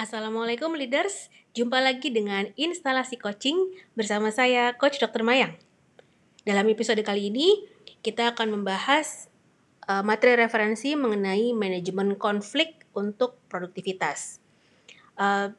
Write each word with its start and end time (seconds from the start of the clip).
Assalamualaikum 0.00 0.80
leaders, 0.80 1.28
jumpa 1.52 1.76
lagi 1.76 2.08
dengan 2.08 2.48
instalasi 2.56 3.20
coaching 3.20 3.68
bersama 3.92 4.32
saya 4.32 4.72
Coach 4.72 4.96
Dr. 4.96 5.20
Mayang. 5.20 5.60
Dalam 6.40 6.64
episode 6.72 7.04
kali 7.04 7.28
ini, 7.28 7.68
kita 8.00 8.32
akan 8.32 8.48
membahas 8.48 9.28
uh, 9.84 10.00
materi 10.00 10.40
referensi 10.40 10.96
mengenai 10.96 11.52
manajemen 11.52 12.16
konflik 12.16 12.88
untuk 12.96 13.44
produktivitas. 13.52 14.40
Uh, 15.20 15.52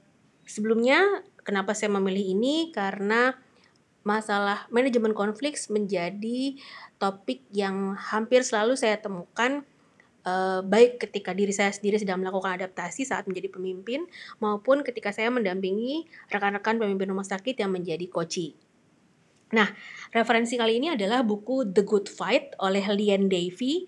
sebelumnya, 0.50 1.22
kenapa 1.46 1.78
saya 1.78 1.94
memilih 1.94 2.34
ini? 2.34 2.74
Karena 2.74 3.38
masalah 4.02 4.66
manajemen 4.74 5.14
konflik 5.14 5.54
menjadi 5.70 6.58
topik 6.98 7.46
yang 7.54 7.94
hampir 7.94 8.42
selalu 8.42 8.74
saya 8.74 8.98
temukan 8.98 9.70
uh, 10.26 10.62
baik 10.66 11.02
ketika 11.02 11.34
diri 11.34 11.54
saya 11.54 11.74
sendiri 11.74 11.98
sedang 11.98 12.22
melakukan 12.22 12.58
adaptasi 12.58 13.06
saat 13.06 13.26
menjadi 13.26 13.50
pemimpin 13.50 14.06
maupun 14.38 14.86
ketika 14.86 15.14
saya 15.14 15.30
mendampingi 15.34 16.06
rekan-rekan 16.30 16.78
pemimpin 16.78 17.10
rumah 17.10 17.26
sakit 17.26 17.58
yang 17.58 17.72
menjadi 17.74 18.06
coachee. 18.10 18.54
Nah, 19.52 19.68
referensi 20.16 20.56
kali 20.56 20.80
ini 20.80 20.96
adalah 20.96 21.28
buku 21.28 21.68
The 21.68 21.84
Good 21.84 22.08
Fight 22.08 22.56
oleh 22.64 22.88
Lian 22.96 23.28
Davy. 23.28 23.84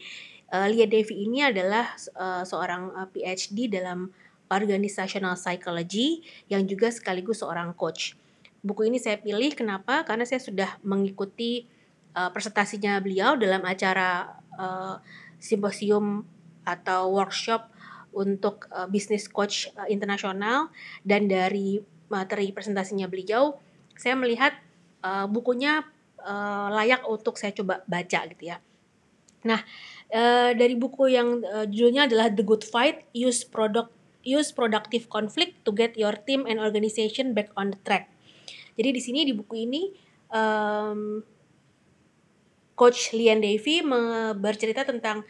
Uh, 0.52 0.68
Lian 0.68 0.92
Davy 0.92 1.24
ini 1.24 1.40
adalah 1.40 1.96
uh, 2.20 2.44
seorang 2.44 2.92
uh, 2.94 3.08
PhD 3.08 3.72
dalam 3.72 4.12
organizational 4.52 5.40
psychology 5.40 6.22
yang 6.52 6.68
juga 6.68 6.92
sekaligus 6.92 7.42
seorang 7.42 7.74
coach. 7.74 8.20
Buku 8.60 8.92
ini 8.92 9.00
saya 9.00 9.18
pilih 9.20 9.56
kenapa? 9.56 10.04
Karena 10.04 10.28
saya 10.28 10.44
sudah 10.44 10.78
mengikuti 10.84 11.64
uh, 12.16 12.30
presentasinya 12.30 13.00
beliau 13.00 13.40
dalam 13.40 13.64
acara 13.64 14.40
uh, 14.60 14.96
simposium 15.44 16.24
atau 16.64 17.12
workshop 17.12 17.68
untuk 18.16 18.72
uh, 18.72 18.88
business 18.88 19.28
coach 19.28 19.68
uh, 19.76 19.90
internasional 19.92 20.72
dan 21.04 21.28
dari 21.28 21.84
materi 22.08 22.56
presentasinya 22.56 23.12
beliau 23.12 23.60
saya 24.00 24.16
melihat 24.16 24.56
uh, 25.04 25.28
bukunya 25.28 25.84
uh, 26.24 26.72
layak 26.72 27.04
untuk 27.04 27.36
saya 27.36 27.52
coba 27.52 27.84
baca 27.84 28.20
gitu 28.32 28.54
ya. 28.54 28.64
Nah, 29.44 29.60
uh, 30.16 30.56
dari 30.56 30.80
buku 30.80 31.12
yang 31.12 31.44
uh, 31.44 31.68
judulnya 31.68 32.08
adalah 32.08 32.32
The 32.32 32.48
Good 32.48 32.64
Fight: 32.64 33.04
Use 33.12 33.44
Product 33.44 33.92
Use 34.24 34.56
Productive 34.56 35.12
Conflict 35.12 35.68
to 35.68 35.76
Get 35.76 36.00
Your 36.00 36.16
Team 36.16 36.48
and 36.48 36.64
Organization 36.64 37.36
Back 37.36 37.52
on 37.60 37.76
the 37.76 37.80
Track. 37.84 38.08
Jadi 38.80 38.90
di 38.96 39.02
sini 39.04 39.20
di 39.28 39.36
buku 39.36 39.68
ini 39.68 39.92
um, 40.32 41.20
Coach 42.74 43.14
Lian 43.14 43.40
Davy 43.44 43.86
bercerita 44.38 44.82
tentang 44.82 45.22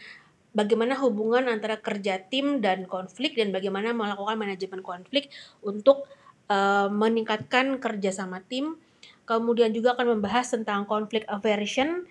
bagaimana 0.56 0.96
hubungan 1.02 1.50
antara 1.50 1.82
kerja 1.82 2.22
tim 2.22 2.62
dan 2.64 2.86
konflik 2.86 3.36
dan 3.36 3.52
bagaimana 3.52 3.92
melakukan 3.92 4.38
manajemen 4.38 4.80
konflik 4.86 5.28
untuk 5.66 6.08
uh, 6.48 6.88
meningkatkan 6.88 7.82
kerja 7.82 8.14
sama 8.14 8.40
tim. 8.46 8.80
Kemudian 9.24 9.72
juga 9.72 9.96
akan 9.96 10.20
membahas 10.20 10.52
tentang 10.52 10.88
konflik 10.88 11.28
aversion 11.28 12.08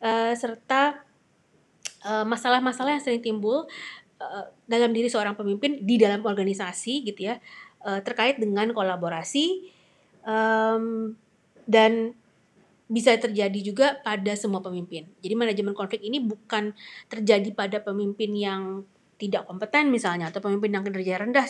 uh, 0.00 0.32
serta 0.32 1.04
masalah-masalah 2.00 2.92
uh, 2.92 2.94
yang 2.96 3.04
sering 3.04 3.20
timbul 3.20 3.68
uh, 4.20 4.44
dalam 4.64 4.92
diri 4.92 5.12
seorang 5.12 5.36
pemimpin 5.36 5.84
di 5.84 6.00
dalam 6.00 6.24
organisasi 6.24 7.04
gitu 7.04 7.28
ya 7.28 7.36
uh, 7.84 8.00
terkait 8.00 8.40
dengan 8.40 8.72
kolaborasi 8.72 9.68
um, 10.24 11.12
dan 11.68 12.16
bisa 12.90 13.14
terjadi 13.14 13.60
juga 13.62 13.86
pada 14.02 14.34
semua 14.34 14.58
pemimpin. 14.58 15.06
Jadi 15.22 15.34
manajemen 15.38 15.78
konflik 15.78 16.02
ini 16.02 16.18
bukan 16.18 16.74
terjadi 17.06 17.54
pada 17.54 17.78
pemimpin 17.78 18.34
yang 18.34 18.82
tidak 19.14 19.46
kompeten 19.46 19.94
misalnya 19.94 20.34
atau 20.34 20.42
pemimpin 20.42 20.74
yang 20.74 20.82
kinerja 20.82 21.22
rendah 21.22 21.46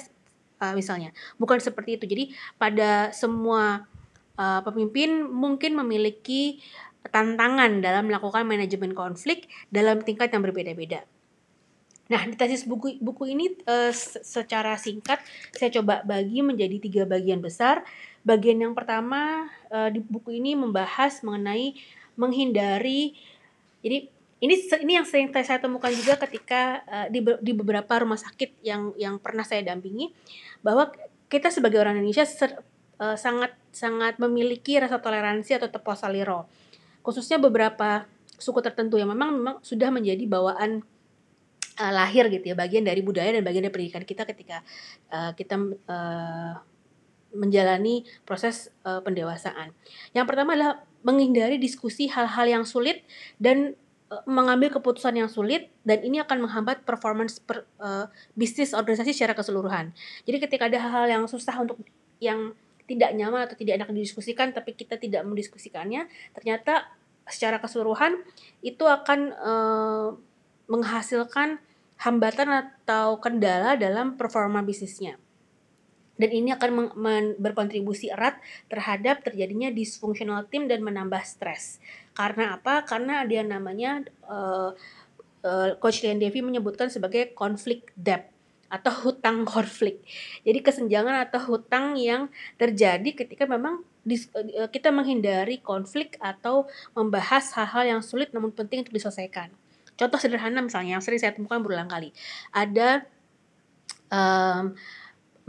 uh, 0.61 0.77
misalnya. 0.77 1.17
Bukan 1.41 1.57
seperti 1.57 1.97
itu. 1.97 2.05
Jadi 2.05 2.25
pada 2.61 3.09
semua 3.17 3.89
uh, 4.37 4.61
pemimpin 4.61 5.25
mungkin 5.25 5.81
memiliki 5.81 6.61
tantangan 7.09 7.81
dalam 7.81 8.13
melakukan 8.13 8.45
manajemen 8.45 8.93
konflik 8.93 9.49
dalam 9.73 10.05
tingkat 10.05 10.29
yang 10.37 10.45
berbeda-beda. 10.45 11.09
Nah, 12.11 12.27
di 12.27 12.35
tesis 12.35 12.67
buku 12.67 12.99
buku 12.99 13.33
ini 13.33 13.55
uh, 13.71 13.95
secara 14.21 14.75
singkat 14.77 15.23
saya 15.55 15.71
coba 15.81 16.03
bagi 16.03 16.43
menjadi 16.43 16.77
tiga 16.83 17.03
bagian 17.07 17.39
besar 17.39 17.87
Bagian 18.21 18.61
yang 18.61 18.77
pertama 18.77 19.49
uh, 19.73 19.89
di 19.89 20.05
buku 20.05 20.37
ini 20.37 20.53
membahas 20.53 21.25
mengenai 21.25 21.73
menghindari 22.21 23.17
jadi 23.81 24.13
ini 24.41 24.55
ini 24.85 24.93
yang 24.97 25.05
sering 25.09 25.29
saya 25.33 25.61
temukan 25.61 25.93
juga 25.93 26.17
ketika 26.21 26.85
uh, 26.89 27.07
di 27.09 27.21
di 27.41 27.53
beberapa 27.53 28.01
rumah 28.01 28.21
sakit 28.21 28.61
yang 28.65 28.93
yang 28.97 29.17
pernah 29.21 29.45
saya 29.45 29.65
dampingi 29.65 30.13
bahwa 30.65 30.93
kita 31.33 31.53
sebagai 31.53 31.79
orang 31.79 32.01
Indonesia 32.01 32.25
ser, 32.25 32.61
uh, 33.01 33.17
sangat 33.17 33.57
sangat 33.73 34.17
memiliki 34.17 34.77
rasa 34.81 35.01
toleransi 35.01 35.61
atau 35.61 35.69
teposaliro 35.69 36.49
khususnya 37.01 37.41
beberapa 37.41 38.05
suku 38.41 38.61
tertentu 38.65 38.97
yang 38.97 39.13
memang 39.13 39.37
memang 39.37 39.57
sudah 39.61 39.93
menjadi 39.93 40.25
bawaan 40.25 40.81
uh, 41.81 41.93
lahir 41.93 42.29
gitu 42.33 42.53
ya 42.53 42.57
bagian 42.57 42.85
dari 42.85 43.05
budaya 43.05 43.33
dan 43.37 43.45
bagian 43.45 43.69
dari 43.69 43.73
pendidikan 43.73 44.05
kita 44.05 44.25
ketika 44.25 44.65
uh, 45.13 45.33
kita 45.37 45.57
uh, 45.89 46.55
menjalani 47.35 48.07
proses 48.27 48.71
uh, 48.83 48.99
pendewasaan. 49.03 49.75
Yang 50.15 50.27
pertama 50.27 50.55
adalah 50.55 50.83
menghindari 51.07 51.57
diskusi 51.57 52.11
hal-hal 52.11 52.47
yang 52.47 52.65
sulit 52.67 53.07
dan 53.41 53.79
uh, 54.13 54.25
mengambil 54.29 54.75
keputusan 54.75 55.17
yang 55.17 55.31
sulit 55.31 55.71
dan 55.87 56.03
ini 56.05 56.21
akan 56.21 56.45
menghambat 56.45 56.85
performance 56.85 57.41
per, 57.41 57.65
uh, 57.81 58.11
bisnis 58.35 58.75
organisasi 58.77 59.15
secara 59.15 59.33
keseluruhan. 59.33 59.95
Jadi 60.27 60.37
ketika 60.43 60.69
ada 60.69 60.79
hal-hal 60.83 61.07
yang 61.09 61.25
susah 61.31 61.55
untuk 61.63 61.81
yang 62.21 62.53
tidak 62.91 63.15
nyaman 63.15 63.47
atau 63.47 63.55
tidak 63.55 63.79
enak 63.79 63.89
didiskusikan 63.95 64.51
tapi 64.51 64.75
kita 64.75 64.99
tidak 64.99 65.23
mendiskusikannya, 65.23 66.11
ternyata 66.35 66.91
secara 67.31 67.63
keseluruhan 67.63 68.19
itu 68.61 68.83
akan 68.83 69.31
uh, 69.39 70.09
menghasilkan 70.67 71.63
hambatan 72.03 72.49
atau 72.51 73.23
kendala 73.23 73.79
dalam 73.79 74.19
performa 74.19 74.65
bisnisnya 74.67 75.21
dan 76.21 76.31
ini 76.31 76.53
akan 76.53 76.93
berkontribusi 77.41 78.13
erat 78.13 78.37
terhadap 78.69 79.25
terjadinya 79.25 79.73
disfungsional 79.73 80.45
tim 80.53 80.69
dan 80.69 80.85
menambah 80.85 81.25
stres. 81.25 81.81
Karena 82.13 82.61
apa? 82.61 82.85
Karena 82.85 83.25
ada 83.25 83.33
yang 83.33 83.49
namanya 83.49 84.05
uh, 84.29 84.77
uh, 85.41 85.71
Coach 85.81 86.05
Lian 86.05 86.21
Devi 86.21 86.45
menyebutkan 86.45 86.93
sebagai 86.93 87.33
konflik 87.33 87.89
debt 87.97 88.29
atau 88.69 88.93
hutang 89.09 89.43
konflik. 89.49 90.05
Jadi 90.45 90.61
kesenjangan 90.61 91.25
atau 91.25 91.41
hutang 91.57 91.97
yang 91.97 92.29
terjadi 92.61 93.17
ketika 93.17 93.49
memang 93.49 93.81
uh, 93.81 94.69
kita 94.69 94.93
menghindari 94.93 95.65
konflik 95.65 96.21
atau 96.21 96.69
membahas 96.93 97.49
hal-hal 97.57 97.97
yang 97.97 98.01
sulit 98.05 98.37
namun 98.37 98.53
penting 98.53 98.85
untuk 98.85 98.93
diselesaikan. 98.93 99.49
Contoh 99.97 100.17
sederhana 100.17 100.61
misalnya 100.65 100.97
yang 100.97 101.05
sering 101.05 101.21
saya 101.21 101.33
temukan 101.33 101.61
berulang 101.61 101.89
kali. 101.89 102.13
Ada 102.53 103.05
um, 104.09 104.73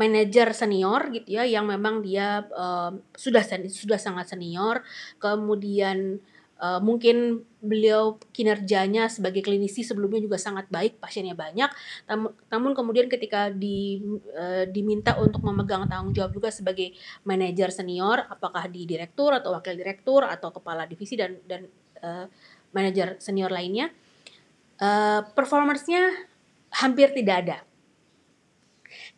manajer 0.02 0.58
senior 0.58 1.14
gitu 1.14 1.38
ya 1.38 1.46
yang 1.46 1.70
memang 1.70 2.02
dia 2.02 2.50
uh, 2.58 2.90
sudah 3.14 3.46
sudah 3.70 4.02
sangat 4.02 4.34
senior. 4.34 4.82
Kemudian 5.22 6.18
uh, 6.58 6.82
mungkin 6.82 7.46
beliau 7.62 8.18
kinerjanya 8.34 9.06
sebagai 9.06 9.46
klinisi 9.46 9.86
sebelumnya 9.86 10.22
juga 10.26 10.42
sangat 10.42 10.66
baik 10.74 10.98
pasiennya 10.98 11.38
banyak. 11.38 11.70
Tam 12.10 12.34
namun 12.50 12.74
kemudian 12.74 13.06
ketika 13.06 13.54
di, 13.54 14.02
uh, 14.34 14.66
diminta 14.66 15.22
untuk 15.22 15.46
memegang 15.46 15.86
tanggung 15.86 16.18
jawab 16.18 16.34
juga 16.34 16.50
sebagai 16.50 16.98
manajer 17.22 17.70
senior 17.70 18.26
apakah 18.26 18.66
di 18.66 18.90
direktur 18.90 19.38
atau 19.38 19.54
wakil 19.54 19.78
direktur 19.78 20.26
atau 20.26 20.50
kepala 20.50 20.90
divisi 20.90 21.14
dan 21.14 21.38
dan 21.46 21.70
uh, 22.02 22.26
manajer 22.74 23.22
senior 23.22 23.54
lainnya 23.54 23.94
uh, 24.82 25.22
performancenya 25.38 26.30
hampir 26.72 27.12
tidak 27.14 27.36
ada 27.46 27.58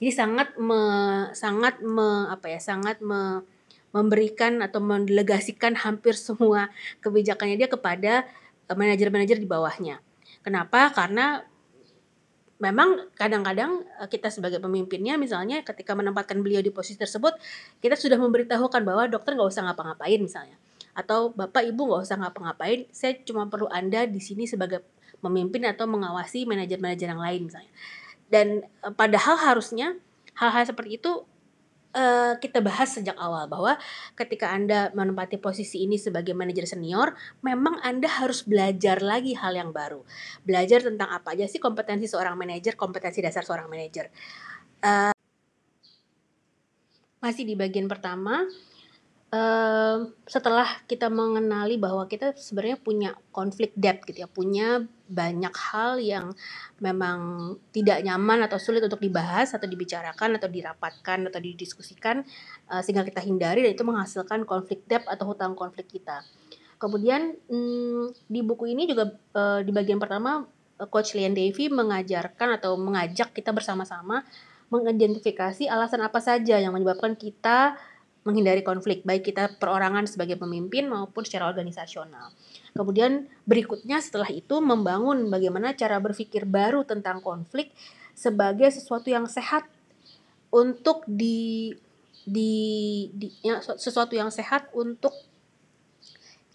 jadi 0.02 0.12
sangat 0.14 0.58
me, 0.58 0.81
sangat 1.38 1.80
me, 1.84 2.28
apa 2.30 2.50
ya, 2.50 2.60
sangat 2.60 3.00
me, 3.00 3.45
memberikan 3.94 4.60
atau 4.66 4.81
mendelegasikan 4.81 5.78
hampir 5.78 6.18
semua 6.18 6.74
kebijakannya 7.00 7.56
dia 7.62 7.69
kepada 7.69 8.25
eh, 8.68 8.75
manajer-manajer 8.75 9.38
di 9.38 9.45
bawahnya. 9.45 10.01
Kenapa? 10.42 10.90
Karena 10.92 11.45
memang 12.57 13.12
kadang-kadang 13.13 13.86
eh, 14.01 14.10
kita 14.10 14.34
sebagai 14.34 14.57
pemimpinnya 14.57 15.19
misalnya 15.19 15.62
ketika 15.62 15.94
menempatkan 15.94 16.42
beliau 16.42 16.63
di 16.63 16.74
posisi 16.74 16.96
tersebut 16.96 17.38
kita 17.84 18.00
sudah 18.00 18.16
memberitahukan 18.16 18.81
bahwa 18.88 19.04
dokter 19.12 19.36
nggak 19.36 19.51
usah 19.51 19.68
ngapa-ngapain 19.68 20.19
misalnya 20.24 20.57
atau 20.96 21.34
bapak 21.34 21.68
ibu 21.68 21.89
nggak 21.89 22.01
usah 22.06 22.18
ngapa-ngapain 22.22 22.86
saya 22.94 23.19
cuma 23.25 23.50
perlu 23.50 23.68
anda 23.68 24.06
di 24.07 24.22
sini 24.22 24.46
sebagai 24.46 24.86
memimpin 25.19 25.66
atau 25.68 25.89
mengawasi 25.89 26.46
manajer-manajer 26.46 27.12
yang 27.12 27.19
lain 27.19 27.42
misalnya 27.51 27.72
dan 28.33 28.65
e, 28.81 28.89
padahal 28.97 29.38
harusnya 29.38 29.94
hal-hal 30.33 30.65
seperti 30.65 30.97
itu 30.97 31.30
uh, 31.94 32.33
kita 32.41 32.59
bahas 32.59 32.89
sejak 32.97 33.13
awal 33.15 33.45
bahwa 33.45 33.77
ketika 34.18 34.50
Anda 34.51 34.89
menempati 34.97 35.38
posisi 35.38 35.85
ini 35.85 36.01
sebagai 36.01 36.33
manajer 36.33 36.65
senior, 36.65 37.13
memang 37.45 37.80
Anda 37.85 38.09
harus 38.09 38.44
belajar 38.44 39.00
lagi 39.00 39.38
hal 39.38 39.53
yang 39.53 39.69
baru. 39.71 40.01
Belajar 40.41 40.81
tentang 40.81 41.13
apa 41.13 41.38
aja 41.38 41.45
sih 41.45 41.62
kompetensi 41.62 42.09
seorang 42.09 42.33
manajer, 42.33 42.74
kompetensi 42.74 43.21
dasar 43.21 43.45
seorang 43.45 43.69
manajer. 43.69 44.09
Uh, 44.81 45.13
Masih 47.24 47.47
di 47.47 47.56
bagian 47.56 47.88
pertama, 47.88 48.44
uh, 49.33 49.97
setelah 50.30 50.69
kita 50.85 51.09
mengenali 51.09 51.81
bahwa 51.81 52.06
kita 52.06 52.38
sebenarnya 52.38 52.77
punya 52.77 53.09
konflik 53.33 53.74
depth 53.74 54.06
gitu 54.06 54.24
ya, 54.24 54.30
punya 54.30 54.85
banyak 55.09 55.53
hal 55.74 55.97
yang 55.97 56.38
memang 56.77 57.53
tidak 57.74 58.06
nyaman 58.06 58.45
atau 58.45 58.62
sulit 58.62 58.85
untuk 58.85 59.01
dibahas 59.01 59.57
atau 59.57 59.65
dibicarakan 59.65 60.38
atau 60.38 60.50
dirapatkan 60.50 61.19
atau 61.27 61.39
didiskusikan 61.41 62.21
uh, 62.69 62.81
sehingga 62.85 63.01
kita 63.01 63.25
hindari 63.25 63.65
dan 63.65 63.74
itu 63.74 63.83
menghasilkan 63.83 64.45
konflik 64.45 64.85
depth 64.85 65.09
atau 65.09 65.33
hutang 65.33 65.57
konflik 65.57 65.89
kita. 65.89 66.21
Kemudian 66.77 67.33
hmm, 67.50 68.13
di 68.29 68.39
buku 68.45 68.69
ini 68.69 68.86
juga 68.86 69.09
uh, 69.33 69.59
di 69.65 69.71
bagian 69.74 69.97
pertama 69.97 70.45
Coach 70.89 71.15
Lian 71.15 71.31
Davy 71.31 71.71
mengajarkan 71.71 72.59
atau 72.59 72.75
mengajak 72.75 73.31
kita 73.31 73.56
bersama-sama 73.56 74.25
mengidentifikasi 74.74 75.69
alasan 75.69 76.01
apa 76.01 76.18
saja 76.18 76.57
yang 76.57 76.74
menyebabkan 76.74 77.13
kita 77.13 77.77
menghindari 78.24 78.64
konflik, 78.64 79.04
baik 79.04 79.28
kita 79.28 79.60
perorangan 79.60 80.08
sebagai 80.08 80.40
pemimpin 80.40 80.88
maupun 80.88 81.28
secara 81.28 81.52
organisasional. 81.52 82.31
Kemudian 82.72 83.28
berikutnya 83.44 84.00
setelah 84.00 84.31
itu 84.31 84.64
membangun 84.64 85.28
bagaimana 85.28 85.75
cara 85.75 86.00
berpikir 86.00 86.48
baru 86.48 86.88
tentang 86.88 87.20
konflik 87.20 87.75
sebagai 88.16 88.72
sesuatu 88.72 89.12
yang 89.12 89.28
sehat 89.28 89.68
untuk 90.54 91.04
di 91.04 91.75
di, 92.24 92.52
di 93.12 93.28
ya, 93.44 93.60
sesuatu 93.60 94.16
yang 94.16 94.31
sehat 94.31 94.72
untuk 94.72 95.12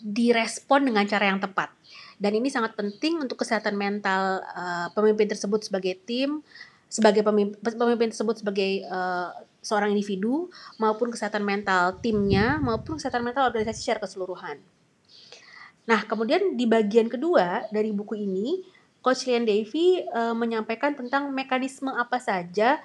direspon 0.01 0.89
dengan 0.89 1.05
cara 1.05 1.29
yang 1.29 1.43
tepat. 1.43 1.69
Dan 2.19 2.35
ini 2.35 2.49
sangat 2.49 2.75
penting 2.75 3.21
untuk 3.21 3.45
kesehatan 3.45 3.77
mental 3.77 4.41
uh, 4.43 4.89
pemimpin 4.97 5.29
tersebut 5.29 5.69
sebagai 5.69 6.01
tim 6.03 6.41
sebagai 6.89 7.21
pemimpin, 7.21 7.61
pemimpin 7.61 8.09
tersebut 8.09 8.41
sebagai 8.41 8.83
uh, 8.89 9.31
seorang 9.69 9.93
individu 9.93 10.49
maupun 10.81 11.13
kesehatan 11.13 11.45
mental 11.45 12.01
timnya 12.01 12.57
maupun 12.57 12.97
kesehatan 12.97 13.21
mental 13.21 13.53
organisasi 13.53 13.85
secara 13.85 14.01
keseluruhan. 14.01 14.57
Nah, 15.85 16.05
kemudian 16.09 16.57
di 16.57 16.65
bagian 16.65 17.09
kedua 17.09 17.69
dari 17.69 17.93
buku 17.93 18.17
ini, 18.17 18.65
Coach 19.05 19.29
Lian 19.29 19.45
Davy 19.45 20.05
uh, 20.09 20.33
menyampaikan 20.33 20.97
tentang 20.97 21.33
mekanisme 21.33 21.89
apa 21.93 22.21
saja 22.21 22.81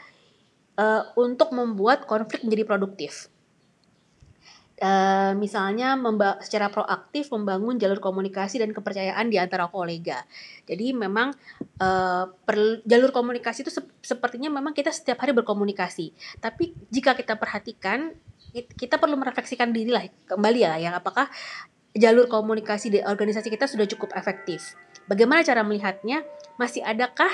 uh, 0.80 1.12
untuk 1.20 1.52
membuat 1.52 2.08
konflik 2.08 2.44
menjadi 2.44 2.64
produktif. 2.64 3.33
Uh, 4.74 5.38
misalnya 5.38 5.94
secara 6.42 6.66
proaktif 6.68 7.30
membangun 7.30 7.78
jalur 7.78 8.02
komunikasi 8.02 8.58
dan 8.58 8.74
kepercayaan 8.74 9.30
di 9.30 9.38
antara 9.38 9.70
kolega. 9.70 10.26
Jadi 10.66 10.98
memang 10.98 11.30
uh, 11.78 12.26
jalur 12.84 13.14
komunikasi 13.14 13.62
itu 13.64 13.72
se 13.72 13.86
sepertinya 14.02 14.50
memang 14.50 14.74
kita 14.74 14.90
setiap 14.90 15.22
hari 15.22 15.32
berkomunikasi. 15.38 16.12
Tapi 16.42 16.74
jika 16.90 17.14
kita 17.14 17.38
perhatikan 17.38 18.18
kita 18.54 18.98
perlu 18.98 19.14
merefleksikan 19.18 19.70
diri 19.74 19.94
lah 19.94 20.06
kembali 20.30 20.60
ya 20.62 20.74
ya 20.78 20.90
apakah 20.98 21.30
jalur 21.94 22.26
komunikasi 22.26 22.90
di 22.90 23.00
organisasi 23.02 23.54
kita 23.54 23.70
sudah 23.70 23.86
cukup 23.86 24.14
efektif. 24.18 24.74
Bagaimana 25.06 25.46
cara 25.46 25.62
melihatnya? 25.62 26.26
Masih 26.58 26.82
adakah 26.82 27.30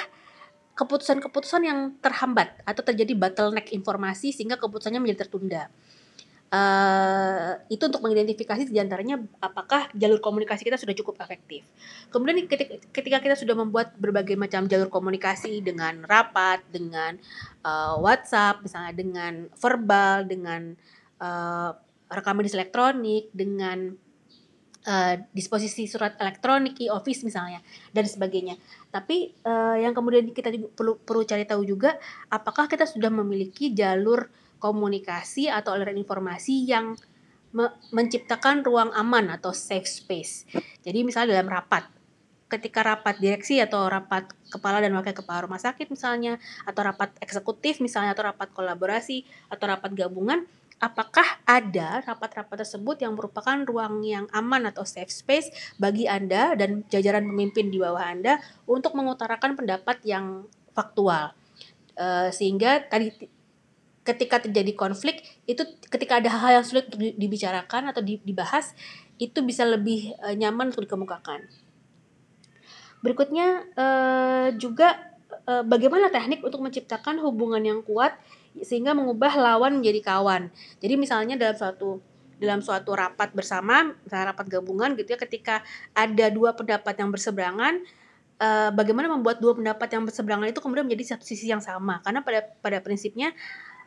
keputusan-keputusan 0.75 1.63
yang 1.67 1.79
terhambat 1.99 2.55
atau 2.63 2.83
terjadi 2.83 3.15
bottleneck 3.15 3.71
informasi 3.75 4.31
sehingga 4.31 4.55
keputusannya 4.55 4.99
menjadi 5.03 5.27
tertunda? 5.27 5.67
Uh, 6.49 7.61
itu 7.69 7.85
untuk 7.85 8.01
mengidentifikasi 8.01 8.73
di 8.73 8.81
antaranya 8.81 9.21
apakah 9.37 9.85
jalur 9.93 10.17
komunikasi 10.17 10.65
kita 10.65 10.81
sudah 10.81 10.97
cukup 10.97 11.21
efektif. 11.21 11.61
Kemudian 12.09 12.49
ketika, 12.89 13.21
kita 13.21 13.37
sudah 13.37 13.53
membuat 13.53 13.93
berbagai 14.01 14.33
macam 14.33 14.65
jalur 14.65 14.89
komunikasi 14.89 15.61
dengan 15.61 16.01
rapat, 16.09 16.65
dengan 16.73 17.21
uh, 17.61 18.01
WhatsApp, 18.01 18.65
misalnya 18.65 18.97
dengan 18.97 19.33
verbal, 19.61 20.25
dengan 20.25 20.73
uh, 21.21 21.77
rekam 22.09 22.41
medis 22.41 22.57
elektronik, 22.57 23.29
dengan 23.29 23.93
uh, 24.89 25.15
disposisi 25.29 25.85
surat 25.85 26.17
elektronik, 26.17 26.81
e-office 26.81 27.21
misalnya, 27.21 27.61
dan 27.93 28.09
sebagainya. 28.09 28.57
Tapi 28.89 29.37
uh, 29.45 29.77
yang 29.77 29.93
kemudian 29.93 30.25
kita 30.33 30.49
juga 30.49 30.73
perlu 30.73 30.97
perlu 30.97 31.21
cari 31.29 31.45
tahu 31.45 31.61
juga, 31.61 31.93
apakah 32.33 32.65
kita 32.65 32.89
sudah 32.89 33.13
memiliki 33.13 33.69
jalur 33.69 34.33
komunikasi 34.59 35.47
atau 35.47 35.73
aliran 35.73 35.97
informasi 35.97 36.67
yang 36.67 36.99
me 37.49 37.73
menciptakan 37.89 38.61
ruang 38.61 38.93
aman 38.93 39.33
atau 39.33 39.49
safe 39.49 39.89
space. 39.89 40.45
Jadi 40.85 41.01
misalnya 41.01 41.41
dalam 41.41 41.49
rapat, 41.49 41.89
ketika 42.45 42.85
rapat 42.85 43.17
direksi 43.17 43.57
atau 43.57 43.89
rapat 43.89 44.29
kepala 44.53 44.77
dan 44.81 44.93
wakil 44.93 45.17
kepala 45.17 45.49
rumah 45.49 45.57
sakit 45.57 45.89
misalnya, 45.89 46.37
atau 46.69 46.85
rapat 46.85 47.09
eksekutif 47.17 47.81
misalnya, 47.81 48.13
atau 48.13 48.29
rapat 48.29 48.53
kolaborasi, 48.53 49.25
atau 49.49 49.65
rapat 49.65 49.97
gabungan, 49.97 50.45
apakah 50.79 51.25
ada 51.43 52.05
rapat-rapat 52.07 52.63
tersebut 52.63 53.03
yang 53.03 53.13
merupakan 53.17 53.57
ruang 53.67 53.99
yang 54.05 54.25
aman 54.31 54.69
atau 54.69 54.87
safe 54.87 55.11
space 55.11 55.75
bagi 55.75 56.07
Anda 56.07 56.55
dan 56.55 56.87
jajaran 56.87 57.27
pemimpin 57.27 57.67
di 57.73 57.77
bawah 57.81 58.01
Anda 58.01 58.39
untuk 58.69 58.95
mengutarakan 58.95 59.59
pendapat 59.59 60.05
yang 60.07 60.47
faktual. 60.71 61.35
Uh, 61.99 62.31
sehingga 62.31 62.79
tadi 62.87 63.11
ketika 64.09 64.41
terjadi 64.41 64.73
konflik 64.73 65.21
itu 65.45 65.61
ketika 65.93 66.17
ada 66.17 66.33
hal-hal 66.33 66.61
yang 66.61 66.65
sulit 66.65 66.89
untuk 66.89 67.01
dibicarakan 67.01 67.93
atau 67.93 68.01
dibahas 68.01 68.73
itu 69.21 69.39
bisa 69.45 69.67
lebih 69.67 70.17
uh, 70.25 70.33
nyaman 70.33 70.73
untuk 70.73 70.89
dikemukakan. 70.89 71.45
Berikutnya 73.05 73.63
uh, 73.77 74.47
juga 74.57 74.97
uh, 75.45 75.63
bagaimana 75.63 76.09
teknik 76.09 76.41
untuk 76.41 76.59
menciptakan 76.63 77.21
hubungan 77.21 77.61
yang 77.61 77.79
kuat 77.85 78.17
sehingga 78.59 78.97
mengubah 78.97 79.37
lawan 79.37 79.79
menjadi 79.79 80.01
kawan. 80.15 80.49
Jadi 80.81 80.93
misalnya 80.97 81.35
dalam 81.37 81.55
suatu 81.55 82.01
dalam 82.39 82.63
suatu 82.63 82.95
rapat 82.95 83.35
bersama, 83.35 83.91
misalnya 83.99 84.31
rapat 84.31 84.47
gabungan 84.47 84.95
gitu 84.95 85.11
ya, 85.11 85.19
ketika 85.19 85.59
ada 85.91 86.31
dua 86.31 86.55
pendapat 86.55 86.95
yang 86.95 87.11
berseberangan, 87.11 87.83
uh, 88.39 88.71
bagaimana 88.71 89.11
membuat 89.11 89.43
dua 89.43 89.53
pendapat 89.59 89.91
yang 89.91 90.07
berseberangan 90.07 90.47
itu 90.47 90.63
kemudian 90.63 90.87
menjadi 90.87 91.15
satu 91.15 91.27
sisi 91.27 91.51
yang 91.51 91.59
sama? 91.59 91.99
Karena 91.99 92.23
pada 92.23 92.47
pada 92.63 92.79
prinsipnya 92.79 93.35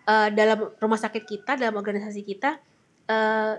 uh, 0.06 0.28
dalam 0.32 0.70
rumah 0.78 1.00
sakit 1.00 1.22
kita, 1.26 1.58
dalam 1.58 1.78
organisasi 1.78 2.22
kita, 2.22 2.58
uh, 3.10 3.54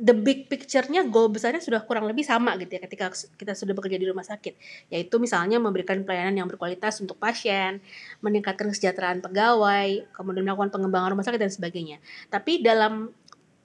the 0.00 0.16
big 0.16 0.48
picture-nya 0.48 1.04
goal 1.04 1.28
besarnya 1.28 1.60
sudah 1.60 1.84
kurang 1.84 2.08
lebih 2.08 2.24
sama 2.24 2.56
gitu 2.56 2.72
ya 2.72 2.80
ketika 2.88 3.12
kita 3.12 3.52
sudah 3.52 3.76
bekerja 3.76 4.00
di 4.00 4.08
rumah 4.08 4.24
sakit. 4.24 4.56
Yaitu 4.88 5.20
misalnya 5.20 5.60
memberikan 5.60 6.00
pelayanan 6.08 6.40
yang 6.40 6.48
berkualitas 6.48 7.04
untuk 7.04 7.20
pasien 7.20 7.84
meningkatkan 8.24 8.72
kesejahteraan 8.72 9.20
pegawai 9.20 10.08
kemudian 10.16 10.48
melakukan 10.48 10.72
pengembangan 10.72 11.12
rumah 11.12 11.26
sakit 11.28 11.36
dan 11.36 11.52
sebagainya. 11.52 12.00
Tapi 12.32 12.64
dalam 12.64 13.12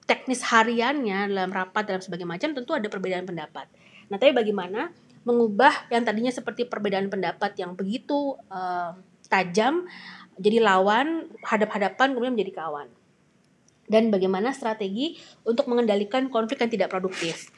teknis 0.04 0.44
hariannya 0.44 1.32
dalam 1.32 1.50
rapat 1.50 1.88
dalam 1.88 2.04
sebagainya 2.04 2.30
macam 2.36 2.50
tentu 2.52 2.72
ada 2.76 2.86
perbedaan 2.92 3.24
pendapat. 3.24 3.66
Nah 4.12 4.20
tapi 4.20 4.36
bagaimana 4.36 4.92
mengubah 5.26 5.90
yang 5.90 6.06
tadinya 6.06 6.30
seperti 6.30 6.68
perbedaan 6.68 7.10
pendapat 7.10 7.58
yang 7.58 7.74
begitu 7.74 8.38
uh, 8.52 8.94
tajam 9.26 9.88
jadi 10.36 10.60
lawan 10.60 11.32
hadap-hadapan 11.44 12.12
kemudian 12.12 12.34
menjadi 12.36 12.52
kawan. 12.64 12.88
Dan 13.86 14.10
bagaimana 14.10 14.50
strategi 14.50 15.16
untuk 15.46 15.70
mengendalikan 15.70 16.28
konflik 16.28 16.60
yang 16.60 16.72
tidak 16.72 16.88
produktif. 16.90 17.50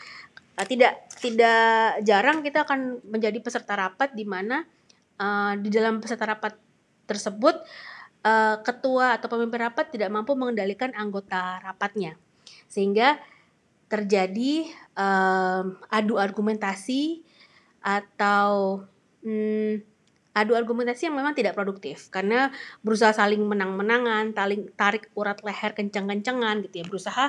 Uh, 0.59 0.67
tidak 0.67 1.07
tidak 1.19 2.03
jarang 2.03 2.43
kita 2.43 2.67
akan 2.67 3.01
menjadi 3.07 3.39
peserta 3.41 3.79
rapat 3.79 4.13
di 4.13 4.27
mana 4.29 4.67
uh, 5.19 5.55
di 5.57 5.71
dalam 5.71 6.03
peserta 6.03 6.29
rapat 6.29 6.55
tersebut 7.09 7.57
uh, 8.27 8.57
ketua 8.61 9.17
atau 9.17 9.27
pemimpin 9.33 9.71
rapat 9.71 9.89
tidak 9.89 10.13
mampu 10.13 10.37
mengendalikan 10.37 10.93
anggota 10.95 11.63
rapatnya. 11.65 12.21
Sehingga 12.69 13.17
terjadi 13.89 14.69
uh, 15.01 15.65
adu 15.89 16.21
argumentasi 16.21 17.25
atau 17.81 18.85
hmm, 19.25 19.81
adu 20.43 20.55
argumentasi 20.55 21.11
yang 21.11 21.17
memang 21.19 21.35
tidak 21.35 21.59
produktif 21.59 22.09
karena 22.09 22.55
berusaha 22.83 23.11
saling 23.15 23.43
menang-menangan, 23.43 24.33
tarik, 24.33 24.73
tarik 24.79 25.11
urat 25.19 25.43
leher 25.43 25.75
kencang-kencangan 25.75 26.65
gitu 26.67 26.83
ya, 26.83 26.85
berusaha 26.87 27.25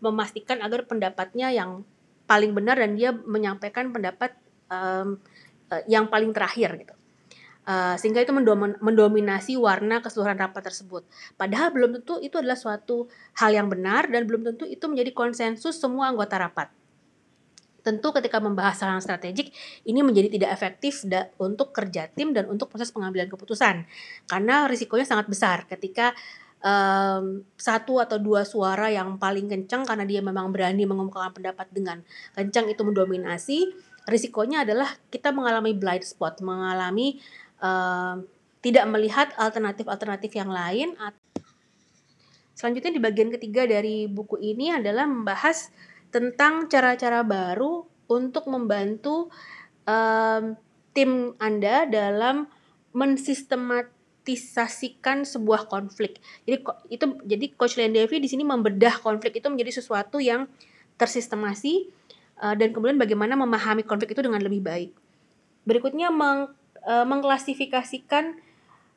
memastikan 0.00 0.64
agar 0.64 0.88
pendapatnya 0.88 1.52
yang 1.52 1.84
paling 2.24 2.56
benar 2.56 2.80
dan 2.80 2.96
dia 2.96 3.12
menyampaikan 3.12 3.92
pendapat 3.92 4.32
um, 4.72 5.20
uh, 5.68 5.82
yang 5.88 6.08
paling 6.08 6.32
terakhir 6.32 6.76
gitu. 6.80 6.94
Uh, 7.64 7.96
sehingga 7.96 8.20
itu 8.20 8.28
mendominasi 8.84 9.56
warna 9.56 10.04
keseluruhan 10.04 10.36
rapat 10.36 10.68
tersebut. 10.68 11.00
Padahal 11.40 11.72
belum 11.72 11.96
tentu 11.96 12.20
itu 12.20 12.36
adalah 12.36 12.60
suatu 12.60 13.08
hal 13.40 13.56
yang 13.56 13.72
benar 13.72 14.04
dan 14.12 14.28
belum 14.28 14.44
tentu 14.44 14.68
itu 14.68 14.84
menjadi 14.84 15.16
konsensus 15.16 15.80
semua 15.80 16.12
anggota 16.12 16.36
rapat. 16.36 16.68
Tentu 17.84 18.16
ketika 18.16 18.40
membahas 18.40 18.80
hal 18.80 18.96
yang 18.96 19.04
strategik 19.04 19.52
ini 19.84 20.00
menjadi 20.00 20.32
tidak 20.32 20.50
efektif 20.56 21.04
untuk 21.36 21.76
kerja 21.76 22.08
tim 22.08 22.32
dan 22.32 22.48
untuk 22.48 22.72
proses 22.72 22.88
pengambilan 22.88 23.28
keputusan. 23.28 23.84
Karena 24.24 24.64
risikonya 24.64 25.04
sangat 25.04 25.28
besar 25.28 25.68
ketika 25.68 26.16
um, 26.64 27.44
satu 27.60 28.00
atau 28.00 28.16
dua 28.16 28.48
suara 28.48 28.88
yang 28.88 29.20
paling 29.20 29.46
kencang 29.46 29.84
karena 29.84 30.08
dia 30.08 30.24
memang 30.24 30.48
berani 30.48 30.88
mengemukakan 30.88 31.36
pendapat 31.36 31.68
dengan 31.70 32.00
kencang 32.32 32.72
itu 32.72 32.80
mendominasi 32.80 33.58
risikonya 34.08 34.64
adalah 34.64 34.88
kita 35.12 35.32
mengalami 35.32 35.76
blind 35.76 36.04
spot 36.08 36.40
mengalami 36.40 37.20
um, 37.60 38.24
tidak 38.64 38.88
melihat 38.88 39.28
alternatif-alternatif 39.36 40.32
yang 40.32 40.48
lain 40.48 40.96
Selanjutnya 42.54 42.94
di 42.94 43.02
bagian 43.02 43.34
ketiga 43.34 43.66
dari 43.66 44.06
buku 44.06 44.38
ini 44.38 44.70
adalah 44.70 45.10
membahas 45.10 45.74
tentang 46.14 46.70
cara-cara 46.70 47.26
baru 47.26 47.82
untuk 48.06 48.46
membantu 48.46 49.34
um, 49.82 50.54
tim 50.94 51.34
Anda 51.42 51.90
dalam 51.90 52.46
mensistematisasikan 52.94 55.26
sebuah 55.26 55.66
konflik. 55.66 56.22
Jadi 56.46 56.62
itu 56.94 57.18
jadi 57.26 57.50
Coach 57.58 57.74
Lendevi 57.74 58.22
di 58.22 58.30
sini 58.30 58.46
membedah 58.46 59.02
konflik 59.02 59.42
itu 59.42 59.50
menjadi 59.50 59.82
sesuatu 59.82 60.22
yang 60.22 60.46
tersistemasi 60.94 61.90
uh, 62.38 62.54
dan 62.54 62.70
kemudian 62.70 62.94
bagaimana 62.94 63.34
memahami 63.34 63.82
konflik 63.82 64.14
itu 64.14 64.22
dengan 64.22 64.38
lebih 64.38 64.62
baik. 64.62 64.94
Berikutnya 65.66 66.14
meng, 66.14 66.54
uh, 66.86 67.02
mengklasifikasikan 67.02 68.38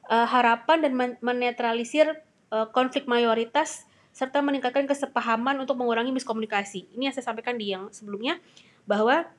uh, 0.06 0.30
harapan 0.30 0.86
dan 0.86 0.94
men 0.94 1.18
menetralisir 1.26 2.22
uh, 2.54 2.70
konflik 2.70 3.10
mayoritas 3.10 3.87
serta 4.18 4.42
meningkatkan 4.42 4.90
kesepahaman 4.90 5.62
untuk 5.62 5.78
mengurangi 5.78 6.10
miskomunikasi. 6.10 6.90
Ini 6.98 7.14
yang 7.14 7.14
saya 7.14 7.30
sampaikan 7.30 7.54
di 7.54 7.70
yang 7.70 7.94
sebelumnya 7.94 8.42
bahwa 8.90 9.30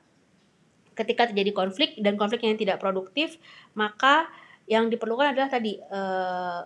ketika 0.95 1.27
terjadi 1.27 1.51
konflik 1.51 1.99
dan 1.99 2.15
konflik 2.15 2.47
yang 2.47 2.55
tidak 2.55 2.79
produktif, 2.79 3.35
maka 3.75 4.31
yang 4.71 4.87
diperlukan 4.87 5.35
adalah 5.35 5.51
tadi 5.51 5.75
eh, 5.75 6.61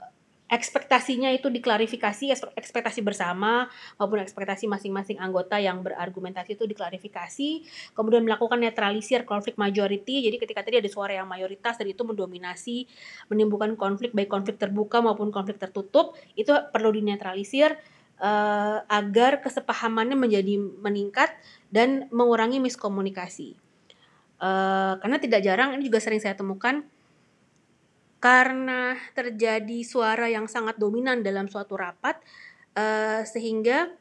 ekspektasinya 0.53 1.34
itu 1.34 1.50
diklarifikasi, 1.50 2.29
ekspektasi 2.53 3.01
bersama 3.01 3.65
maupun 3.98 4.22
ekspektasi 4.22 4.70
masing-masing 4.70 5.17
anggota 5.17 5.58
yang 5.58 5.82
berargumentasi 5.82 6.53
itu 6.53 6.70
diklarifikasi, 6.70 7.50
kemudian 7.98 8.22
melakukan 8.22 8.62
netralisir 8.62 9.25
konflik 9.25 9.58
majority. 9.58 10.29
Jadi 10.29 10.38
ketika 10.38 10.62
tadi 10.62 10.77
ada 10.77 10.89
suara 10.91 11.17
yang 11.17 11.25
mayoritas 11.25 11.82
dan 11.82 11.89
itu 11.89 12.05
mendominasi, 12.05 12.86
menimbulkan 13.34 13.74
konflik 13.74 14.13
baik 14.13 14.29
konflik 14.29 14.62
terbuka 14.62 15.01
maupun 15.01 15.34
konflik 15.34 15.58
tertutup, 15.58 16.13
itu 16.38 16.53
perlu 16.70 16.93
dinetralisir 16.93 17.74
uh, 18.20 18.84
agar 18.86 19.41
kesepahamannya 19.41 20.17
menjadi 20.17 20.60
meningkat 20.60 21.34
dan 21.74 22.12
mengurangi 22.13 22.62
miskomunikasi. 22.62 23.58
Uh, 24.43 25.00
karena 25.00 25.17
tidak 25.22 25.41
jarang 25.46 25.77
ini 25.77 25.88
juga 25.88 26.03
sering 26.03 26.20
saya 26.20 26.36
temukan 26.36 26.84
karena 28.24 28.96
terjadi 29.12 29.84
suara 29.84 30.32
yang 30.32 30.48
sangat 30.48 30.79
dominan 30.79 31.24
dalam 31.24 31.48
suatu 31.51 31.75
rapat 31.75 32.20
uh, 32.75 33.24
sehingga 33.27 33.91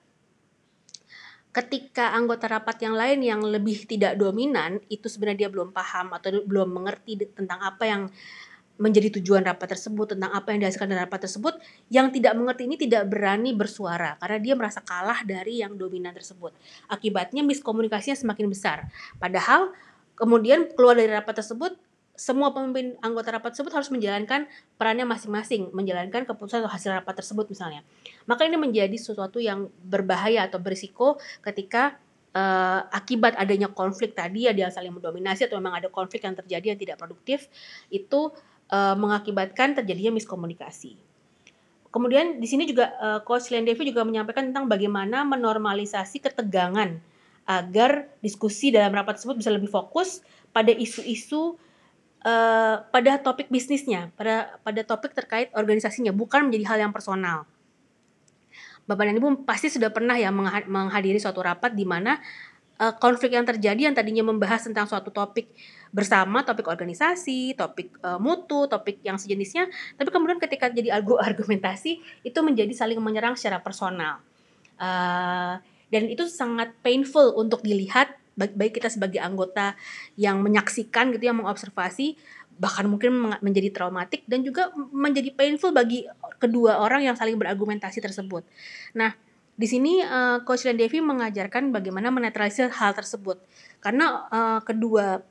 ketika 1.53 2.17
anggota 2.17 2.49
rapat 2.49 2.81
yang 2.81 2.97
lain 2.97 3.21
yang 3.21 3.41
lebih 3.45 3.85
tidak 3.85 4.17
dominan 4.17 4.81
itu 4.89 5.05
sebenarnya 5.05 5.47
dia 5.47 5.51
belum 5.53 5.75
paham 5.75 6.17
atau 6.17 6.41
belum 6.49 6.71
mengerti 6.71 7.29
tentang 7.37 7.61
apa 7.61 7.85
yang 7.85 8.03
menjadi 8.83 9.23
tujuan 9.23 9.47
rapat 9.47 9.79
tersebut 9.79 10.19
tentang 10.19 10.35
apa 10.35 10.51
yang 10.51 10.67
dihasilkan 10.67 10.91
dari 10.91 11.07
rapat 11.07 11.31
tersebut 11.31 11.55
yang 11.95 12.11
tidak 12.11 12.35
mengerti 12.35 12.67
ini 12.67 12.75
tidak 12.75 13.07
berani 13.07 13.55
bersuara 13.55 14.19
karena 14.19 14.39
dia 14.43 14.55
merasa 14.59 14.83
kalah 14.83 15.23
dari 15.23 15.63
yang 15.63 15.79
dominan 15.79 16.11
tersebut 16.11 16.51
akibatnya 16.91 17.47
miskomunikasinya 17.47 18.19
semakin 18.19 18.51
besar 18.51 18.91
padahal 19.23 19.71
Kemudian 20.23 20.71
keluar 20.77 20.95
dari 20.95 21.11
rapat 21.11 21.41
tersebut, 21.41 21.75
semua 22.13 22.53
pemimpin 22.53 22.95
anggota 23.01 23.33
rapat 23.33 23.57
tersebut 23.57 23.73
harus 23.73 23.89
menjalankan 23.89 24.47
perannya 24.77 25.09
masing-masing, 25.09 25.73
menjalankan 25.73 26.29
keputusan 26.29 26.63
atau 26.63 26.71
hasil 26.71 26.93
rapat 26.93 27.25
tersebut 27.25 27.49
misalnya. 27.51 27.81
Maka 28.29 28.45
ini 28.45 28.61
menjadi 28.61 28.95
sesuatu 28.95 29.41
yang 29.41 29.73
berbahaya 29.83 30.45
atau 30.47 30.61
berisiko 30.61 31.17
ketika 31.41 31.97
uh, 32.37 32.85
akibat 32.93 33.35
adanya 33.41 33.73
konflik 33.73 34.13
tadi 34.13 34.45
ada 34.45 34.69
yang 34.69 34.73
saling 34.73 34.93
mendominasi 34.93 35.49
atau 35.49 35.57
memang 35.59 35.81
ada 35.81 35.89
konflik 35.89 36.23
yang 36.23 36.37
terjadi 36.37 36.77
yang 36.77 36.79
tidak 36.79 37.01
produktif 37.01 37.49
itu 37.89 38.31
uh, 38.73 38.97
mengakibatkan 38.97 39.77
terjadinya 39.77 40.17
miskomunikasi. 40.17 40.97
Kemudian 41.93 42.41
di 42.41 42.49
sini 42.49 42.65
juga 42.65 42.97
uh, 42.97 43.21
Coach 43.21 43.53
Lendevi 43.53 43.93
juga 43.93 44.03
menyampaikan 44.09 44.49
tentang 44.49 44.65
bagaimana 44.65 45.29
menormalisasi 45.29 46.25
ketegangan 46.25 46.97
agar 47.45 48.09
diskusi 48.25 48.73
dalam 48.73 48.97
rapat 48.97 49.21
tersebut 49.21 49.37
bisa 49.37 49.53
lebih 49.53 49.69
fokus 49.69 50.25
pada 50.57 50.73
isu-isu 50.73 51.61
uh, 52.25 52.77
pada 52.89 53.21
topik 53.21 53.53
bisnisnya, 53.53 54.09
pada 54.17 54.57
pada 54.65 54.81
topik 54.89 55.13
terkait 55.13 55.53
organisasinya, 55.53 56.17
bukan 56.17 56.49
menjadi 56.49 56.65
hal 56.73 56.79
yang 56.89 56.93
personal. 56.97 57.45
Bapak 58.83 59.07
dan 59.07 59.15
Ibu 59.15 59.47
pasti 59.47 59.71
sudah 59.71 59.95
pernah 59.95 60.19
ya 60.19 60.35
menghadiri 60.67 61.21
suatu 61.23 61.39
rapat 61.39 61.71
di 61.71 61.87
mana 61.87 62.19
uh, 62.83 62.95
konflik 62.99 63.39
yang 63.39 63.47
terjadi 63.47 63.87
yang 63.91 63.95
tadinya 63.95 64.27
membahas 64.27 64.67
tentang 64.67 64.91
suatu 64.91 65.15
topik 65.15 65.55
bersama, 65.95 66.43
topik 66.43 66.67
organisasi, 66.67 67.55
topik 67.55 67.95
uh, 68.03 68.19
mutu, 68.19 68.67
topik 68.67 68.99
yang 69.07 69.21
sejenisnya, 69.21 69.71
tapi 69.95 70.11
kemudian 70.11 70.43
ketika 70.43 70.67
jadi 70.67 70.91
argumentasi 71.31 72.03
itu 72.27 72.39
menjadi 72.43 72.75
saling 72.75 72.99
menyerang 72.99 73.39
secara 73.39 73.63
personal. 73.63 74.19
Uh, 74.83 75.63
dan 75.95 76.09
itu 76.09 76.27
sangat 76.27 76.75
painful 76.83 77.37
untuk 77.39 77.63
dilihat 77.63 78.19
baik 78.33 78.81
kita 78.81 78.89
sebagai 78.89 79.21
anggota 79.21 79.77
yang 80.17 80.41
menyaksikan 80.41 81.13
gitu 81.13 81.29
yang 81.29 81.37
mengobservasi 81.45 82.17
bahkan 82.57 82.89
mungkin 82.89 83.13
menjadi 83.45 83.73
traumatik 83.73 84.25
dan 84.25 84.45
juga 84.45 84.73
menjadi 84.93 85.33
painful 85.33 85.73
bagi 85.73 86.09
kedua 86.41 86.81
orang 86.81 87.05
yang 87.05 87.17
saling 87.17 87.37
berargumentasi 87.37 88.01
tersebut. 88.01 88.45
Nah, 88.97 89.17
di 89.63 89.69
sini 89.71 90.03
uh, 90.03 90.43
Coach 90.43 90.67
Devi 90.67 90.99
mengajarkan 90.99 91.71
bagaimana 91.71 92.11
menetralisir 92.11 92.67
hal 92.75 92.99
tersebut 92.99 93.39
karena 93.79 94.27
uh, 94.27 94.61
kedua 94.67 95.23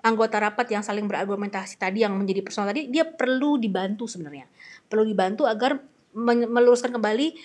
anggota 0.00 0.40
rapat 0.40 0.72
yang 0.72 0.80
saling 0.80 1.04
berargumentasi 1.04 1.76
tadi 1.76 2.00
yang 2.00 2.16
menjadi 2.16 2.40
personal 2.40 2.72
tadi 2.72 2.88
dia 2.88 3.04
perlu 3.04 3.60
dibantu 3.60 4.08
sebenarnya 4.08 4.48
perlu 4.88 5.04
dibantu 5.04 5.44
agar 5.44 5.76
meluruskan 6.16 6.96
kembali 6.96 7.36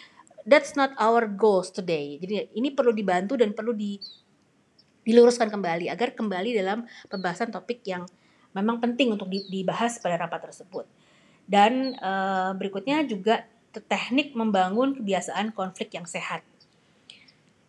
that's 0.45 0.73
not 0.77 0.93
our 0.97 1.27
goals 1.29 1.69
today. 1.69 2.17
Jadi 2.21 2.53
ini 2.57 2.73
perlu 2.73 2.93
dibantu 2.93 3.38
dan 3.38 3.53
perlu 3.53 3.73
di 3.75 3.97
diluruskan 5.01 5.50
kembali 5.50 5.89
agar 5.89 6.13
kembali 6.13 6.53
dalam 6.53 6.85
pembahasan 7.09 7.50
topik 7.50 7.81
yang 7.89 8.05
memang 8.53 8.77
penting 8.77 9.17
untuk 9.17 9.29
dibahas 9.29 9.97
pada 9.97 10.17
rapat 10.21 10.51
tersebut. 10.51 10.85
Dan 11.50 11.97
uh, 11.97 12.53
berikutnya 12.53 13.03
juga 13.03 13.43
teknik 13.71 14.35
membangun 14.35 14.97
kebiasaan 14.97 15.55
konflik 15.55 15.95
yang 15.95 16.03
sehat. 16.03 16.43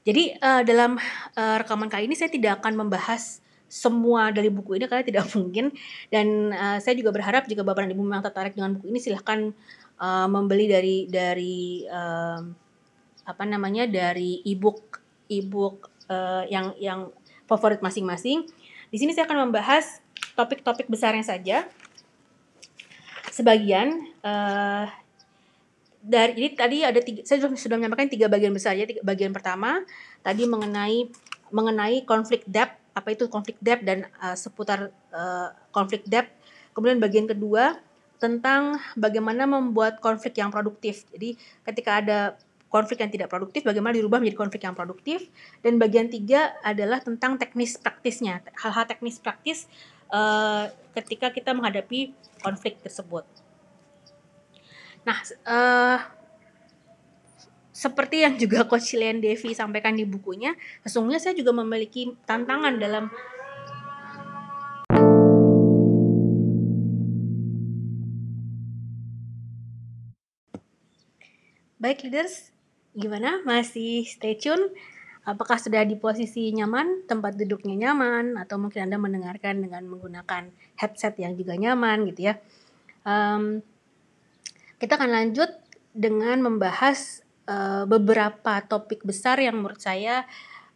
Jadi 0.02 0.34
uh, 0.42 0.66
dalam 0.66 0.98
uh, 1.38 1.56
rekaman 1.62 1.86
kali 1.86 2.10
ini 2.10 2.18
saya 2.18 2.26
tidak 2.26 2.58
akan 2.58 2.74
membahas 2.74 3.38
semua 3.72 4.28
dari 4.34 4.50
buku 4.50 4.76
ini 4.76 4.84
karena 4.90 5.06
tidak 5.06 5.30
mungkin 5.38 5.70
dan 6.10 6.50
uh, 6.52 6.78
saya 6.82 6.98
juga 6.98 7.14
berharap 7.14 7.46
jika 7.46 7.62
Bapak 7.62 7.86
dan 7.86 7.94
Ibu 7.94 8.02
memang 8.02 8.20
tertarik 8.20 8.58
dengan 8.58 8.74
buku 8.76 8.90
ini 8.90 8.98
silahkan 8.98 9.54
uh, 10.02 10.26
membeli 10.26 10.66
dari 10.66 10.96
dari 11.06 11.86
uh, 11.86 12.42
apa 13.22 13.44
namanya 13.46 13.86
dari 13.86 14.42
ebook 14.42 14.98
ebook 15.30 15.88
uh, 16.10 16.42
yang 16.50 16.74
yang 16.82 17.08
favorit 17.46 17.78
masing-masing. 17.78 18.44
Di 18.92 18.98
sini 19.00 19.14
saya 19.14 19.24
akan 19.30 19.48
membahas 19.48 20.02
topik-topik 20.34 20.90
besarnya 20.90 21.24
saja. 21.24 21.64
Sebagian 23.32 24.12
uh, 24.20 24.84
dari 26.02 26.34
ini 26.34 26.48
tadi 26.58 26.82
ada 26.82 26.98
tiga, 26.98 27.22
saya 27.22 27.46
sudah, 27.46 27.54
sudah 27.54 27.76
menyampaikan 27.78 28.10
tiga 28.10 28.26
bagian 28.26 28.50
besar 28.50 28.74
ya. 28.74 28.84
Bagian 29.06 29.30
pertama 29.30 29.86
tadi 30.26 30.50
mengenai 30.50 31.08
mengenai 31.54 32.02
konflik 32.02 32.42
depth 32.50 32.74
apa 32.92 33.14
itu 33.14 33.30
konflik 33.30 33.56
depth 33.62 33.86
dan 33.86 34.10
uh, 34.18 34.34
seputar 34.34 34.90
uh, 35.14 35.48
konflik 35.70 36.02
depth. 36.10 36.34
Kemudian 36.74 36.98
bagian 36.98 37.30
kedua 37.30 37.78
tentang 38.18 38.82
bagaimana 38.98 39.46
membuat 39.46 40.02
konflik 40.02 40.42
yang 40.42 40.50
produktif. 40.50 41.06
Jadi 41.14 41.38
ketika 41.64 42.02
ada 42.02 42.18
konflik 42.72 43.04
yang 43.04 43.12
tidak 43.12 43.28
produktif 43.28 43.68
bagaimana 43.68 43.92
dirubah 43.92 44.16
menjadi 44.16 44.38
konflik 44.40 44.64
yang 44.64 44.72
produktif 44.72 45.28
dan 45.60 45.76
bagian 45.76 46.08
tiga 46.08 46.56
adalah 46.64 47.04
tentang 47.04 47.36
teknis 47.36 47.76
praktisnya 47.76 48.40
hal-hal 48.56 48.88
teknis 48.88 49.20
praktis 49.20 49.68
uh, 50.08 50.72
ketika 50.96 51.28
kita 51.28 51.52
menghadapi 51.52 52.16
konflik 52.40 52.80
tersebut 52.80 53.28
nah 55.02 55.18
uh, 55.46 55.98
seperti 57.72 58.22
yang 58.22 58.38
juga 58.38 58.64
Coach 58.70 58.94
Lian 58.94 59.18
Devi 59.18 59.54
sampaikan 59.54 59.98
di 59.98 60.06
bukunya 60.06 60.54
sesungguhnya 60.86 61.18
saya 61.18 61.34
juga 61.34 61.50
memiliki 61.54 62.14
tantangan 62.26 62.78
dalam 62.78 63.10
Baik 71.82 72.06
leaders, 72.06 72.54
gimana? 72.94 73.42
Masih 73.42 74.06
stay 74.06 74.38
tune? 74.38 74.70
Apakah 75.26 75.58
sudah 75.58 75.82
di 75.82 75.98
posisi 75.98 76.54
nyaman, 76.54 77.10
tempat 77.10 77.34
duduknya 77.34 77.74
nyaman, 77.74 78.38
atau 78.38 78.54
mungkin 78.54 78.86
Anda 78.86 79.02
mendengarkan 79.02 79.58
dengan 79.58 79.90
menggunakan 79.90 80.54
headset 80.78 81.18
yang 81.18 81.34
juga 81.34 81.58
nyaman 81.58 82.06
gitu 82.06 82.30
ya? 82.30 82.38
Um, 83.02 83.66
kita 84.82 84.98
akan 84.98 85.14
lanjut 85.14 85.46
dengan 85.94 86.42
membahas 86.42 87.22
uh, 87.46 87.86
beberapa 87.86 88.58
topik 88.66 89.06
besar 89.06 89.38
yang 89.38 89.62
menurut 89.62 89.78
saya 89.78 90.26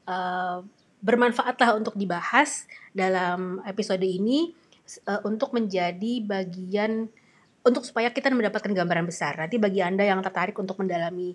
uh, 0.07 0.63
bermanfaat 1.03 1.59
lah 1.59 1.75
untuk 1.75 1.99
dibahas 1.99 2.71
dalam 2.95 3.59
episode 3.67 4.07
ini 4.07 4.55
uh, 5.11 5.27
untuk 5.27 5.51
menjadi 5.59 6.23
bagian 6.23 7.11
untuk 7.67 7.83
supaya 7.83 8.15
kita 8.15 8.31
mendapatkan 8.31 8.71
gambaran 8.71 9.11
besar. 9.11 9.35
Nanti 9.43 9.59
bagi 9.59 9.83
Anda 9.83 10.07
yang 10.07 10.23
tertarik 10.23 10.55
untuk 10.55 10.79
mendalami 10.79 11.35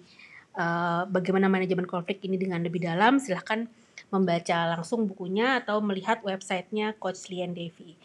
uh, 0.56 1.04
bagaimana 1.12 1.51
manajemen 1.51 1.84
konflik 1.84 2.24
ini 2.24 2.40
dengan 2.40 2.63
lebih 2.63 2.88
dalam, 2.88 3.20
silahkan 3.20 3.68
membaca 4.16 4.80
langsung 4.80 5.12
bukunya 5.12 5.60
atau 5.60 5.84
melihat 5.84 6.24
websitenya 6.24 6.96
Coach 6.96 7.28
Lian 7.28 7.51
Devi. 7.51 8.00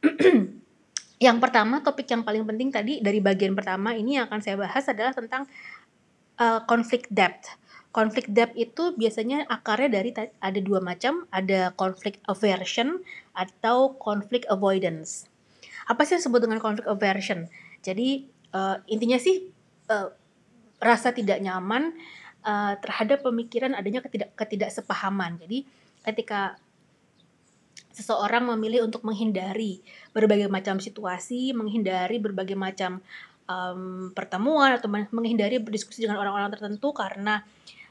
yang 1.20 1.36
pertama, 1.36 1.84
topik 1.84 2.08
yang 2.08 2.24
paling 2.24 2.48
penting 2.48 2.72
tadi 2.72 3.04
dari 3.04 3.20
bagian 3.20 3.52
pertama 3.52 3.92
ini 3.92 4.16
yang 4.16 4.24
akan 4.24 4.40
saya 4.40 4.56
bahas 4.56 4.88
adalah 4.88 5.12
tentang 5.12 5.44
uh, 6.40 6.64
konflik 6.64 7.04
depth. 7.12 7.60
Konflik 7.92 8.32
depth 8.32 8.56
itu 8.56 8.96
biasanya 8.96 9.44
akarnya 9.44 10.00
dari 10.00 10.16
ada 10.16 10.60
dua 10.64 10.80
macam, 10.80 11.28
ada 11.28 11.76
konflik 11.76 12.16
aversion 12.24 13.04
atau 13.36 14.00
konflik 14.00 14.48
avoidance. 14.48 15.28
Apa 15.84 16.08
sih 16.08 16.16
yang 16.16 16.24
disebut 16.24 16.40
dengan 16.40 16.56
konflik 16.56 16.88
aversion? 16.88 17.52
Jadi 17.84 18.24
uh, 18.56 18.80
intinya 18.88 19.20
sih 19.20 19.52
uh, 19.92 20.08
rasa 20.80 21.12
tidak 21.12 21.44
nyaman 21.44 21.92
uh, 22.48 22.80
terhadap 22.80 23.20
pemikiran 23.20 23.76
adanya 23.76 24.00
ketidak 24.00 24.32
ketidaksepahaman. 24.40 25.36
Jadi 25.36 25.68
ketika 26.00 26.56
seseorang 27.90 28.46
memilih 28.54 28.86
untuk 28.86 29.02
menghindari 29.02 29.82
berbagai 30.14 30.46
macam 30.46 30.78
situasi, 30.78 31.50
menghindari 31.52 32.22
berbagai 32.22 32.54
macam 32.54 33.02
um, 33.50 34.14
pertemuan 34.14 34.78
atau 34.78 34.86
menghindari 34.90 35.58
berdiskusi 35.58 36.06
dengan 36.06 36.22
orang-orang 36.22 36.54
tertentu 36.54 36.94
karena 36.94 37.42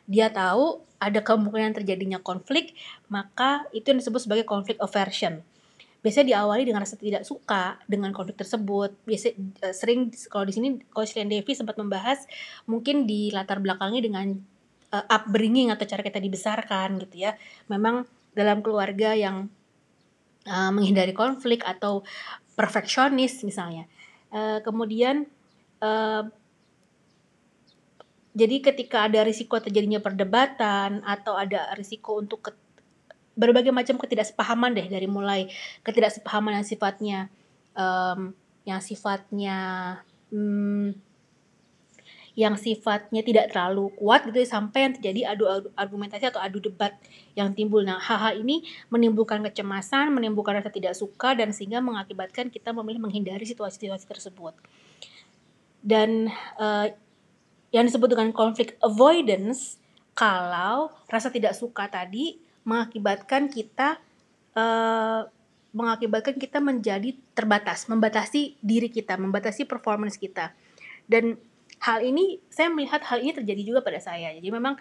dia 0.10 0.32
tahu 0.34 0.82
ada 0.98 1.22
kemungkinan 1.22 1.78
terjadinya 1.78 2.20
konflik, 2.20 2.74
maka 3.08 3.70
itu 3.72 3.94
yang 3.94 4.02
disebut 4.02 4.26
sebagai 4.26 4.46
konflik 4.48 4.82
aversion. 4.82 5.46
Biasanya 6.00 6.36
diawali 6.36 6.64
dengan 6.64 6.82
rasa 6.82 6.96
tidak 6.96 7.28
suka 7.28 7.76
dengan 7.86 8.16
konflik 8.16 8.40
tersebut. 8.40 8.96
Biasa 9.04 9.36
uh, 9.68 9.76
sering 9.76 10.10
kalau 10.32 10.48
di 10.48 10.54
sini 10.56 10.68
Coach 10.90 11.14
Lian 11.20 11.28
Devi 11.28 11.52
sempat 11.52 11.76
membahas 11.76 12.24
mungkin 12.66 13.04
di 13.04 13.30
latar 13.36 13.60
belakangnya 13.60 14.02
dengan 14.02 14.32
uh, 14.96 15.06
upbringing 15.12 15.76
atau 15.76 15.84
cara 15.84 16.00
kita 16.00 16.24
dibesarkan 16.24 17.04
gitu 17.04 17.28
ya. 17.28 17.36
Memang 17.68 18.08
dalam 18.32 18.64
keluarga 18.64 19.12
yang 19.12 19.52
uh, 20.50 20.74
menghindari 20.74 21.14
konflik 21.14 21.62
atau 21.62 22.02
perfeksionis 22.58 23.46
misalnya. 23.46 23.86
Uh, 24.34 24.60
kemudian 24.66 25.30
uh, 25.80 26.26
jadi 28.34 28.56
ketika 28.62 29.10
ada 29.10 29.26
risiko 29.26 29.58
terjadinya 29.58 30.02
perdebatan 30.02 31.02
atau 31.06 31.34
ada 31.38 31.74
risiko 31.74 32.22
untuk 32.22 32.50
ke, 32.50 32.52
berbagai 33.34 33.74
macam 33.74 33.96
ketidaksepahaman 33.98 34.76
deh 34.76 34.88
dari 34.92 35.08
mulai 35.08 35.50
ketidaksepahaman 35.82 36.62
yang 36.62 36.68
sifatnya 36.68 37.20
um, 37.74 38.36
yang 38.68 38.80
sifatnya 38.84 39.58
um, 40.30 40.94
yang 42.40 42.56
sifatnya 42.56 43.20
tidak 43.20 43.52
terlalu 43.52 43.92
kuat 44.00 44.24
gitu 44.24 44.40
ya, 44.40 44.48
sampai 44.48 44.88
yang 44.88 44.94
terjadi 44.96 45.22
adu, 45.36 45.44
argumentasi 45.76 46.32
atau 46.32 46.40
adu 46.40 46.64
debat 46.64 46.96
yang 47.36 47.52
timbul. 47.52 47.84
Nah, 47.84 48.00
hal-hal 48.00 48.40
ini 48.40 48.64
menimbulkan 48.88 49.44
kecemasan, 49.44 50.08
menimbulkan 50.16 50.56
rasa 50.56 50.72
tidak 50.72 50.96
suka 50.96 51.36
dan 51.36 51.52
sehingga 51.52 51.84
mengakibatkan 51.84 52.48
kita 52.48 52.72
memilih 52.72 53.04
menghindari 53.04 53.44
situasi-situasi 53.44 54.08
tersebut. 54.08 54.56
Dan 55.84 56.32
uh, 56.56 56.88
yang 57.76 57.84
disebut 57.84 58.08
dengan 58.08 58.32
konflik 58.32 58.80
avoidance 58.80 59.76
kalau 60.16 60.96
rasa 61.12 61.28
tidak 61.28 61.60
suka 61.60 61.92
tadi 61.92 62.40
mengakibatkan 62.64 63.52
kita 63.52 64.00
uh, 64.56 65.28
mengakibatkan 65.76 66.40
kita 66.40 66.64
menjadi 66.64 67.20
terbatas, 67.36 67.92
membatasi 67.92 68.56
diri 68.64 68.88
kita, 68.88 69.20
membatasi 69.20 69.68
performance 69.68 70.16
kita. 70.16 70.56
Dan 71.04 71.38
hal 71.80 72.00
ini 72.04 72.40
saya 72.52 72.72
melihat 72.72 73.04
hal 73.08 73.20
ini 73.24 73.32
terjadi 73.36 73.62
juga 73.64 73.80
pada 73.84 74.00
saya. 74.00 74.36
Jadi 74.36 74.50
memang 74.52 74.76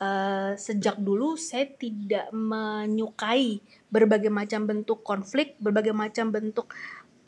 uh, 0.00 0.52
sejak 0.56 1.00
dulu 1.00 1.36
saya 1.36 1.68
tidak 1.68 2.28
menyukai 2.32 3.60
berbagai 3.88 4.32
macam 4.32 4.68
bentuk 4.68 5.00
konflik, 5.04 5.56
berbagai 5.60 5.96
macam 5.96 6.32
bentuk 6.32 6.72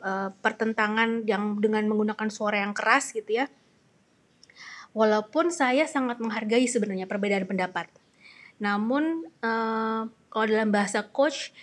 uh, 0.01 0.29
pertentangan 0.41 1.25
yang 1.25 1.57
dengan 1.57 1.85
menggunakan 1.89 2.29
suara 2.29 2.61
yang 2.61 2.77
keras 2.77 3.11
gitu 3.11 3.43
ya 3.43 3.49
Walaupun 4.89 5.53
saya 5.53 5.85
sangat 5.85 6.17
menghargai 6.17 6.65
sebenarnya 6.65 7.05
perbedaan 7.05 7.45
pendapat. 7.45 7.93
Namun 8.57 9.29
uh, 9.45 10.09
kalau 10.33 10.45
dalam 10.49 10.73
bahasa 10.73 11.05
coach 11.05 11.53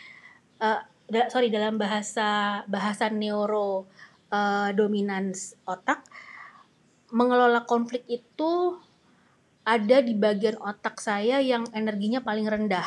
uh, 0.62 0.80
da, 1.10 1.26
sorry 1.26 1.50
dalam 1.50 1.74
bahasa 1.74 2.62
bahasa 2.70 3.10
neuro 3.10 3.90
uh, 4.30 4.70
dominans 4.72 5.58
otak 5.66 6.06
mengelola 7.16 7.64
konflik 7.64 8.04
itu 8.12 8.76
ada 9.64 10.04
di 10.04 10.12
bagian 10.12 10.60
otak 10.60 11.00
saya 11.00 11.40
yang 11.40 11.64
energinya 11.72 12.20
paling 12.20 12.44
rendah. 12.44 12.84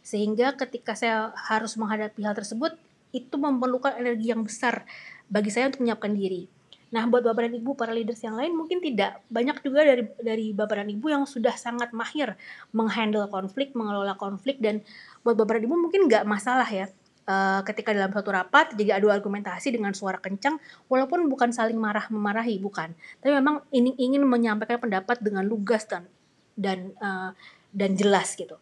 Sehingga 0.00 0.56
ketika 0.56 0.96
saya 0.96 1.36
harus 1.36 1.76
menghadapi 1.76 2.24
hal 2.24 2.32
tersebut 2.32 2.80
itu 3.12 3.36
memerlukan 3.36 3.92
energi 4.00 4.32
yang 4.32 4.40
besar 4.40 4.88
bagi 5.28 5.52
saya 5.52 5.68
untuk 5.68 5.84
menyiapkan 5.84 6.16
diri. 6.16 6.48
Nah, 6.88 7.04
buat 7.04 7.20
Bapak 7.20 7.52
dan 7.52 7.54
Ibu 7.60 7.76
para 7.76 7.92
leaders 7.92 8.24
yang 8.24 8.40
lain 8.40 8.56
mungkin 8.56 8.80
tidak. 8.80 9.20
Banyak 9.28 9.60
juga 9.60 9.84
dari 9.84 10.08
dari 10.24 10.56
Bapak 10.56 10.80
dan 10.80 10.88
Ibu 10.88 11.06
yang 11.12 11.24
sudah 11.28 11.52
sangat 11.52 11.92
mahir 11.92 12.40
menghandle 12.72 13.28
konflik, 13.28 13.76
mengelola 13.76 14.16
konflik 14.16 14.56
dan 14.64 14.80
buat 15.20 15.36
Bapak 15.36 15.60
dan 15.60 15.68
Ibu 15.68 15.76
mungkin 15.76 16.08
nggak 16.08 16.24
masalah 16.24 16.64
ya. 16.64 16.88
Uh, 17.28 17.60
ketika 17.60 17.92
dalam 17.92 18.08
suatu 18.08 18.32
rapat 18.32 18.72
jadi 18.72 18.96
adu 18.96 19.12
argumentasi 19.12 19.68
dengan 19.68 19.92
suara 19.92 20.16
kencang 20.16 20.56
walaupun 20.88 21.28
bukan 21.28 21.52
saling 21.52 21.76
marah 21.76 22.08
memarahi 22.08 22.56
bukan. 22.56 22.96
Tapi 23.20 23.36
memang 23.36 23.68
ini 23.68 23.92
ingin 24.00 24.24
menyampaikan 24.24 24.80
pendapat 24.80 25.20
dengan 25.20 25.44
lugas 25.44 25.84
dan 25.84 26.08
dan 26.56 26.96
uh, 27.04 27.36
dan 27.68 28.00
jelas 28.00 28.32
gitu. 28.32 28.56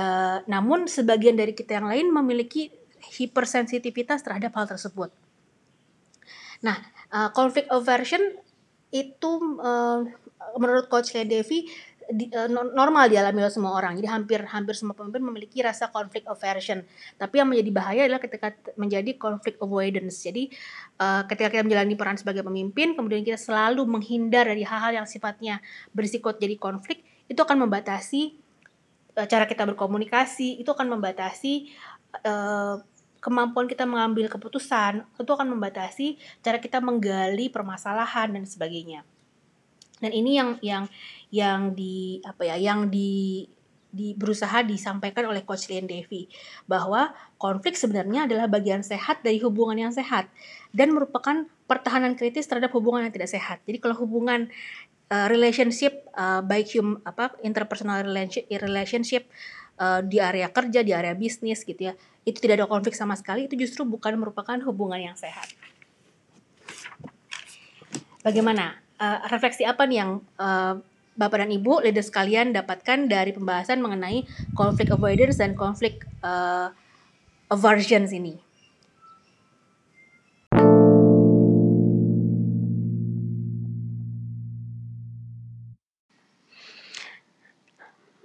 Uh, 0.00 0.40
namun 0.48 0.88
sebagian 0.88 1.36
dari 1.36 1.52
kita 1.52 1.76
yang 1.76 1.92
lain 1.92 2.08
memiliki 2.08 2.72
hipersensitivitas 3.20 4.24
terhadap 4.24 4.56
hal 4.56 4.64
tersebut. 4.64 5.12
Nah 6.64 6.80
uh, 7.12 7.28
conflict 7.36 7.68
aversion 7.68 8.40
itu 8.96 9.60
uh, 9.60 10.08
menurut 10.56 10.88
coach 10.88 11.12
Devi 11.12 11.68
di, 12.10 12.26
uh, 12.34 12.50
normal 12.50 13.06
dialami 13.06 13.46
oleh 13.46 13.54
semua 13.54 13.72
orang. 13.72 13.94
Jadi 13.94 14.08
hampir 14.10 14.42
hampir 14.50 14.74
semua 14.74 14.98
pemimpin 14.98 15.22
memiliki 15.22 15.62
rasa 15.62 15.88
conflict 15.88 16.26
aversion. 16.26 16.82
Tapi 17.16 17.34
yang 17.38 17.48
menjadi 17.48 17.70
bahaya 17.70 18.00
adalah 18.10 18.22
ketika 18.22 18.52
menjadi 18.74 19.14
conflict 19.16 19.62
avoidance. 19.62 20.26
Jadi 20.26 20.50
uh, 20.98 21.22
ketika 21.30 21.48
kita 21.54 21.62
menjalani 21.62 21.94
peran 21.94 22.18
sebagai 22.18 22.42
pemimpin, 22.42 22.98
kemudian 22.98 23.22
kita 23.22 23.38
selalu 23.38 23.86
menghindar 23.86 24.50
dari 24.50 24.66
hal-hal 24.66 25.02
yang 25.02 25.06
sifatnya 25.06 25.62
berisiko 25.94 26.34
jadi 26.34 26.58
konflik, 26.58 27.06
itu 27.30 27.38
akan 27.38 27.64
membatasi 27.64 28.34
uh, 29.14 29.26
cara 29.30 29.46
kita 29.46 29.62
berkomunikasi, 29.70 30.58
itu 30.58 30.68
akan 30.68 30.98
membatasi 30.98 31.70
uh, 32.26 32.82
kemampuan 33.20 33.68
kita 33.68 33.84
mengambil 33.84 34.32
keputusan 34.32 35.04
itu 35.20 35.28
akan 35.28 35.52
membatasi 35.52 36.16
cara 36.40 36.56
kita 36.56 36.80
menggali 36.80 37.52
permasalahan 37.52 38.32
dan 38.32 38.48
sebagainya. 38.48 39.04
Dan 40.00 40.10
ini 40.16 40.40
yang 40.40 40.50
yang 40.64 40.84
yang 41.30 41.60
di 41.76 42.18
apa 42.24 42.42
ya, 42.48 42.56
yang 42.56 42.88
di 42.88 43.44
di 43.90 44.14
berusaha 44.14 44.62
disampaikan 44.62 45.26
oleh 45.26 45.42
Coach 45.42 45.66
Lian 45.66 45.90
Devi 45.90 46.30
bahwa 46.70 47.10
konflik 47.42 47.74
sebenarnya 47.74 48.30
adalah 48.30 48.46
bagian 48.46 48.86
sehat 48.86 49.26
dari 49.26 49.42
hubungan 49.42 49.74
yang 49.74 49.92
sehat 49.92 50.30
dan 50.70 50.94
merupakan 50.94 51.42
pertahanan 51.66 52.14
kritis 52.14 52.46
terhadap 52.46 52.70
hubungan 52.70 53.02
yang 53.06 53.14
tidak 53.14 53.30
sehat. 53.34 53.58
Jadi 53.66 53.82
kalau 53.82 53.98
hubungan 53.98 54.46
uh, 55.10 55.26
relationship 55.26 56.06
uh, 56.14 56.38
baik 56.38 56.70
hum 56.78 57.02
apa 57.02 57.34
interpersonal 57.42 58.06
relationship, 58.06 59.26
uh, 59.82 60.00
di 60.06 60.22
area 60.22 60.46
kerja, 60.54 60.86
di 60.86 60.94
area 60.94 61.18
bisnis 61.18 61.66
gitu 61.66 61.90
ya, 61.90 61.92
itu 62.22 62.38
tidak 62.38 62.62
ada 62.62 62.66
konflik 62.70 62.94
sama 62.94 63.18
sekali, 63.18 63.50
itu 63.50 63.58
justru 63.58 63.82
bukan 63.82 64.14
merupakan 64.14 64.56
hubungan 64.70 65.02
yang 65.02 65.16
sehat. 65.18 65.50
Bagaimana? 68.20 68.78
Uh, 69.00 69.16
refleksi 69.32 69.64
apa 69.64 69.88
nih 69.88 70.04
yang 70.04 70.20
uh, 70.36 70.76
Bapak 71.16 71.40
dan 71.40 71.48
Ibu, 71.48 71.80
leaders 71.80 72.12
sekalian 72.12 72.52
dapatkan 72.52 73.08
dari 73.08 73.32
pembahasan 73.32 73.80
mengenai 73.80 74.28
konflik 74.52 74.92
avoidance 74.92 75.40
dan 75.40 75.56
konflik 75.56 76.04
uh, 76.20 76.68
aversions 77.48 78.12
ini? 78.12 78.36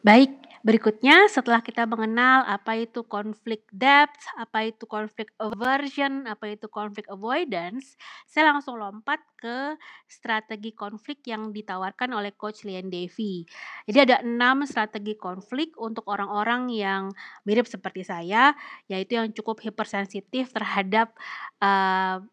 Baik, 0.04 0.45
Berikutnya, 0.66 1.30
setelah 1.30 1.62
kita 1.62 1.86
mengenal 1.86 2.42
apa 2.50 2.74
itu 2.74 3.06
konflik 3.06 3.70
depth, 3.70 4.26
apa 4.34 4.66
itu 4.66 4.90
konflik 4.90 5.30
aversion, 5.38 6.26
apa 6.26 6.58
itu 6.58 6.66
konflik 6.74 7.06
avoidance, 7.06 7.94
saya 8.26 8.50
langsung 8.50 8.82
lompat 8.82 9.22
ke 9.38 9.78
strategi 10.10 10.74
konflik 10.74 11.22
yang 11.30 11.54
ditawarkan 11.54 12.18
oleh 12.18 12.34
Coach 12.34 12.66
Lian 12.66 12.90
Devi. 12.90 13.46
Jadi 13.86 14.10
ada 14.10 14.26
enam 14.26 14.66
strategi 14.66 15.14
konflik 15.14 15.78
untuk 15.78 16.10
orang-orang 16.10 16.74
yang 16.74 17.14
mirip 17.46 17.70
seperti 17.70 18.02
saya, 18.02 18.58
yaitu 18.90 19.22
yang 19.22 19.30
cukup 19.38 19.62
hipersensitif 19.62 20.50
terhadap 20.50 21.14
uh, 21.62 22.26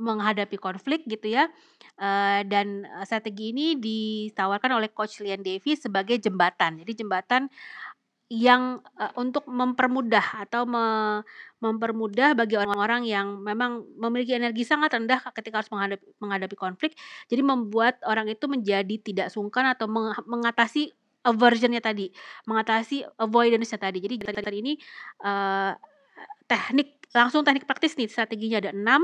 menghadapi 0.00 0.56
konflik 0.56 1.04
gitu 1.04 1.36
ya. 1.36 1.52
Dan 2.48 2.88
strategi 3.04 3.52
ini 3.52 3.76
ditawarkan 3.76 4.80
oleh 4.80 4.88
Coach 4.88 5.20
Lian 5.20 5.44
Devi 5.44 5.76
sebagai 5.76 6.16
jembatan. 6.16 6.80
Jadi 6.80 7.04
jembatan 7.04 7.52
yang 8.30 8.78
untuk 9.18 9.50
mempermudah 9.50 10.46
atau 10.46 10.62
me 10.62 11.18
mempermudah 11.58 12.38
bagi 12.38 12.54
orang-orang 12.54 13.02
yang 13.02 13.42
memang 13.42 13.82
memiliki 13.98 14.38
energi 14.38 14.62
sangat 14.62 14.94
rendah 14.96 15.18
ketika 15.34 15.60
harus 15.60 15.68
menghadapi 15.68 16.06
menghadapi 16.22 16.56
konflik. 16.56 16.94
Jadi 17.26 17.42
membuat 17.42 17.98
orang 18.06 18.30
itu 18.30 18.46
menjadi 18.46 18.96
tidak 19.02 19.28
sungkan 19.34 19.68
atau 19.68 19.90
meng 19.90 20.14
mengatasi 20.30 20.94
aversion-nya 21.20 21.84
tadi, 21.84 22.08
mengatasi 22.48 23.04
avoidance-nya 23.20 23.76
tadi. 23.82 23.98
Jadi 23.98 24.14
tadi 24.24 24.58
ini 24.62 24.72
teknik 26.46 27.02
langsung 27.10 27.42
teknik 27.42 27.66
praktis 27.66 27.98
nih 27.98 28.06
strateginya 28.06 28.62
ada 28.62 28.70
enam 28.70 29.02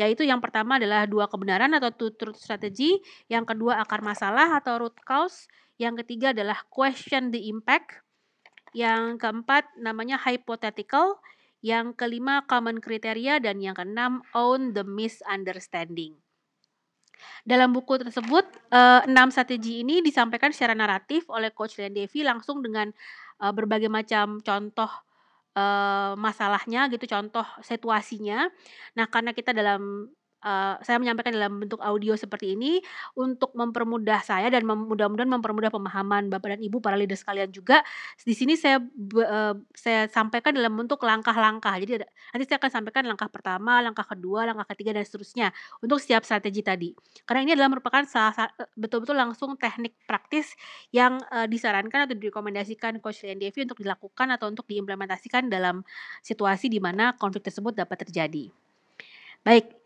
yaitu 0.00 0.24
yang 0.24 0.40
pertama 0.40 0.80
adalah 0.80 1.04
dua 1.04 1.28
kebenaran 1.28 1.72
atau 1.76 1.92
two 1.92 2.10
truth 2.16 2.40
strategy, 2.40 3.00
yang 3.28 3.44
kedua 3.44 3.80
akar 3.84 4.00
masalah 4.00 4.56
atau 4.56 4.80
root 4.80 4.96
cause, 5.04 5.44
yang 5.76 5.96
ketiga 6.00 6.32
adalah 6.32 6.64
question 6.72 7.28
the 7.28 7.48
impact, 7.52 8.00
yang 8.72 9.20
keempat 9.20 9.68
namanya 9.76 10.16
hypothetical, 10.16 11.20
yang 11.60 11.92
kelima 11.92 12.44
common 12.48 12.80
criteria 12.80 13.36
dan 13.36 13.60
yang 13.60 13.76
keenam 13.76 14.24
own 14.32 14.72
the 14.72 14.84
misunderstanding. 14.84 16.16
Dalam 17.44 17.76
buku 17.76 18.00
tersebut, 18.00 18.48
eh, 18.72 19.00
enam 19.04 19.28
strategi 19.28 19.84
ini 19.84 20.00
disampaikan 20.00 20.56
secara 20.56 20.72
naratif 20.72 21.28
oleh 21.28 21.52
Coach 21.52 21.76
Lian 21.76 21.92
Devi 21.92 22.24
langsung 22.24 22.64
dengan 22.64 22.88
eh, 23.40 23.52
berbagai 23.52 23.92
macam 23.92 24.40
contoh 24.40 24.88
masalahnya 26.18 26.86
gitu, 26.92 27.04
contoh 27.10 27.46
situasinya. 27.64 28.48
Nah, 28.96 29.06
karena 29.10 29.30
kita 29.36 29.50
dalam 29.56 30.10
uh, 30.44 30.76
saya 30.80 30.96
menyampaikan 31.00 31.32
dalam 31.36 31.60
bentuk 31.60 31.80
audio 31.80 32.16
seperti 32.16 32.56
ini 32.56 32.80
untuk 33.16 33.52
mempermudah 33.56 34.20
saya 34.24 34.48
dan 34.48 34.64
mudah-mudahan 34.66 35.28
mempermudah 35.28 35.70
pemahaman 35.72 36.28
Bapak 36.32 36.56
dan 36.56 36.60
Ibu 36.60 36.80
para 36.80 36.96
leader 36.96 37.16
sekalian 37.16 37.52
juga. 37.52 37.84
Di 38.20 38.32
sini 38.36 38.56
saya 38.56 38.80
uh, 38.80 39.54
saya 39.72 40.08
sampaikan 40.08 40.56
dalam 40.56 40.74
bentuk 40.76 41.00
langkah-langkah. 41.04 41.76
Jadi 41.80 42.04
nanti 42.04 42.44
saya 42.48 42.58
akan 42.60 42.70
sampaikan 42.70 43.04
langkah 43.08 43.28
pertama, 43.28 43.80
langkah 43.80 44.04
kedua, 44.04 44.48
langkah 44.48 44.66
ketiga 44.76 44.96
dan 44.96 45.04
seterusnya 45.04 45.52
untuk 45.84 46.00
setiap 46.00 46.24
strategi 46.24 46.60
tadi. 46.64 46.90
Karena 47.24 47.40
ini 47.46 47.52
adalah 47.56 47.70
merupakan 47.72 48.02
salah 48.04 48.32
betul-betul 48.76 49.16
langsung 49.16 49.56
teknik 49.56 49.96
praktis 50.04 50.52
yang 50.90 51.20
uh, 51.30 51.46
disarankan 51.46 52.08
atau 52.08 52.16
direkomendasikan 52.16 52.98
Coach 52.98 53.24
Lian 53.24 53.40
Devi 53.40 53.64
untuk 53.64 53.80
dilakukan 53.80 54.32
atau 54.34 54.48
untuk 54.48 54.66
diimplementasikan 54.68 55.48
dalam 55.48 55.82
situasi 56.20 56.68
di 56.68 56.78
mana 56.82 57.14
konflik 57.16 57.46
tersebut 57.46 57.76
dapat 57.76 58.04
terjadi. 58.06 58.52
Baik, 59.40 59.79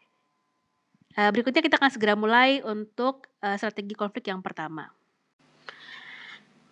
Uh, 1.15 1.31
berikutnya 1.31 1.63
kita 1.63 1.79
akan 1.79 1.91
segera 1.95 2.19
mulai 2.19 2.59
untuk 2.67 3.31
uh, 3.39 3.55
strategi 3.55 3.95
konflik 3.95 4.27
yang 4.27 4.43
pertama. 4.43 4.91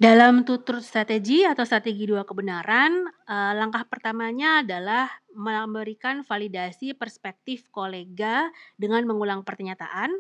Dalam 0.02 0.42
tutur 0.42 0.83
strategi 0.83 1.46
atau 1.46 1.62
strategi 1.62 2.11
dua 2.11 2.26
kebenaran, 2.26 3.07
uh, 3.07 3.55
langkah 3.55 3.87
pertamanya 3.87 4.66
adalah 4.66 5.07
memberikan 5.31 6.26
validasi 6.26 6.90
perspektif 6.98 7.70
kolega 7.70 8.50
dengan 8.74 9.07
mengulang 9.07 9.46
pernyataan. 9.46 10.11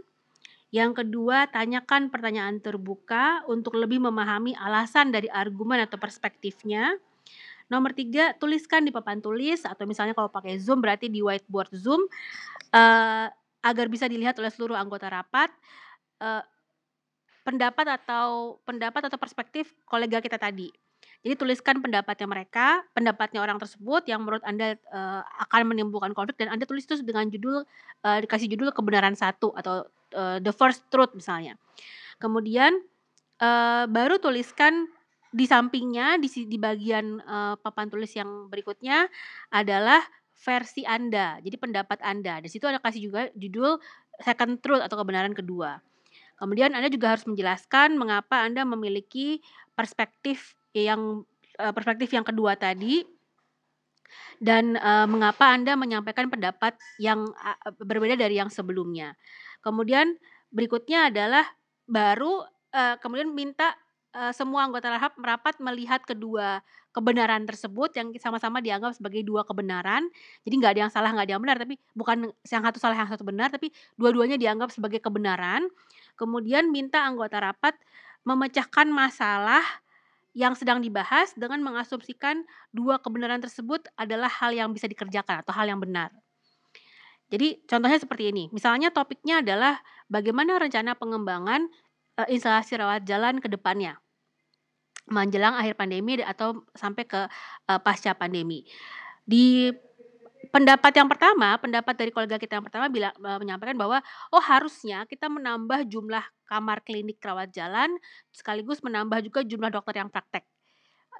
Yang 0.70 1.02
kedua, 1.02 1.50
tanyakan 1.50 2.14
pertanyaan 2.14 2.62
terbuka 2.62 3.42
untuk 3.50 3.74
lebih 3.74 4.00
memahami 4.00 4.54
alasan 4.54 5.10
dari 5.10 5.26
argumen 5.26 5.82
atau 5.82 5.98
perspektifnya. 5.98 6.94
Nomor 7.68 7.92
tiga, 7.92 8.38
tuliskan 8.38 8.86
di 8.86 8.94
papan 8.94 9.18
tulis 9.18 9.66
atau 9.66 9.84
misalnya 9.84 10.14
kalau 10.14 10.30
pakai 10.30 10.62
Zoom 10.62 10.78
berarti 10.78 11.10
di 11.10 11.20
whiteboard 11.20 11.74
Zoom. 11.74 12.06
Agar 13.62 13.86
bisa 13.86 14.10
dilihat 14.10 14.36
oleh 14.42 14.50
seluruh 14.50 14.74
anggota 14.74 15.06
rapat 15.08 15.48
uh, 16.18 16.42
pendapat 17.42 18.02
atau 18.02 18.58
pendapat 18.62 19.10
atau 19.10 19.18
perspektif 19.18 19.74
kolega 19.86 20.22
kita 20.22 20.38
tadi. 20.38 20.70
Jadi 21.22 21.38
tuliskan 21.38 21.78
pendapatnya 21.78 22.26
mereka, 22.26 22.82
pendapatnya 22.94 23.42
orang 23.42 23.58
tersebut 23.58 24.06
yang 24.10 24.26
menurut 24.26 24.42
Anda 24.42 24.74
uh, 24.90 25.22
akan 25.46 25.70
menimbulkan 25.70 26.14
konflik 26.14 26.38
dan 26.38 26.50
Anda 26.50 26.66
tulis 26.66 26.82
itu 26.82 26.98
dengan 27.02 27.30
judul 27.30 27.62
uh, 28.02 28.18
dikasih 28.22 28.50
judul 28.50 28.74
kebenaran 28.74 29.14
satu 29.14 29.54
atau 29.54 29.86
uh, 30.18 30.38
the 30.42 30.50
first 30.50 30.82
truth 30.90 31.14
misalnya. 31.14 31.54
Kemudian 32.18 32.74
uh, 33.38 33.86
baru 33.86 34.18
tuliskan 34.18 34.90
di 35.32 35.46
sampingnya 35.46 36.18
di 36.18 36.28
di 36.28 36.58
bagian 36.58 37.22
uh, 37.22 37.54
papan 37.58 37.86
tulis 37.86 38.10
yang 38.18 38.50
berikutnya 38.50 39.06
adalah 39.48 40.02
versi 40.42 40.82
Anda, 40.82 41.38
jadi 41.38 41.54
pendapat 41.54 42.02
Anda. 42.02 42.42
Di 42.42 42.50
situ 42.50 42.66
ada 42.66 42.82
kasih 42.82 43.06
juga 43.06 43.30
judul 43.38 43.78
second 44.18 44.58
truth 44.58 44.82
atau 44.82 44.98
kebenaran 44.98 45.30
kedua. 45.32 45.78
Kemudian 46.34 46.74
Anda 46.74 46.90
juga 46.90 47.14
harus 47.14 47.22
menjelaskan 47.30 47.94
mengapa 47.94 48.42
Anda 48.42 48.66
memiliki 48.66 49.38
perspektif 49.78 50.58
yang 50.74 51.22
uh, 51.62 51.70
perspektif 51.70 52.10
yang 52.10 52.26
kedua 52.26 52.58
tadi 52.58 53.06
dan 54.42 54.74
uh, 54.74 55.06
mengapa 55.06 55.54
Anda 55.54 55.78
menyampaikan 55.78 56.26
pendapat 56.26 56.74
yang 56.98 57.30
berbeda 57.78 58.18
dari 58.18 58.42
yang 58.42 58.50
sebelumnya. 58.50 59.14
Kemudian 59.62 60.18
berikutnya 60.50 61.14
adalah 61.14 61.46
baru 61.86 62.42
uh, 62.74 62.98
kemudian 62.98 63.30
minta 63.30 63.78
semua 64.36 64.68
anggota 64.68 64.92
rahab 64.92 65.16
merapat 65.16 65.56
melihat 65.56 66.04
kedua 66.04 66.60
kebenaran 66.92 67.48
tersebut 67.48 67.90
yang 67.96 68.12
sama-sama 68.20 68.60
dianggap 68.60 68.92
sebagai 68.92 69.24
dua 69.24 69.42
kebenaran. 69.48 70.06
Jadi 70.44 70.54
nggak 70.60 70.72
ada 70.76 70.80
yang 70.86 70.92
salah, 70.92 71.10
nggak 71.10 71.26
ada 71.26 71.34
yang 71.34 71.42
benar, 71.42 71.56
tapi 71.58 71.74
bukan 71.96 72.28
yang 72.44 72.62
satu 72.62 72.78
salah, 72.78 72.96
yang 72.96 73.08
satu 73.08 73.24
benar, 73.24 73.48
tapi 73.48 73.72
dua-duanya 73.96 74.36
dianggap 74.36 74.68
sebagai 74.70 75.00
kebenaran. 75.00 75.66
Kemudian 76.20 76.68
minta 76.68 77.02
anggota 77.02 77.40
rapat 77.40 77.74
memecahkan 78.22 78.86
masalah 78.92 79.64
yang 80.32 80.56
sedang 80.56 80.80
dibahas 80.80 81.32
dengan 81.36 81.60
mengasumsikan 81.60 82.44
dua 82.72 83.00
kebenaran 83.00 83.40
tersebut 83.40 83.88
adalah 83.96 84.28
hal 84.28 84.52
yang 84.52 84.72
bisa 84.72 84.88
dikerjakan 84.88 85.44
atau 85.44 85.52
hal 85.52 85.68
yang 85.68 85.80
benar. 85.80 86.12
Jadi 87.32 87.64
contohnya 87.64 87.96
seperti 87.96 88.28
ini. 88.28 88.44
Misalnya 88.52 88.92
topiknya 88.92 89.40
adalah 89.40 89.80
bagaimana 90.12 90.60
rencana 90.60 90.92
pengembangan 90.96 91.64
uh, 92.20 92.28
instalasi 92.28 92.76
rawat 92.76 93.08
jalan 93.08 93.40
ke 93.40 93.48
depannya 93.48 94.01
menjelang 95.10 95.58
akhir 95.58 95.74
pandemi 95.74 96.22
atau 96.22 96.62
sampai 96.74 97.04
ke 97.06 97.20
uh, 97.68 97.80
pasca 97.82 98.14
pandemi. 98.14 98.62
Di 99.26 99.70
pendapat 100.50 100.92
yang 100.94 101.06
pertama, 101.06 101.54
pendapat 101.58 101.94
dari 101.94 102.10
kolega 102.10 102.36
kita 102.38 102.58
yang 102.58 102.66
pertama 102.66 102.90
bila 102.90 103.14
uh, 103.22 103.38
menyampaikan 103.38 103.78
bahwa 103.78 103.98
oh 104.34 104.42
harusnya 104.42 105.06
kita 105.06 105.30
menambah 105.30 105.86
jumlah 105.86 106.22
kamar 106.46 106.84
klinik 106.84 107.22
rawat 107.22 107.48
jalan 107.54 107.88
sekaligus 108.34 108.84
menambah 108.84 109.24
juga 109.24 109.40
jumlah 109.46 109.70
dokter 109.72 110.02
yang 110.02 110.12
praktek 110.12 110.44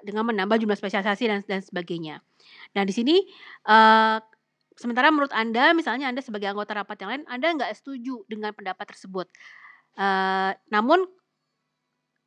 dengan 0.03 0.27
menambah 0.27 0.59
jumlah 0.59 0.75
spesialisasi 0.75 1.23
dan 1.31 1.39
dan 1.47 1.63
sebagainya. 1.63 2.19
Nah, 2.75 2.83
di 2.83 2.91
sini 2.91 3.23
uh, 3.65 4.19
sementara 4.75 5.09
menurut 5.09 5.31
Anda 5.31 5.71
misalnya 5.71 6.11
Anda 6.11 6.19
sebagai 6.19 6.51
anggota 6.51 6.75
rapat 6.75 6.97
yang 7.01 7.09
lain 7.09 7.23
Anda 7.31 7.47
nggak 7.55 7.71
setuju 7.79 8.27
dengan 8.27 8.51
pendapat 8.51 8.83
tersebut. 8.93 9.31
Uh, 9.93 10.51
namun 10.73 11.05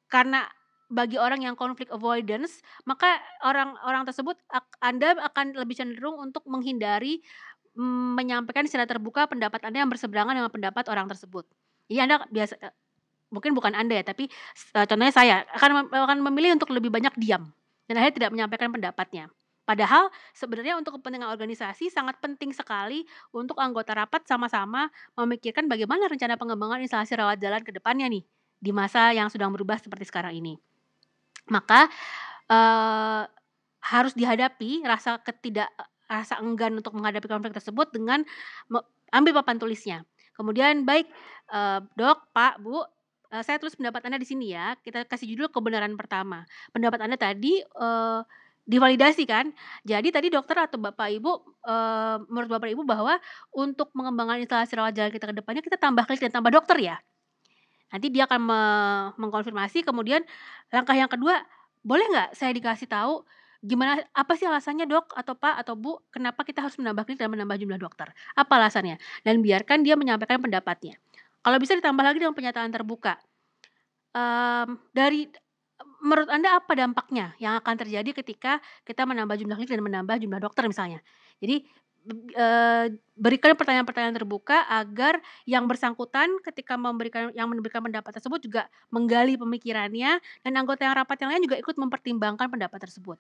karena 0.07 0.47
bagi 0.87 1.19
orang 1.19 1.43
yang 1.43 1.59
konflik 1.59 1.91
avoidance, 1.91 2.63
maka 2.87 3.19
orang-orang 3.43 4.07
tersebut 4.07 4.39
Anda 4.79 5.19
akan 5.19 5.59
lebih 5.59 5.75
cenderung 5.75 6.19
untuk 6.23 6.47
menghindari 6.47 7.23
mm, 7.75 8.17
menyampaikan 8.17 8.65
secara 8.71 8.87
terbuka 8.87 9.27
pendapat 9.27 9.63
Anda 9.67 9.83
yang 9.83 9.91
berseberangan 9.91 10.35
dengan 10.39 10.53
pendapat 10.53 10.87
orang 10.87 11.11
tersebut. 11.11 11.45
Jadi 11.91 11.99
Anda 12.03 12.23
biasa 12.31 12.55
e, 12.63 12.69
mungkin 13.35 13.53
bukan 13.59 13.75
Anda 13.75 14.03
ya, 14.03 14.05
tapi 14.07 14.31
uh, 14.75 14.87
contohnya 14.87 15.15
saya 15.15 15.35
akan 15.59 15.91
akan 15.91 16.19
memilih 16.31 16.55
untuk 16.55 16.71
lebih 16.71 16.95
banyak 16.95 17.15
diam 17.19 17.51
dan 17.91 17.95
akhirnya 17.99 18.15
tidak 18.23 18.31
menyampaikan 18.35 18.71
pendapatnya. 18.71 19.27
Padahal 19.67 20.15
sebenarnya 20.31 20.79
untuk 20.79 20.95
kepentingan 20.95 21.27
organisasi 21.27 21.91
sangat 21.91 22.23
penting 22.23 22.55
sekali 22.55 23.03
untuk 23.35 23.59
anggota 23.59 23.99
rapat 23.99 24.23
sama-sama 24.23 24.87
memikirkan 25.19 25.67
bagaimana 25.67 26.07
rencana 26.07 26.39
pengembangan 26.39 26.79
instalasi 26.87 27.19
rawat 27.19 27.43
jalan 27.43 27.67
ke 27.67 27.75
depannya 27.75 28.07
nih 28.07 28.23
di 28.63 28.71
masa 28.71 29.11
yang 29.11 29.27
sedang 29.27 29.51
berubah 29.51 29.83
seperti 29.83 30.07
sekarang 30.07 30.39
ini. 30.39 30.55
Maka, 31.49 31.91
uh, 32.51 33.23
harus 33.87 34.13
dihadapi 34.19 34.83
rasa 34.83 35.23
ketidak 35.23 35.71
rasa 36.07 36.39
enggan 36.43 36.75
untuk 36.79 36.95
menghadapi 36.95 37.27
konflik 37.27 37.55
tersebut 37.55 37.91
dengan 37.95 38.23
ambil 39.11 39.33
papan 39.43 39.59
tulisnya. 39.59 39.99
Kemudian, 40.35 40.83
"Baik, 40.87 41.07
uh, 41.51 41.83
Dok, 41.95 42.31
Pak, 42.35 42.63
Bu, 42.63 42.83
uh, 42.83 42.85
saya 43.43 43.59
tulis 43.59 43.75
pendapat 43.79 44.07
Anda 44.07 44.19
di 44.21 44.29
sini 44.29 44.53
ya." 44.55 44.77
Kita 44.83 45.07
kasih 45.07 45.27
judul 45.35 45.49
kebenaran 45.51 45.95
pertama. 45.99 46.45
Pendapat 46.75 47.01
Anda 47.07 47.17
tadi, 47.19 47.63
uh, 47.79 48.23
divalidasi 48.67 49.25
kan. 49.25 49.55
Jadi 49.87 50.11
tadi 50.11 50.29
dokter 50.29 50.59
atau 50.59 50.79
Bapak 50.83 51.09
Ibu, 51.09 51.33
uh, 51.67 52.17
menurut 52.27 52.51
Bapak 52.59 52.69
Ibu 52.75 52.83
bahwa 52.83 53.17
untuk 53.55 53.95
mengembangkan 53.95 54.43
instalasi 54.43 54.75
rawat 54.75 54.93
jalan 54.95 55.11
kita 55.15 55.31
ke 55.31 55.35
depannya 55.39 55.63
kita 55.63 55.79
tambah 55.79 56.03
klik 56.05 56.21
dan 56.21 56.35
tambah 56.35 56.51
dokter 56.51 56.77
ya? 56.83 56.99
Nanti 57.97 58.13
dia 58.13 58.29
akan 58.29 58.41
me 58.45 58.61
mengkonfirmasi 59.17 59.81
kemudian 59.89 60.21
langkah 60.69 60.93
yang 60.93 61.09
kedua, 61.09 61.41
boleh 61.81 62.05
nggak 62.13 62.37
saya 62.37 62.53
dikasih 62.53 62.85
tahu 62.93 63.25
gimana 63.65 64.05
apa 64.13 64.37
sih 64.37 64.45
alasannya 64.45 64.85
dok? 64.85 65.17
Atau 65.17 65.33
pak? 65.33 65.57
Atau 65.65 65.81
bu? 65.81 65.97
Kenapa 66.13 66.45
kita 66.45 66.61
harus 66.61 66.77
menambah 66.77 67.09
klinik 67.09 67.25
dan 67.25 67.33
menambah 67.33 67.57
jumlah 67.57 67.81
dokter? 67.81 68.13
Apa 68.37 68.61
alasannya? 68.61 69.01
Dan 69.25 69.41
biarkan 69.41 69.81
dia 69.81 69.97
menyampaikan 69.97 70.45
pendapatnya. 70.45 71.01
Kalau 71.41 71.57
bisa 71.57 71.73
ditambah 71.73 72.05
lagi 72.05 72.21
dengan 72.21 72.37
pernyataan 72.37 72.69
terbuka. 72.69 73.17
Um, 74.13 74.77
dari 74.93 75.29
menurut 76.01 76.29
anda 76.29 76.57
apa 76.57 76.73
dampaknya 76.77 77.33
yang 77.41 77.57
akan 77.61 77.75
terjadi 77.81 78.17
ketika 78.17 78.61
kita 78.85 79.05
menambah 79.05 79.37
jumlah 79.41 79.57
klinik 79.57 79.73
dan 79.73 79.83
menambah 79.83 80.17
jumlah 80.21 80.41
dokter 80.41 80.69
misalnya? 80.69 81.01
Jadi 81.41 81.65
uh, 82.37 82.87
berikan 83.17 83.57
pertanyaan-pertanyaan 83.59 84.17
terbuka 84.17 84.67
agar 84.71 85.19
yang 85.49 85.67
bersangkutan 85.67 86.29
ketika 86.45 86.79
memberikan 86.79 87.33
yang 87.35 87.51
memberikan 87.51 87.83
pendapat 87.83 88.17
tersebut 88.17 88.41
juga 88.45 88.63
menggali 88.93 89.35
pemikirannya 89.35 90.21
dan 90.21 90.53
anggota 90.55 90.87
yang 90.87 90.95
rapat 90.95 91.17
yang 91.23 91.31
lain 91.35 91.43
juga 91.45 91.57
ikut 91.59 91.77
mempertimbangkan 91.77 92.47
pendapat 92.47 92.79
tersebut. 92.89 93.19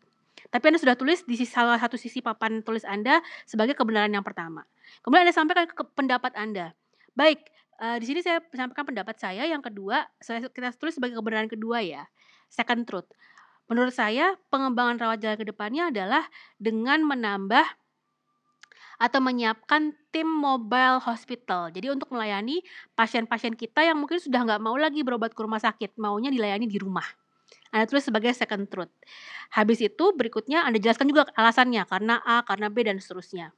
Tapi 0.53 0.65
Anda 0.71 0.79
sudah 0.79 0.95
tulis 0.95 1.25
di 1.27 1.35
salah 1.43 1.81
satu 1.81 1.99
sisi 1.99 2.23
papan 2.23 2.63
tulis 2.63 2.87
Anda 2.87 3.25
sebagai 3.49 3.75
kebenaran 3.75 4.13
yang 4.13 4.23
pertama. 4.23 4.63
Kemudian 5.03 5.27
Anda 5.27 5.35
sampaikan 5.35 5.67
ke 5.67 5.83
pendapat 5.97 6.33
Anda. 6.39 6.77
Baik, 7.17 7.43
uh, 7.81 7.97
di 7.99 8.07
sini 8.07 8.21
saya 8.23 8.39
sampaikan 8.55 8.87
pendapat 8.87 9.17
saya. 9.19 9.49
Yang 9.49 9.73
kedua, 9.73 10.07
saya 10.23 10.45
kita 10.47 10.71
tulis 10.77 10.95
sebagai 10.95 11.19
kebenaran 11.19 11.51
kedua 11.51 11.83
ya. 11.83 12.07
Second 12.53 12.87
truth. 12.87 13.09
Menurut 13.67 13.91
saya, 13.91 14.39
pengembangan 14.47 15.03
rawat 15.03 15.19
jalan 15.19 15.37
ke 15.43 15.47
depannya 15.51 15.91
adalah 15.91 16.31
dengan 16.63 17.03
menambah 17.03 17.67
atau 18.97 19.21
menyiapkan 19.21 19.93
tim 20.13 20.29
mobile 20.29 21.01
hospital. 21.05 21.69
Jadi 21.73 21.93
untuk 21.93 22.13
melayani 22.13 22.61
pasien-pasien 22.97 23.55
kita 23.55 23.85
yang 23.85 24.01
mungkin 24.01 24.21
sudah 24.21 24.43
nggak 24.45 24.61
mau 24.63 24.77
lagi 24.77 25.05
berobat 25.05 25.33
ke 25.37 25.41
rumah 25.45 25.61
sakit, 25.61 25.97
maunya 26.01 26.33
dilayani 26.33 26.69
di 26.69 26.81
rumah. 26.81 27.05
Anda 27.71 27.87
tulis 27.87 28.07
sebagai 28.07 28.33
second 28.33 28.67
truth. 28.71 28.91
Habis 29.55 29.85
itu 29.85 30.05
berikutnya 30.17 30.65
Anda 30.67 30.81
jelaskan 30.81 31.11
juga 31.11 31.29
alasannya 31.35 31.83
karena 31.87 32.19
A, 32.25 32.43
karena 32.43 32.73
B 32.73 32.83
dan 32.87 32.99
seterusnya. 32.99 33.53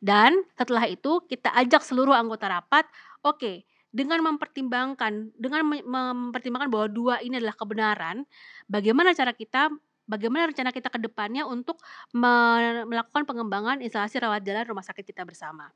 Dan 0.00 0.44
setelah 0.56 0.88
itu 0.88 1.24
kita 1.28 1.52
ajak 1.54 1.84
seluruh 1.84 2.16
anggota 2.16 2.50
rapat, 2.50 2.88
oke, 3.22 3.38
okay, 3.38 3.56
dengan 3.90 4.22
mempertimbangkan 4.22 5.34
dengan 5.34 5.66
mempertimbangkan 5.66 6.70
bahwa 6.70 6.86
dua 6.86 7.14
ini 7.22 7.42
adalah 7.42 7.58
kebenaran, 7.58 8.22
bagaimana 8.70 9.10
cara 9.14 9.34
kita 9.34 9.70
bagaimana 10.10 10.50
rencana 10.50 10.74
kita 10.74 10.90
ke 10.90 10.98
depannya 10.98 11.46
untuk 11.46 11.78
melakukan 12.10 13.22
pengembangan 13.22 13.78
instalasi 13.78 14.18
rawat 14.18 14.42
jalan 14.42 14.66
rumah 14.66 14.82
sakit 14.82 15.06
kita 15.06 15.22
bersama. 15.22 15.70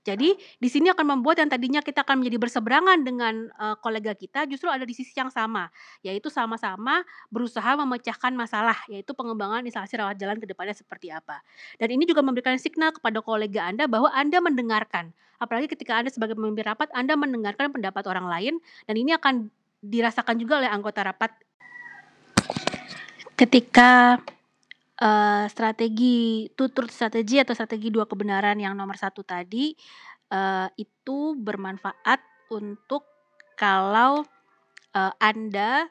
Jadi 0.00 0.32
di 0.56 0.68
sini 0.70 0.88
akan 0.88 1.18
membuat 1.18 1.44
yang 1.44 1.50
tadinya 1.52 1.84
kita 1.84 2.06
akan 2.06 2.24
menjadi 2.24 2.40
berseberangan 2.40 3.04
dengan 3.04 3.52
uh, 3.60 3.76
kolega 3.84 4.16
kita 4.16 4.48
justru 4.48 4.72
ada 4.72 4.88
di 4.88 4.96
sisi 4.96 5.12
yang 5.12 5.28
sama, 5.28 5.68
yaitu 6.00 6.32
sama-sama 6.32 7.04
berusaha 7.28 7.76
memecahkan 7.76 8.32
masalah, 8.32 8.80
yaitu 8.88 9.12
pengembangan 9.12 9.60
instalasi 9.60 10.00
rawat 10.00 10.16
jalan 10.16 10.40
ke 10.40 10.48
depannya 10.48 10.72
seperti 10.72 11.12
apa. 11.12 11.44
Dan 11.76 11.92
ini 11.92 12.08
juga 12.08 12.24
memberikan 12.24 12.56
signal 12.56 12.96
kepada 12.96 13.20
kolega 13.20 13.68
Anda 13.68 13.84
bahwa 13.90 14.08
Anda 14.16 14.40
mendengarkan. 14.40 15.12
Apalagi 15.40 15.72
ketika 15.72 16.00
Anda 16.00 16.08
sebagai 16.12 16.36
pemimpin 16.36 16.64
rapat, 16.64 16.88
Anda 16.96 17.16
mendengarkan 17.16 17.72
pendapat 17.72 18.04
orang 18.08 18.28
lain 18.28 18.54
dan 18.88 18.96
ini 18.96 19.16
akan 19.16 19.52
dirasakan 19.80 20.36
juga 20.36 20.60
oleh 20.60 20.68
anggota 20.68 21.00
rapat 21.00 21.32
ketika 23.40 24.20
uh, 25.00 25.44
strategi 25.48 26.44
tutur 26.52 26.92
strategi 26.92 27.40
atau 27.40 27.56
strategi 27.56 27.88
dua 27.88 28.04
kebenaran 28.04 28.60
yang 28.60 28.76
nomor 28.76 29.00
satu 29.00 29.24
tadi 29.24 29.72
uh, 30.28 30.68
itu 30.76 31.40
bermanfaat 31.40 32.20
untuk 32.52 33.08
kalau 33.56 34.20
uh, 34.92 35.12
anda 35.16 35.88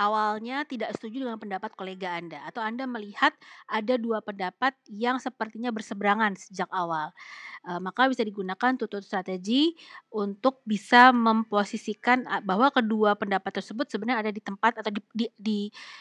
awalnya 0.00 0.64
tidak 0.64 0.96
setuju 0.96 1.28
dengan 1.28 1.36
pendapat 1.36 1.76
kolega 1.76 2.16
Anda 2.16 2.40
atau 2.48 2.64
Anda 2.64 2.88
melihat 2.88 3.36
ada 3.68 4.00
dua 4.00 4.24
pendapat 4.24 4.72
yang 4.88 5.20
sepertinya 5.20 5.68
berseberangan 5.68 6.40
sejak 6.40 6.72
awal. 6.72 7.12
Uh, 7.60 7.76
maka 7.76 8.08
bisa 8.08 8.24
digunakan 8.24 8.72
tutur 8.80 9.04
strategi 9.04 9.76
untuk 10.08 10.64
bisa 10.64 11.12
memposisikan 11.12 12.24
bahwa 12.48 12.72
kedua 12.72 13.12
pendapat 13.20 13.60
tersebut 13.60 13.92
sebenarnya 13.92 14.24
ada 14.24 14.32
di 14.32 14.40
tempat 14.40 14.80
atau 14.80 14.88
di 14.88 15.04
di 15.12 15.26
di, 15.36 15.58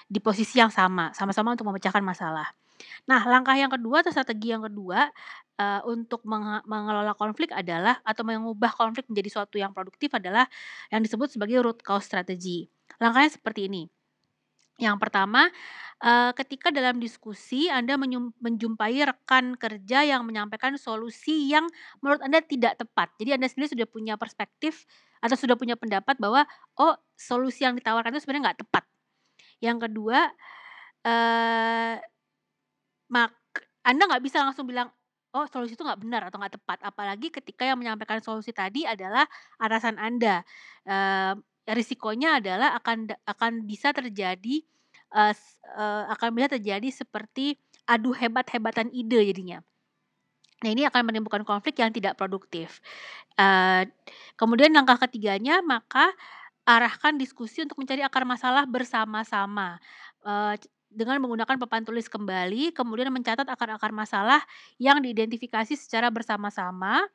di 0.07 0.19
posisi 0.23 0.63
yang 0.63 0.71
sama, 0.71 1.11
sama-sama 1.11 1.51
untuk 1.51 1.67
memecahkan 1.67 1.99
masalah. 1.99 2.47
Nah, 3.11 3.19
langkah 3.27 3.59
yang 3.59 3.67
kedua 3.67 3.99
atau 3.99 4.15
strategi 4.15 4.55
yang 4.55 4.63
kedua 4.63 5.11
uh, 5.59 5.81
untuk 5.83 6.23
mengelola 6.63 7.11
konflik 7.19 7.51
adalah 7.51 7.99
atau 8.07 8.23
mengubah 8.23 8.71
konflik 8.71 9.03
menjadi 9.11 9.29
suatu 9.41 9.59
yang 9.59 9.75
produktif 9.75 10.15
adalah 10.15 10.47
yang 10.87 11.03
disebut 11.03 11.27
sebagai 11.35 11.59
root 11.59 11.83
cause 11.83 12.07
strategy. 12.07 12.71
Langkahnya 12.97 13.31
seperti 13.37 13.69
ini. 13.69 13.85
Yang 14.79 14.97
pertama, 14.97 15.51
uh, 16.01 16.31
ketika 16.31 16.71
dalam 16.71 17.03
diskusi 17.03 17.67
Anda 17.67 17.99
menjumpai 18.39 18.95
rekan 19.03 19.59
kerja 19.59 20.07
yang 20.07 20.23
menyampaikan 20.23 20.79
solusi 20.79 21.51
yang 21.51 21.67
menurut 21.99 22.23
Anda 22.23 22.39
tidak 22.39 22.79
tepat. 22.79 23.11
Jadi 23.19 23.35
Anda 23.35 23.51
sendiri 23.51 23.75
sudah 23.75 23.87
punya 23.91 24.15
perspektif 24.15 24.87
atau 25.19 25.35
sudah 25.35 25.59
punya 25.59 25.75
pendapat 25.75 26.15
bahwa, 26.15 26.47
oh 26.79 26.95
solusi 27.19 27.67
yang 27.67 27.75
ditawarkan 27.75 28.15
itu 28.15 28.23
sebenarnya 28.23 28.43
nggak 28.49 28.59
tepat. 28.63 28.83
Yang 29.59 29.77
kedua, 29.91 30.19
uh, 31.03 31.95
mak 33.11 33.35
Anda 33.83 34.03
nggak 34.07 34.23
bisa 34.23 34.39
langsung 34.47 34.63
bilang, 34.63 34.87
oh 35.35 35.43
solusi 35.51 35.75
itu 35.75 35.83
nggak 35.83 35.99
benar 35.99 36.21
atau 36.31 36.39
nggak 36.39 36.55
tepat. 36.55 36.79
Apalagi 36.87 37.35
ketika 37.35 37.67
yang 37.67 37.75
menyampaikan 37.75 38.23
solusi 38.23 38.55
tadi 38.55 38.87
adalah 38.87 39.27
atasan 39.59 39.99
Anda. 39.99 40.47
Uh, 40.87 41.35
risikonya 41.75 42.41
adalah 42.41 42.73
akan 42.77 43.13
akan 43.25 43.51
bisa 43.65 43.93
terjadi 43.93 44.65
uh, 45.13 45.33
uh, 45.77 46.03
akan 46.13 46.29
bisa 46.33 46.57
terjadi 46.57 46.89
seperti 46.89 47.57
adu 47.89 48.13
hebat-hebatan 48.13 48.93
ide 48.93 49.19
jadinya. 49.33 49.59
Nah, 50.59 50.69
ini 50.75 50.83
akan 50.83 51.07
menimbulkan 51.07 51.47
konflik 51.47 51.79
yang 51.79 51.89
tidak 51.95 52.19
produktif. 52.19 52.83
Uh, 53.39 53.87
kemudian 54.35 54.75
langkah 54.75 54.99
ketiganya, 55.07 55.63
maka 55.63 56.11
arahkan 56.67 57.15
diskusi 57.15 57.63
untuk 57.63 57.79
mencari 57.79 58.03
akar 58.03 58.27
masalah 58.27 58.67
bersama-sama. 58.67 59.79
Uh, 60.19 60.59
dengan 60.89 61.21
menggunakan 61.23 61.55
papan 61.63 61.85
tulis 61.87 62.11
kembali, 62.11 62.75
kemudian 62.75 63.07
mencatat 63.13 63.45
akar-akar 63.47 63.93
masalah 63.93 64.41
yang 64.81 64.99
diidentifikasi 64.99 65.79
secara 65.79 66.11
bersama-sama. 66.11 67.07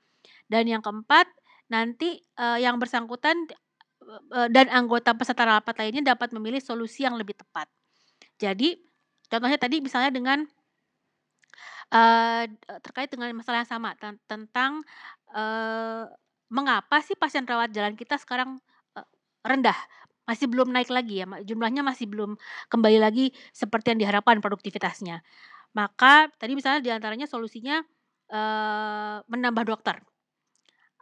Dan 0.49 0.65
yang 0.71 0.81
keempat, 0.81 1.29
nanti 1.69 2.25
uh, 2.41 2.57
yang 2.57 2.81
bersangkutan 2.81 3.37
dan 4.53 4.67
anggota 4.71 5.17
peserta 5.17 5.45
rapat 5.45 5.75
lainnya 5.81 6.15
dapat 6.15 6.33
memilih 6.35 6.61
solusi 6.61 7.05
yang 7.05 7.17
lebih 7.17 7.37
tepat. 7.37 7.69
Jadi, 8.39 8.77
contohnya 9.31 9.59
tadi 9.59 9.79
misalnya 9.81 10.11
dengan 10.11 10.43
uh, 11.95 12.45
terkait 12.83 13.09
dengan 13.11 13.31
masalah 13.37 13.63
yang 13.63 13.71
sama 13.71 13.95
tentang 14.27 14.83
uh, 15.33 16.09
mengapa 16.51 17.01
sih 17.03 17.17
pasien 17.19 17.47
rawat 17.47 17.71
jalan 17.75 17.95
kita 17.95 18.19
sekarang 18.19 18.59
uh, 18.99 19.07
rendah, 19.47 19.77
masih 20.25 20.49
belum 20.49 20.73
naik 20.73 20.89
lagi 20.89 21.23
ya, 21.23 21.27
jumlahnya 21.45 21.85
masih 21.85 22.09
belum 22.09 22.37
kembali 22.73 22.99
lagi 22.99 23.31
seperti 23.53 23.95
yang 23.95 24.01
diharapkan 24.09 24.41
produktivitasnya. 24.41 25.21
Maka 25.75 26.31
tadi 26.39 26.55
misalnya 26.55 26.81
di 26.81 26.91
antaranya 26.95 27.27
solusinya 27.27 27.83
uh, 28.31 29.19
menambah 29.27 29.65
dokter 29.67 29.99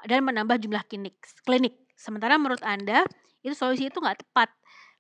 dan 0.07 0.21
menambah 0.27 0.59
jumlah 0.59 0.83
klinik. 0.89 1.17
klinik. 1.47 1.79
Sementara 1.97 2.41
menurut 2.41 2.63
Anda, 2.65 3.05
itu 3.43 3.55
solusi 3.55 3.89
itu 3.89 3.99
nggak 3.99 4.27
tepat. 4.27 4.51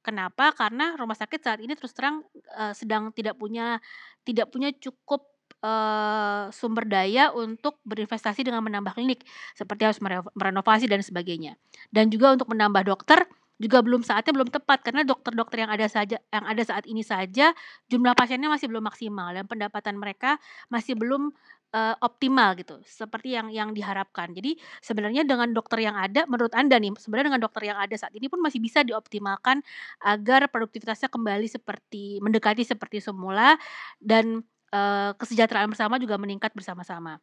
Kenapa? 0.03 0.51
Karena 0.53 0.99
rumah 0.99 1.15
sakit 1.15 1.41
saat 1.43 1.59
ini 1.63 1.79
terus 1.79 1.95
terang, 1.95 2.27
uh, 2.59 2.75
sedang 2.75 3.15
tidak 3.15 3.39
punya 3.39 3.79
tidak 4.27 4.51
punya 4.51 4.75
cukup, 4.75 5.31
uh, 5.63 6.51
sumber 6.51 6.85
daya 6.91 7.31
untuk 7.31 7.79
berinvestasi 7.87 8.43
dengan 8.43 8.67
menambah 8.67 8.99
klinik, 8.99 9.23
seperti 9.55 9.87
harus 9.87 10.01
merenovasi 10.35 10.91
dan 10.91 11.01
sebagainya. 11.07 11.55
Dan 11.95 12.11
juga 12.11 12.35
untuk 12.35 12.51
menambah 12.51 12.83
dokter, 12.83 13.23
juga 13.63 13.79
belum 13.79 14.03
saatnya 14.03 14.35
belum 14.35 14.51
tepat 14.51 14.83
karena 14.83 15.07
dokter-dokter 15.07 15.63
yang 15.63 15.71
ada 15.71 15.87
saja 15.87 16.19
yang 16.35 16.45
ada 16.51 16.63
saat 16.67 16.83
ini 16.91 17.07
saja 17.07 17.55
jumlah 17.87 18.19
pasiennya 18.19 18.51
masih 18.51 18.67
belum 18.67 18.83
maksimal 18.83 19.31
dan 19.31 19.47
pendapatan 19.47 19.95
mereka 19.95 20.43
masih 20.67 20.99
belum 20.99 21.31
uh, 21.73 21.97
optimal 22.05 22.55
gitu, 22.55 22.79
seperti 22.85 23.35
yang 23.35 23.49
yang 23.49 23.73
diharapkan. 23.73 24.31
Jadi 24.33 24.61
sebenarnya 24.85 25.25
dengan 25.27 25.51
dokter 25.51 25.83
yang 25.83 25.97
ada, 25.97 26.29
menurut 26.29 26.53
Anda 26.53 26.79
nih, 26.79 26.95
sebenarnya 26.97 27.35
dengan 27.35 27.43
dokter 27.43 27.63
yang 27.73 27.79
ada 27.81 27.97
saat 27.99 28.13
ini 28.15 28.29
pun 28.29 28.39
masih 28.39 28.61
bisa 28.61 28.85
dioptimalkan 28.87 29.65
agar 30.05 30.47
produktivitasnya 30.53 31.09
kembali 31.11 31.49
seperti 31.49 32.21
mendekati 32.23 32.63
seperti 32.63 33.01
semula 33.03 33.57
dan 33.99 34.45
uh, 34.71 35.13
kesejahteraan 35.17 35.73
bersama 35.73 35.97
juga 35.99 36.17
meningkat 36.21 36.53
bersama-sama. 36.55 37.19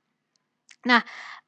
Nah, 0.86 1.02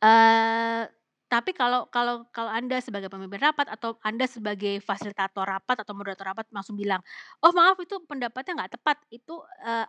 uh, 0.03 0.83
tapi 1.31 1.55
kalau 1.55 1.87
kalau 1.87 2.27
kalau 2.35 2.51
Anda 2.51 2.83
sebagai 2.83 3.07
pemimpin 3.07 3.39
rapat 3.39 3.71
atau 3.71 3.95
Anda 4.03 4.27
sebagai 4.27 4.83
fasilitator 4.83 5.47
rapat 5.47 5.79
atau 5.79 5.95
moderator 5.95 6.27
rapat 6.27 6.43
langsung 6.51 6.75
bilang, 6.75 6.99
"Oh 7.39 7.55
maaf 7.55 7.79
itu 7.79 8.03
pendapatnya 8.03 8.59
nggak 8.59 8.75
tepat." 8.75 8.99
Itu, 9.07 9.39
uh, 9.39 9.87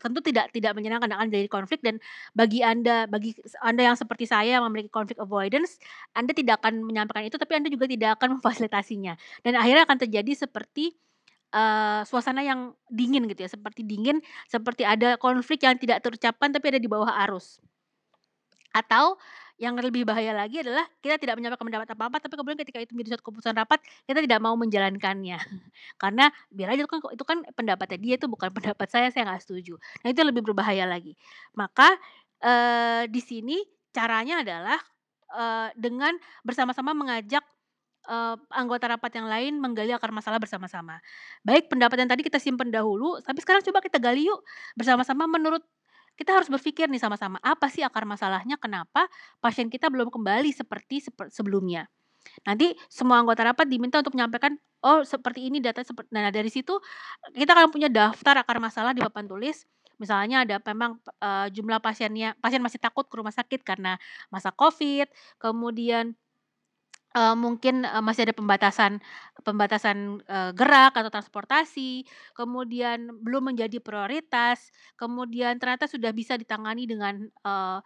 tentu 0.00 0.24
tidak 0.24 0.48
tidak 0.56 0.72
menyenangkan 0.72 1.12
akan 1.12 1.28
jadi 1.28 1.52
konflik 1.52 1.84
dan 1.84 2.00
bagi 2.32 2.64
Anda 2.64 3.04
bagi 3.04 3.36
Anda 3.60 3.92
yang 3.92 3.96
seperti 4.00 4.24
saya 4.24 4.56
yang 4.56 4.64
memiliki 4.64 4.88
konflik 4.88 5.20
avoidance, 5.20 5.76
Anda 6.16 6.32
tidak 6.32 6.64
akan 6.64 6.80
menyampaikan 6.80 7.28
itu 7.28 7.36
tapi 7.36 7.60
Anda 7.60 7.68
juga 7.68 7.84
tidak 7.84 8.16
akan 8.16 8.28
memfasilitasinya 8.40 9.20
dan 9.44 9.60
akhirnya 9.60 9.84
akan 9.84 10.00
terjadi 10.00 10.48
seperti, 10.48 10.96
uh, 11.52 12.08
suasana 12.08 12.40
yang 12.40 12.72
dingin 12.88 13.28
gitu 13.28 13.44
ya, 13.44 13.52
seperti 13.52 13.84
dingin, 13.84 14.24
seperti 14.48 14.88
ada 14.88 15.20
konflik 15.20 15.60
yang 15.60 15.76
tidak 15.76 16.00
terucapkan 16.00 16.56
tapi 16.56 16.72
ada 16.72 16.80
di 16.80 16.88
bawah 16.88 17.12
arus. 17.28 17.60
Atau 18.72 19.20
yang 19.54 19.78
lebih 19.78 20.02
bahaya 20.02 20.34
lagi 20.34 20.66
adalah 20.66 20.82
kita 20.98 21.14
tidak 21.14 21.38
menyampaikan 21.38 21.66
pendapat 21.66 21.88
apa-apa, 21.94 22.16
tapi 22.18 22.34
kemudian 22.34 22.58
ketika 22.58 22.78
itu 22.82 22.90
menjadi 22.90 23.14
suatu 23.14 23.24
keputusan 23.30 23.54
rapat, 23.54 23.78
kita 24.06 24.18
tidak 24.18 24.40
mau 24.42 24.58
menjalankannya. 24.58 25.38
Karena 26.02 26.26
biar 26.50 26.74
aja 26.74 26.82
itu 26.82 26.90
kan 26.90 27.00
itu 27.14 27.24
kan 27.24 27.38
pendapatnya 27.54 27.98
dia, 28.02 28.14
itu 28.18 28.26
bukan 28.26 28.50
pendapat 28.56 28.88
saya, 28.90 29.08
saya 29.14 29.30
nggak 29.30 29.42
setuju. 29.46 29.78
Nah, 30.02 30.10
itu 30.10 30.20
lebih 30.26 30.42
berbahaya 30.42 30.90
lagi. 30.90 31.14
Maka, 31.54 31.94
uh, 32.42 33.06
di 33.06 33.22
sini 33.22 33.62
caranya 33.94 34.42
adalah, 34.42 34.78
uh, 35.30 35.68
dengan 35.78 36.18
bersama-sama 36.42 36.90
mengajak 36.90 37.46
uh, 38.10 38.36
anggota 38.50 38.90
rapat 38.90 39.12
yang 39.16 39.30
lain 39.30 39.62
menggali 39.62 39.94
akar 39.94 40.10
masalah 40.10 40.42
bersama-sama. 40.42 40.98
Baik 41.46 41.70
pendapat 41.70 42.02
yang 42.02 42.10
tadi 42.10 42.22
kita 42.26 42.42
simpan 42.42 42.74
dahulu, 42.74 43.22
tapi 43.22 43.38
sekarang 43.38 43.62
coba 43.64 43.78
kita 43.80 44.02
gali 44.02 44.26
yuk 44.28 44.42
bersama-sama 44.74 45.30
menurut 45.30 45.62
kita 46.14 46.30
harus 46.34 46.48
berpikir 46.50 46.86
nih 46.90 47.02
sama-sama, 47.02 47.42
apa 47.42 47.66
sih 47.70 47.82
akar 47.82 48.06
masalahnya, 48.06 48.54
kenapa 48.58 49.10
pasien 49.42 49.66
kita 49.70 49.90
belum 49.90 50.10
kembali 50.10 50.50
seperti 50.54 51.02
sebelumnya. 51.30 51.90
Nanti 52.48 52.72
semua 52.88 53.20
anggota 53.20 53.44
rapat 53.44 53.68
diminta 53.68 54.00
untuk 54.00 54.16
menyampaikan, 54.16 54.56
oh 54.84 55.04
seperti 55.04 55.48
ini 55.48 55.60
data 55.60 55.84
seperti 55.84 56.08
nah 56.12 56.32
dari 56.32 56.48
situ 56.48 56.76
kita 57.36 57.52
akan 57.52 57.68
punya 57.72 57.88
daftar 57.92 58.40
akar 58.40 58.58
masalah 58.60 58.96
di 58.96 59.04
papan 59.04 59.28
tulis. 59.28 59.68
Misalnya 59.94 60.42
ada 60.42 60.58
memang 60.58 60.98
uh, 61.22 61.46
jumlah 61.54 61.78
pasiennya 61.78 62.34
pasien 62.42 62.58
masih 62.58 62.82
takut 62.82 63.06
ke 63.06 63.14
rumah 63.14 63.30
sakit 63.30 63.62
karena 63.62 63.94
masa 64.26 64.50
Covid, 64.50 65.06
kemudian 65.38 66.18
uh, 67.16 67.34
mungkin, 67.38 67.86
uh, 67.86 68.02
masih 68.04 68.28
ada 68.28 68.34
pembatasan 68.36 68.98
pembatasan, 69.44 70.24
uh, 70.24 70.50
gerak 70.56 70.96
atau 70.96 71.12
transportasi, 71.12 72.08
kemudian 72.32 73.12
belum 73.20 73.52
menjadi 73.52 73.76
prioritas, 73.78 74.72
kemudian 74.96 75.60
ternyata 75.60 75.84
sudah 75.84 76.10
bisa 76.16 76.34
ditangani 76.40 76.88
dengan, 76.88 77.28
uh, 77.44 77.78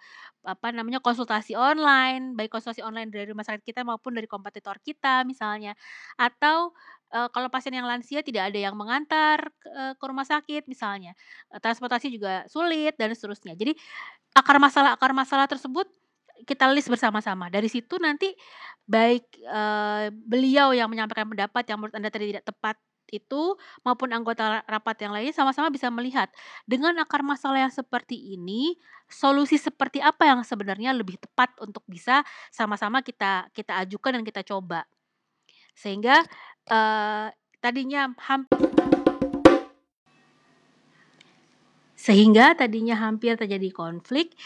apa 0.47 0.69
namanya, 0.71 1.03
konsultasi 1.03 1.59
online, 1.59 2.39
baik 2.39 2.55
konsultasi 2.55 2.81
online 2.87 3.11
dari 3.11 3.27
rumah 3.29 3.43
sakit 3.43 3.67
kita 3.67 3.83
maupun 3.83 4.15
dari 4.15 4.31
kompetitor 4.31 4.79
kita 4.81 5.27
misalnya. 5.27 5.75
Atau, 6.15 6.73
uh, 7.11 7.29
kalau 7.35 7.51
pasien 7.51 7.75
yang 7.75 7.91
lansia 7.91 8.23
tidak 8.23 8.55
ada 8.55 8.59
yang 8.71 8.79
mengantar 8.79 9.51
ke 9.59 9.71
ke 9.99 10.05
rumah 10.07 10.25
sakit 10.25 10.71
misalnya, 10.71 11.13
transportasi 11.59 12.09
juga 12.15 12.47
sulit 12.47 12.95
dan 12.97 13.11
seterusnya. 13.13 13.59
Jadi 13.59 13.75
akar 14.37 14.63
masalah-akar 14.63 15.11
masalah 15.11 15.47
tersebut 15.51 15.91
kita 16.47 16.71
list 16.71 16.93
bersama-sama. 16.93 17.49
Dari 17.49 17.67
situ 17.67 17.97
nanti 17.99 18.35
baik, 18.85 19.43
uh, 19.49 20.13
beliau 20.13 20.77
yang 20.77 20.87
menyampaikan 20.93 21.29
pendapat 21.29 21.65
yang 21.67 21.79
menurut 21.81 21.97
Anda 21.97 22.11
tadi 22.13 22.31
tidak 22.35 22.47
tepat 22.47 22.77
itu, 23.09 23.57
maupun 23.89 24.13
anggota 24.13 24.61
rapat 24.69 25.09
yang 25.09 25.17
lainnya 25.17 25.33
sama-sama 25.33 25.73
bisa 25.73 25.89
melihat, 25.89 26.29
dengan 26.69 26.93
akar 27.01 27.25
masalah 27.25 27.65
yang 27.65 27.73
seperti 27.73 28.37
ini, 28.37 28.77
solusi 29.09 29.57
seperti 29.57 30.05
apa 30.05 30.29
yang 30.29 30.45
sebenarnya 30.45 30.93
lebih 30.93 31.17
tepat 31.17 31.57
untuk 31.65 31.81
bisa 31.89 32.21
sama-sama 32.53 33.01
kita 33.01 33.49
kita 33.57 33.81
ajukan 33.81 34.21
dan 34.21 34.25
kita 34.29 34.45
coba. 34.45 34.85
Sehingga, 35.73 36.21
tadinya 37.65 38.13
hampir 38.29 38.61
sehingga 41.99 42.55
tadinya 42.55 42.95
hampir 42.95 43.35
terjadi 43.35 43.75
konflik, 43.75 44.37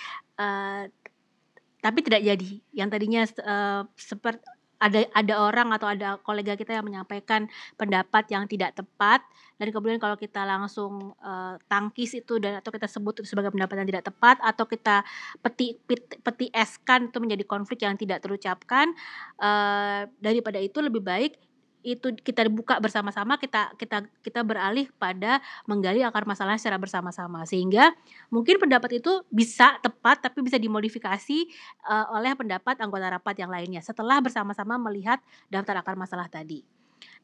tapi 1.82 1.98
tidak 2.06 2.22
jadi. 2.22 2.50
Yang 2.70 2.88
tadinya 2.94 3.22
uh, 3.42 3.82
seperti 3.98 4.46
ada 4.82 5.06
ada 5.14 5.34
orang 5.38 5.68
atau 5.70 5.86
ada 5.86 6.18
kolega 6.26 6.58
kita 6.58 6.74
yang 6.74 6.82
menyampaikan 6.82 7.46
pendapat 7.78 8.26
yang 8.34 8.50
tidak 8.50 8.74
tepat 8.74 9.22
dan 9.54 9.70
kemudian 9.70 10.02
kalau 10.02 10.18
kita 10.18 10.42
langsung 10.42 11.14
uh, 11.22 11.54
tangkis 11.70 12.18
itu 12.18 12.42
dan 12.42 12.58
atau 12.58 12.74
kita 12.74 12.90
sebut 12.90 13.22
itu 13.22 13.30
sebagai 13.30 13.54
pendapat 13.54 13.78
yang 13.78 13.88
tidak 13.94 14.10
tepat 14.10 14.42
atau 14.42 14.66
kita 14.66 15.06
peti 15.38 15.78
peti, 15.86 16.18
peti 16.18 16.46
eskan 16.50 17.14
itu 17.14 17.18
menjadi 17.22 17.46
konflik 17.46 17.86
yang 17.86 17.94
tidak 17.94 18.26
terucapkan 18.26 18.90
uh, 19.38 20.10
daripada 20.18 20.58
itu 20.58 20.82
lebih 20.82 20.98
baik 20.98 21.38
itu 21.82 22.14
kita 22.22 22.46
buka 22.48 22.78
bersama-sama 22.78 23.36
kita 23.38 23.74
kita 23.76 24.06
kita 24.22 24.40
beralih 24.46 24.88
pada 24.96 25.42
menggali 25.66 26.02
akar 26.02 26.24
masalah 26.24 26.56
secara 26.56 26.78
bersama-sama 26.78 27.42
sehingga 27.44 27.90
mungkin 28.30 28.58
pendapat 28.62 29.02
itu 29.02 29.22
bisa 29.28 29.78
tepat 29.82 30.22
tapi 30.22 30.42
bisa 30.46 30.56
dimodifikasi 30.56 31.38
uh, 31.86 32.14
oleh 32.16 32.34
pendapat 32.38 32.78
anggota 32.78 33.10
rapat 33.10 33.38
yang 33.42 33.50
lainnya 33.50 33.82
setelah 33.82 34.22
bersama-sama 34.22 34.78
melihat 34.78 35.18
daftar 35.50 35.82
akar 35.82 35.98
masalah 35.98 36.30
tadi. 36.30 36.62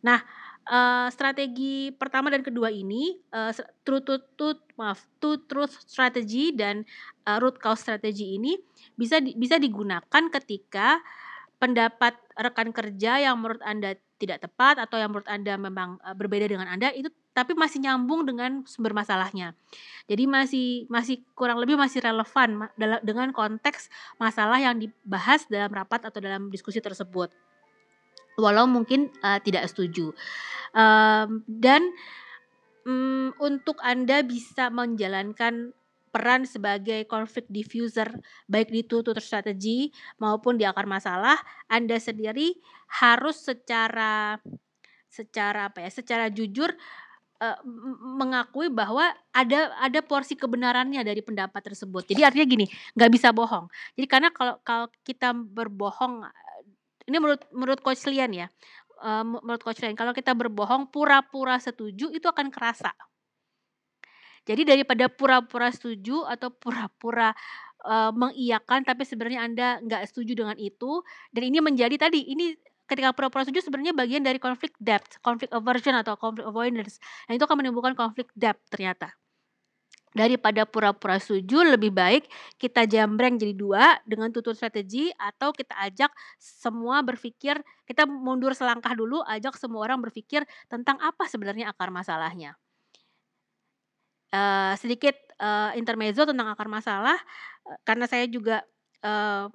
Nah, 0.03 0.23
uh, 0.71 1.07
strategi 1.11 1.91
pertama 1.91 2.31
dan 2.31 2.43
kedua 2.43 2.71
ini 2.71 3.19
uh, 3.35 3.51
truth 3.83 4.07
to 4.07 4.17
truth 4.39 4.63
maaf 4.79 5.03
two 5.19 5.43
truth 5.51 5.75
strategy 5.83 6.55
dan 6.55 6.87
uh, 7.27 7.43
root 7.43 7.59
cause 7.59 7.83
strategy 7.83 8.39
ini 8.39 8.55
bisa 8.95 9.19
di, 9.19 9.35
bisa 9.35 9.59
digunakan 9.59 10.23
ketika 10.31 11.03
pendapat 11.59 12.15
rekan 12.39 12.71
kerja 12.71 13.19
yang 13.19 13.39
menurut 13.43 13.63
Anda 13.67 13.99
tidak 14.19 14.47
tepat 14.47 14.83
atau 14.83 14.99
yang 14.99 15.15
menurut 15.15 15.31
Anda 15.31 15.55
memang 15.55 15.99
uh, 16.03 16.15
berbeda 16.15 16.47
dengan 16.51 16.67
Anda 16.67 16.91
itu 16.95 17.11
tapi 17.35 17.55
masih 17.55 17.79
nyambung 17.87 18.27
dengan 18.27 18.67
sumber 18.67 18.91
masalahnya. 18.91 19.55
Jadi 20.11 20.27
masih 20.27 20.91
masih 20.91 21.23
kurang 21.39 21.63
lebih 21.63 21.79
masih 21.79 22.03
relevan 22.03 22.67
dengan 23.07 23.31
konteks 23.31 23.87
masalah 24.19 24.59
yang 24.59 24.75
dibahas 24.75 25.47
dalam 25.47 25.71
rapat 25.71 26.03
atau 26.03 26.19
dalam 26.19 26.51
diskusi 26.51 26.83
tersebut. 26.83 27.31
Walau 28.39 28.67
mungkin 28.67 29.11
uh, 29.23 29.39
tidak 29.39 29.71
setuju. 29.71 30.11
Um, 30.75 31.47
dan 31.47 31.95
um, 32.87 33.31
untuk 33.39 33.79
Anda 33.87 34.27
bisa 34.27 34.71
menjalankan 34.71 35.75
peran 36.09 36.49
sebagai 36.49 37.05
konflik 37.07 37.47
diffuser 37.53 38.09
baik 38.49 38.73
di 38.73 38.83
tutur 38.85 39.17
strategi 39.21 39.93
maupun 40.19 40.57
di 40.57 40.65
akar 40.65 40.89
masalah, 40.89 41.37
Anda 41.69 42.01
sendiri 42.01 42.57
harus 43.01 43.45
secara 43.45 44.41
secara 45.09 45.73
apa 45.73 45.85
ya, 45.85 45.91
secara 45.91 46.29
jujur 46.29 46.73
uh, 47.43 47.59
mengakui 48.19 48.69
bahwa 48.69 49.09
ada 49.33 49.73
ada 49.79 50.01
porsi 50.05 50.35
kebenarannya 50.37 51.01
dari 51.03 51.23
pendapat 51.25 51.73
tersebut. 51.73 52.07
Jadi 52.07 52.23
artinya 52.23 52.47
gini, 52.47 52.67
nggak 52.95 53.11
bisa 53.11 53.33
bohong. 53.33 53.67
Jadi 53.97 54.07
karena 54.07 54.29
kalau 54.35 54.61
kalau 54.63 54.87
kita 55.03 55.33
berbohong, 55.33 56.27
ini 57.09 57.17
menurut 57.17 57.43
menurut 57.55 57.81
coach 57.81 58.05
Lian 58.11 58.31
ya, 58.35 58.47
uh, 59.03 59.25
menurut 59.25 59.63
coach 59.63 59.81
Lian, 59.83 59.97
kalau 59.97 60.13
kita 60.13 60.35
berbohong 60.37 60.91
pura-pura 60.91 61.57
setuju 61.59 62.13
itu 62.13 62.27
akan 62.27 62.53
kerasa. 62.53 62.93
Jadi 64.49 64.65
daripada 64.65 65.13
pura-pura 65.13 65.69
setuju 65.69 66.25
atau 66.25 66.49
pura-pura 66.49 67.37
uh, 67.85 68.11
mengiyakan 68.17 68.81
tapi 68.81 69.05
sebenarnya 69.05 69.41
Anda 69.45 69.69
nggak 69.85 70.03
setuju 70.09 70.33
dengan 70.41 70.57
itu 70.57 71.05
dan 71.37 71.43
ini 71.45 71.61
menjadi 71.61 72.09
tadi 72.09 72.25
ini 72.33 72.57
ketika 72.89 73.13
pura-pura 73.13 73.45
setuju 73.45 73.69
sebenarnya 73.69 73.93
bagian 73.93 74.25
dari 74.25 74.41
konflik 74.41 74.73
depth, 74.81 75.21
konflik 75.21 75.53
aversion 75.53 75.93
atau 75.93 76.17
konflik 76.17 76.49
avoidance. 76.49 76.97
Nah, 77.29 77.37
itu 77.37 77.45
akan 77.45 77.61
menimbulkan 77.61 77.93
konflik 77.93 78.33
depth 78.33 78.65
ternyata. 78.73 79.13
Daripada 80.17 80.65
pura-pura 80.65 81.21
setuju, 81.21 81.69
lebih 81.69 81.93
baik 81.93 82.33
kita 82.57 82.89
jambreng 82.89 83.37
jadi 83.37 83.53
dua 83.53 84.01
dengan 84.09 84.33
tutur 84.33 84.57
strategi 84.57 85.13
atau 85.21 85.53
kita 85.53 85.77
ajak 85.85 86.09
semua 86.41 87.05
berpikir, 87.05 87.61
kita 87.85 88.09
mundur 88.09 88.57
selangkah 88.57 88.97
dulu, 88.97 89.21
ajak 89.29 89.61
semua 89.61 89.85
orang 89.85 90.01
berpikir 90.01 90.49
tentang 90.73 90.97
apa 91.05 91.29
sebenarnya 91.29 91.69
akar 91.69 91.93
masalahnya. 91.93 92.57
Uh, 94.29 94.77
sedikit, 94.77 95.17
uh, 95.41 95.73
intermezzo 95.73 96.29
tentang 96.29 96.53
akar 96.53 96.69
masalah, 96.69 97.17
uh, 97.65 97.79
karena 97.89 98.05
saya 98.05 98.29
juga, 98.29 98.61
uh, 99.01 99.49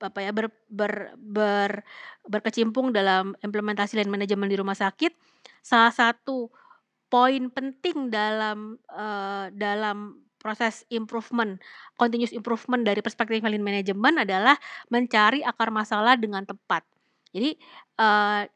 apa 0.00 0.18
ya, 0.22 0.30
ber 0.30 0.54
ber 0.70 1.18
ber 1.18 1.82
berkecimpung 2.30 2.94
dalam 2.94 3.34
implementasi 3.42 3.98
dan 3.98 4.06
manajemen 4.06 4.46
di 4.46 4.54
rumah 4.54 4.78
sakit, 4.78 5.10
salah 5.66 5.90
satu 5.90 6.46
poin 7.10 7.50
penting 7.50 8.06
dalam, 8.06 8.78
uh, 8.94 9.50
dalam 9.50 10.22
proses 10.38 10.86
improvement, 10.94 11.58
continuous 11.98 12.30
improvement 12.30 12.86
dari 12.86 13.02
perspektif 13.02 13.42
lean 13.42 13.60
management 13.66 14.24
adalah 14.24 14.54
mencari 14.88 15.42
akar 15.42 15.74
masalah 15.74 16.14
dengan 16.14 16.46
tepat. 16.46 16.86
Jadi, 17.34 17.58
uh, 17.98 18.46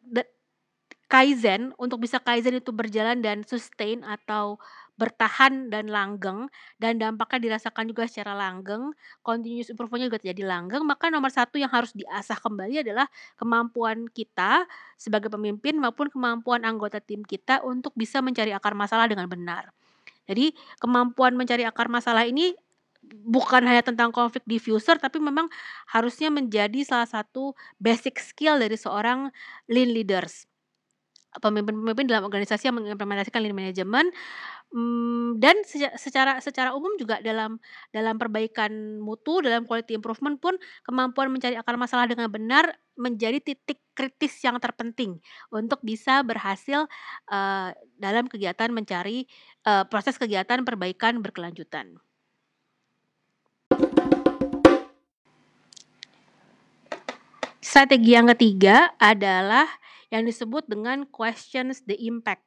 Kaizen, 1.11 1.77
untuk 1.77 2.01
bisa 2.01 2.19
Kaizen 2.19 2.59
itu 2.59 2.73
berjalan 2.73 3.21
dan 3.21 3.45
sustain 3.45 4.01
atau 4.03 4.57
bertahan 4.95 5.75
dan 5.75 5.91
langgeng 5.91 6.47
dan 6.79 7.03
dampaknya 7.03 7.51
dirasakan 7.51 7.91
juga 7.91 8.07
secara 8.07 8.35
langgeng, 8.39 8.95
continuous 9.27 9.71
improvement 9.75 10.07
juga 10.07 10.23
terjadi 10.23 10.47
langgeng, 10.47 10.87
maka 10.87 11.11
nomor 11.11 11.35
satu 11.35 11.59
yang 11.59 11.71
harus 11.71 11.91
diasah 11.93 12.39
kembali 12.39 12.87
adalah 12.87 13.11
kemampuan 13.35 14.07
kita 14.07 14.67
sebagai 14.95 15.29
pemimpin 15.35 15.75
maupun 15.83 16.07
kemampuan 16.11 16.63
anggota 16.63 17.03
tim 17.03 17.27
kita 17.27 17.63
untuk 17.67 17.91
bisa 17.99 18.23
mencari 18.23 18.55
akar 18.55 18.79
masalah 18.79 19.11
dengan 19.11 19.27
benar. 19.27 19.75
Jadi 20.25 20.57
kemampuan 20.81 21.37
mencari 21.37 21.67
akar 21.69 21.91
masalah 21.91 22.25
ini 22.25 22.57
bukan 23.05 23.61
hanya 23.69 23.85
tentang 23.85 24.09
konflik 24.09 24.41
diffuser 24.49 24.97
tapi 24.97 25.21
memang 25.21 25.53
harusnya 25.93 26.33
menjadi 26.33 26.81
salah 26.89 27.05
satu 27.05 27.53
basic 27.77 28.17
skill 28.17 28.57
dari 28.57 28.81
seorang 28.81 29.29
lean 29.69 29.93
leaders. 29.93 30.49
Pemimpin-pemimpin 31.43 32.07
dalam 32.07 32.27
organisasi 32.27 32.71
yang 32.71 32.77
mengimplementasikan 32.79 33.43
lean 33.43 33.57
management, 33.57 34.11
mmm, 34.75 35.39
dan 35.43 35.57
seca 35.67 35.95
secara 35.99 36.39
secara 36.43 36.71
umum 36.75 36.95
juga 36.99 37.19
dalam 37.23 37.59
dalam 37.91 38.19
perbaikan 38.19 38.99
mutu, 39.03 39.43
dalam 39.43 39.67
quality 39.67 39.99
improvement 39.99 40.39
pun 40.39 40.55
kemampuan 40.87 41.31
mencari 41.31 41.55
akar 41.59 41.79
masalah 41.79 42.07
dengan 42.11 42.31
benar 42.31 42.75
menjadi 42.95 43.43
titik 43.43 43.83
kritis 43.95 44.39
yang 44.43 44.59
terpenting 44.63 45.19
untuk 45.51 45.83
bisa 45.83 46.23
berhasil, 46.27 46.87
eee, 47.31 47.69
dalam 47.99 48.27
kegiatan 48.31 48.71
mencari 48.71 49.27
eee, 49.67 49.85
proses 49.91 50.19
kegiatan 50.19 50.63
perbaikan 50.63 51.23
berkelanjutan. 51.23 51.99
Strategi 57.65 58.13
yang 58.13 58.29
ketiga 58.37 58.93
adalah 59.01 59.65
yang 60.15 60.23
disebut 60.31 60.71
dengan 60.71 61.05
questions 61.11 61.83
the 61.91 61.99
impact. 61.99 62.47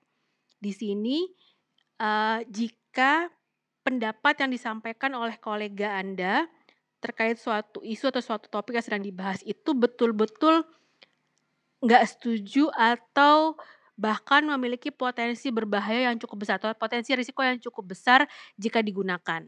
Di 0.63 0.71
sini, 0.71 1.27
eee, 2.01 2.39
jika 2.49 3.27
pendapat 3.85 4.43
yang 4.45 4.51
disampaikan 4.53 5.13
oleh 5.17 5.35
kolega 5.41 5.99
Anda 5.99 6.47
terkait 7.03 7.37
suatu 7.39 7.79
isu 7.85 8.11
atau 8.13 8.23
suatu 8.23 8.47
topik 8.51 8.77
yang 8.79 8.85
sedang 8.85 9.03
dibahas 9.05 9.41
itu 9.45 9.71
betul-betul 9.77 10.65
nggak 11.85 12.03
setuju 12.09 12.69
atau 12.73 13.53
bahkan 13.97 14.45
memiliki 14.45 14.89
potensi 14.93 15.49
berbahaya 15.49 16.09
yang 16.13 16.17
cukup 16.21 16.45
besar 16.45 16.55
atau 16.61 16.73
potensi 16.77 17.13
risiko 17.17 17.41
yang 17.41 17.57
cukup 17.61 17.93
besar 17.97 18.19
jika 18.57 18.81
digunakan. 18.85 19.41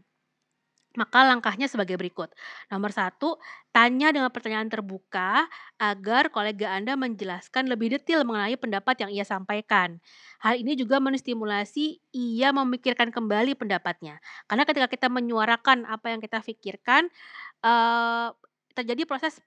Maka 1.00 1.24
langkahnya 1.24 1.72
sebagai 1.72 1.96
berikut. 1.96 2.28
Nomor 2.68 2.92
satu, 2.92 3.40
tanya 3.72 4.12
dengan 4.12 4.28
pertanyaan 4.28 4.68
terbuka 4.68 5.48
agar 5.80 6.28
kolega 6.28 6.76
Anda 6.76 7.00
menjelaskan 7.00 7.72
lebih 7.72 7.96
detail 7.96 8.28
mengenai 8.28 8.60
pendapat 8.60 9.08
yang 9.08 9.12
ia 9.16 9.24
sampaikan. 9.24 10.04
Hal 10.44 10.60
ini 10.60 10.76
juga 10.76 11.00
menstimulasi 11.00 12.04
ia 12.12 12.52
memikirkan 12.52 13.16
kembali 13.16 13.56
pendapatnya. 13.56 14.20
Karena 14.52 14.68
ketika 14.68 14.88
kita 14.92 15.08
menyuarakan 15.08 15.88
apa 15.88 16.12
yang 16.12 16.20
kita 16.20 16.44
pikirkan, 16.44 17.08
uh, 17.64 18.36
terjadi 18.76 19.08
proses 19.08 19.40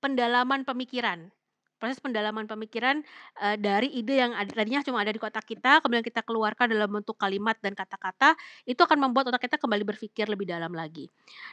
pendalaman 0.00 0.64
pemikiran 0.64 1.28
proses 1.76 2.00
pendalaman 2.02 2.44
pemikiran, 2.48 3.04
eee, 3.40 3.56
dari 3.60 3.88
ide 3.92 4.20
yang 4.22 4.32
ada 4.36 4.48
tadinya 4.52 4.80
cuma 4.84 5.00
ada 5.04 5.12
di 5.12 5.20
kotak 5.20 5.44
kita, 5.44 5.80
kemudian 5.84 6.04
kita 6.04 6.24
keluarkan 6.24 6.72
dalam 6.72 6.88
bentuk 6.90 7.16
kalimat 7.20 7.56
dan 7.60 7.72
kata-kata, 7.76 8.34
itu 8.68 8.80
akan 8.80 8.98
membuat 9.08 9.30
otak 9.32 9.48
kita 9.48 9.56
kembali 9.60 9.84
berpikir 9.86 10.26
lebih 10.28 10.48
dalam 10.48 10.72
lagi. 10.72 11.08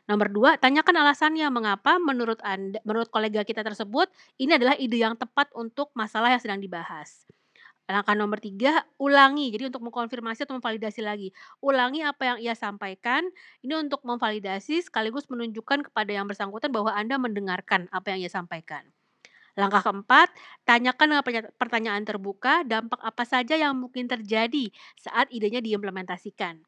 Nomor 0.10 0.28
dua, 0.32 0.50
tanyakan 0.60 1.04
alasannya 1.04 1.48
mengapa 1.52 2.00
menurut 2.00 2.40
Anda 2.44 2.80
menurut 2.88 3.10
kolega 3.12 3.44
kita 3.44 3.62
tersebut, 3.64 4.08
ini 4.40 4.56
adalah 4.58 4.76
ide 4.80 4.98
yang 5.00 5.16
tepat 5.20 5.52
untuk 5.56 5.92
masalah 5.96 6.32
yang 6.34 6.42
sedang 6.44 6.60
dibahas. 6.64 7.28
Langkah 7.92 8.16
nomor 8.16 8.40
tiga, 8.40 8.88
ulangi. 8.96 9.52
Jadi 9.52 9.68
untuk 9.68 9.84
mengkonfirmasi 9.84 10.48
atau 10.48 10.56
memvalidasi 10.56 11.04
lagi. 11.04 11.30
Ulangi 11.60 12.00
apa 12.02 12.24
yang 12.36 12.38
ia 12.40 12.56
sampaikan, 12.56 13.28
ini 13.60 13.74
untuk 13.76 14.02
memvalidasi 14.08 14.88
sekaligus 14.88 15.28
menunjukkan 15.28 15.92
kepada 15.92 16.12
yang 16.16 16.26
bersangkutan 16.32 16.72
bahwa 16.72 16.96
Anda 16.96 17.20
mendengarkan 17.20 17.92
apa 17.92 18.16
yang 18.16 18.24
ia 18.24 18.32
sampaikan. 18.32 18.88
Langkah 19.54 19.86
keempat, 19.86 20.34
tanyakan 20.66 21.22
dengan 21.22 21.45
pertanyaan 21.62 22.01
terbuka 22.01 22.66
dampak 22.66 22.97
apa 23.06 23.24
saja 23.24 23.54
yang 23.54 23.78
mungkin 23.78 24.10
terjadi 24.10 24.74
saat 24.97 25.30
idenya 25.30 25.62
diimplementasikan. 25.62 26.66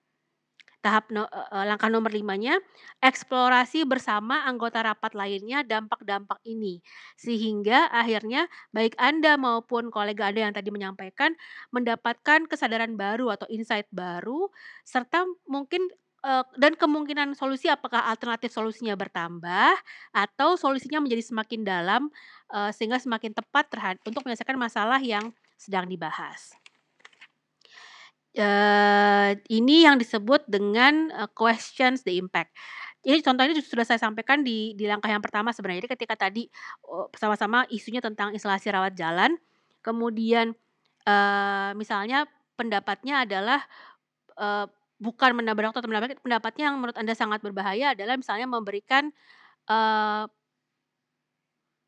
Tahap 0.86 1.10
no, 1.10 1.26
uh, 1.26 1.66
langkah 1.66 1.90
nomor 1.90 2.14
limanya, 2.14 2.62
eksplorasi 3.02 3.90
bersama 3.90 4.46
anggota 4.46 4.86
rapat 4.86 5.18
lainnya 5.18 5.66
dampak-dampak 5.66 6.38
ini. 6.46 6.78
Sehingga 7.18 7.90
akhirnya 7.90 8.46
baik 8.70 8.94
Anda 9.02 9.34
maupun 9.34 9.90
kolega 9.90 10.30
Anda 10.30 10.46
yang 10.46 10.54
tadi 10.54 10.70
menyampaikan 10.70 11.34
mendapatkan 11.74 12.46
kesadaran 12.46 13.02
baru 13.02 13.34
atau 13.34 13.50
insight 13.50 13.90
baru 13.90 14.54
serta 14.86 15.26
mungkin 15.50 15.90
dan 16.58 16.74
kemungkinan 16.74 17.38
solusi 17.38 17.70
apakah 17.70 18.02
alternatif 18.10 18.50
solusinya 18.50 18.98
bertambah 18.98 19.78
atau 20.10 20.58
solusinya 20.58 20.98
menjadi 20.98 21.22
semakin 21.22 21.62
dalam, 21.62 22.10
uh, 22.50 22.74
sehingga 22.74 22.98
semakin 22.98 23.38
tepat 23.38 23.70
terhadap 23.70 24.02
untuk 24.02 24.26
menyelesaikan 24.26 24.58
masalah 24.58 24.98
yang 24.98 25.30
sedang 25.54 25.86
dibahas. 25.86 26.58
Uh, 28.36 29.38
ini 29.48 29.88
yang 29.88 29.96
disebut 29.96 30.44
dengan, 30.50 31.14
uh, 31.14 31.30
questions 31.32 32.04
the 32.04 32.18
impact. 32.18 32.52
Ini 33.06 33.22
contohnya 33.22 33.54
sudah 33.62 33.86
saya 33.86 34.02
sampaikan 34.02 34.42
di 34.42 34.74
di 34.74 34.90
langkah 34.90 35.08
yang 35.08 35.22
pertama 35.22 35.54
sebenarnya. 35.54 35.86
Jadi 35.86 35.92
ketika 35.94 36.16
tadi, 36.18 36.50
sama-sama 37.14 37.70
isunya 37.70 38.02
tentang 38.02 38.34
instalasi 38.34 38.74
rawat 38.74 38.98
jalan, 38.98 39.38
kemudian, 39.86 40.58
uh, 41.06 41.70
misalnya 41.78 42.26
pendapatnya 42.58 43.22
adalah, 43.24 43.62
uh, 44.42 44.66
bukan 44.96 45.36
menabrak 45.36 45.76
atau 45.76 45.84
menabrak, 45.88 46.20
pendapatnya 46.24 46.72
yang 46.72 46.80
menurut 46.80 46.96
Anda 46.96 47.14
sangat 47.18 47.44
berbahaya 47.44 47.92
adalah 47.92 48.16
misalnya 48.16 48.48
memberikan, 48.48 49.12
uh, 49.68 50.26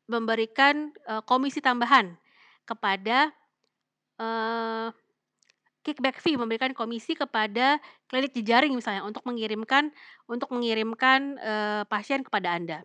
memberikan, 0.08 0.92
uh, 1.08 1.24
komisi 1.24 1.60
tambahan 1.64 2.16
kepada, 2.68 3.32
uh, 4.20 4.92
kickback 5.84 6.20
fee, 6.20 6.36
memberikan 6.36 6.76
komisi 6.76 7.16
kepada 7.16 7.80
klinik 8.12 8.36
jejaring 8.36 8.76
misalnya 8.76 9.04
untuk 9.08 9.24
mengirimkan 9.24 9.88
untuk 10.28 10.52
mengirimkan, 10.52 11.40
uh, 11.40 11.82
pasien 11.88 12.20
kepada 12.20 12.52
Anda. 12.56 12.78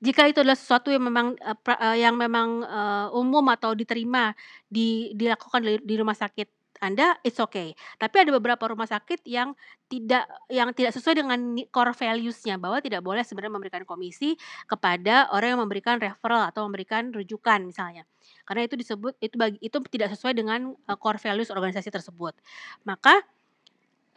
Jika 0.00 0.28
itu 0.28 0.40
adalah 0.40 0.56
sesuatu 0.56 0.88
yang 0.92 1.04
memang, 1.04 1.36
uh, 1.40 1.96
yang 1.96 2.16
memang, 2.16 2.64
uh, 2.64 3.08
umum 3.12 3.44
atau 3.52 3.72
diterima 3.76 4.32
di 4.68 5.12
dilakukan 5.16 5.64
di 5.84 5.94
rumah 5.96 6.16
sakit 6.16 6.63
anda, 6.84 7.16
it's 7.24 7.40
okay. 7.40 7.72
Tapi 7.96 8.28
ada 8.28 8.30
beberapa 8.36 8.68
rumah 8.68 8.84
sakit 8.84 9.24
yang 9.24 9.56
tidak 9.88 10.28
yang 10.52 10.70
tidak 10.76 10.92
sesuai 10.92 11.24
dengan 11.24 11.40
core 11.72 11.96
values-nya, 11.96 12.60
bahwa 12.60 12.84
tidak 12.84 13.00
boleh 13.00 13.24
sebenarnya 13.24 13.54
memberikan 13.56 13.82
komisi 13.88 14.36
kepada 14.68 15.32
orang 15.32 15.56
yang 15.56 15.62
memberikan 15.64 15.96
referral 15.96 16.44
atau 16.44 16.68
memberikan 16.68 17.08
rujukan 17.10 17.64
misalnya. 17.64 18.04
Karena 18.44 18.68
itu 18.68 18.76
disebut 18.76 19.16
itu 19.24 19.34
bagi 19.40 19.58
itu 19.64 19.76
tidak 19.88 20.12
sesuai 20.12 20.36
dengan, 20.36 20.76
uh, 20.76 20.98
core 21.00 21.18
values 21.18 21.48
organisasi 21.48 21.88
tersebut. 21.88 22.36
Maka, 22.84 23.24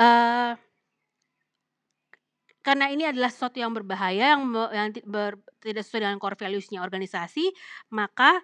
uh, 0.04 0.54
karena 2.68 2.92
ini 2.92 3.08
adalah 3.08 3.32
sesuatu 3.32 3.64
yang 3.64 3.72
berbahaya 3.72 4.36
yang 4.36 4.44
yang 4.76 4.92
ber 5.08 5.40
tidak 5.64 5.88
sesuai 5.88 6.04
dengan 6.04 6.20
core 6.20 6.36
values-nya 6.36 6.84
organisasi, 6.84 7.56
maka 7.96 8.44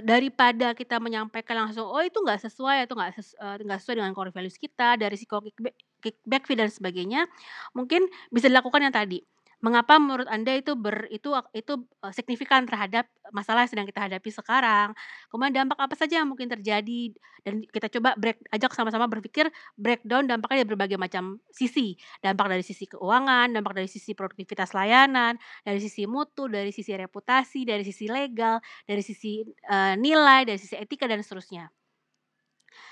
daripada 0.00 0.72
kita 0.72 0.96
menyampaikan 1.02 1.68
langsung, 1.68 1.84
"Oh 1.84 2.00
itu 2.00 2.16
nggak 2.24 2.40
sesuai, 2.48 2.88
itu 2.88 2.94
nggak 2.96 3.12
ses 3.18 3.36
nggak 3.36 3.78
sesuai 3.82 3.96
dengan 4.00 4.12
core 4.16 4.32
values 4.32 4.56
kita, 4.56 4.96
dari 4.96 5.12
risiko 5.18 5.42
kickback 5.44 5.76
kickback 6.00 6.42
fee 6.48 6.56
dan 6.56 6.70
sebagainya," 6.72 7.28
mungkin 7.76 8.08
bisa 8.32 8.48
dilakukan 8.48 8.80
yang 8.88 8.94
tadi, 8.96 9.20
Mengapa 9.62 9.94
menurut 10.02 10.26
Anda 10.26 10.58
itu 10.58 10.74
ber 10.74 11.06
itu 11.14 11.30
itu, 11.54 11.74
signifikan 12.10 12.66
terhadap 12.66 13.06
masalah 13.30 13.62
yang 13.62 13.70
sedang 13.70 13.86
kita 13.86 14.10
hadapi 14.10 14.30
sekarang? 14.34 14.90
Kemudian 15.30 15.54
dampak 15.54 15.78
apa 15.78 15.94
saja 15.94 16.18
yang 16.18 16.26
mungkin 16.26 16.50
terjadi 16.50 17.14
dan 17.46 17.62
kita 17.70 17.86
coba 17.98 18.18
break 18.18 18.42
ajak 18.50 18.74
sama-sama 18.74 19.06
berpikir 19.06 19.46
breakdown 19.78 20.26
dampaknya 20.26 20.66
dari 20.66 20.70
berbagai 20.74 20.98
macam 20.98 21.38
sisi. 21.54 21.94
Dampak 22.18 22.50
dari 22.50 22.66
sisi 22.66 22.90
keuangan, 22.90 23.54
dampak 23.54 23.78
dari 23.78 23.86
sisi 23.86 24.18
produktivitas 24.18 24.74
layanan, 24.74 25.38
dari 25.62 25.78
sisi 25.78 26.10
mutu, 26.10 26.50
dari 26.50 26.74
sisi 26.74 26.98
reputasi, 26.98 27.62
dari 27.62 27.86
sisi 27.86 28.10
legal, 28.10 28.58
dari 28.82 29.02
sisi, 29.06 29.46
uh, 29.70 29.94
nilai, 29.94 30.42
dari 30.42 30.58
sisi 30.58 30.74
etika 30.74 31.06
dan 31.06 31.22
seterusnya. 31.22 31.70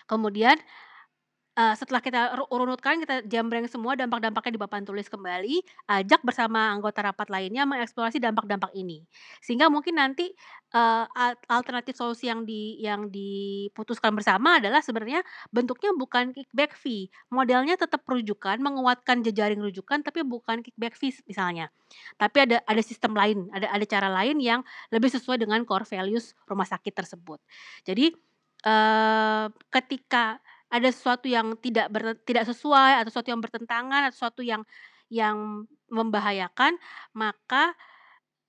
Kemudian 0.06 0.54
uh, 1.57 1.74
setelah 1.74 1.98
kita 2.03 2.20
urutkan, 2.51 3.03
kita 3.03 3.26
jambreng 3.26 3.66
semua 3.66 3.98
dampak-dampaknya 3.98 4.53
di 4.55 4.61
papan 4.61 4.82
tulis 4.86 5.07
kembali, 5.11 5.62
ajak 5.90 6.20
bersama 6.22 6.70
anggota 6.70 7.03
rapat 7.03 7.28
lainnya 7.32 7.66
mengeksplorasi 7.66 8.22
dampak-dampak 8.22 8.70
ini. 8.76 9.03
Sehingga 9.42 9.66
mungkin 9.72 9.98
nanti, 9.98 10.30
uh, 10.74 11.07
alternatif 11.51 11.98
solusi 11.98 12.30
yang 12.30 12.46
di 12.46 12.78
yang 12.78 13.11
diputuskan 13.11 14.14
bersama 14.14 14.62
adalah 14.62 14.84
sebenarnya 14.84 15.24
bentuknya 15.51 15.90
bukan 15.96 16.30
kickback 16.36 16.76
fee, 16.78 17.11
modelnya 17.32 17.74
tetap 17.74 18.07
rujukan, 18.07 18.61
menguatkan 18.62 19.22
jejaring 19.26 19.59
rujukan, 19.59 20.05
tapi 20.07 20.22
bukan 20.22 20.62
kickback 20.62 20.94
fee 20.94 21.14
misalnya. 21.26 21.72
Tapi 22.14 22.36
ada 22.46 22.57
ada 22.64 22.82
sistem 22.84 23.18
lain, 23.18 23.51
ada 23.51 23.66
ada 23.70 23.84
cara 23.86 24.09
lain 24.11 24.38
yang 24.38 24.61
lebih 24.94 25.11
sesuai 25.11 25.42
dengan 25.42 25.62
core 25.66 25.86
values 25.86 26.38
rumah 26.46 26.66
sakit 26.66 26.94
tersebut. 26.94 27.42
Jadi, 27.82 28.14
uh, 28.66 29.51
ketika 29.72 30.38
ada 30.70 30.88
sesuatu 30.88 31.26
yang 31.26 31.58
tidak 31.58 31.90
ber 31.90 32.14
tidak 32.22 32.46
sesuai 32.46 33.02
atau 33.02 33.10
sesuatu 33.10 33.30
yang 33.34 33.42
bertentangan 33.42 34.00
atau 34.08 34.16
sesuatu 34.16 34.42
yang 34.46 34.62
yang 35.10 35.66
membahayakan, 35.90 36.78
maka 37.12 37.74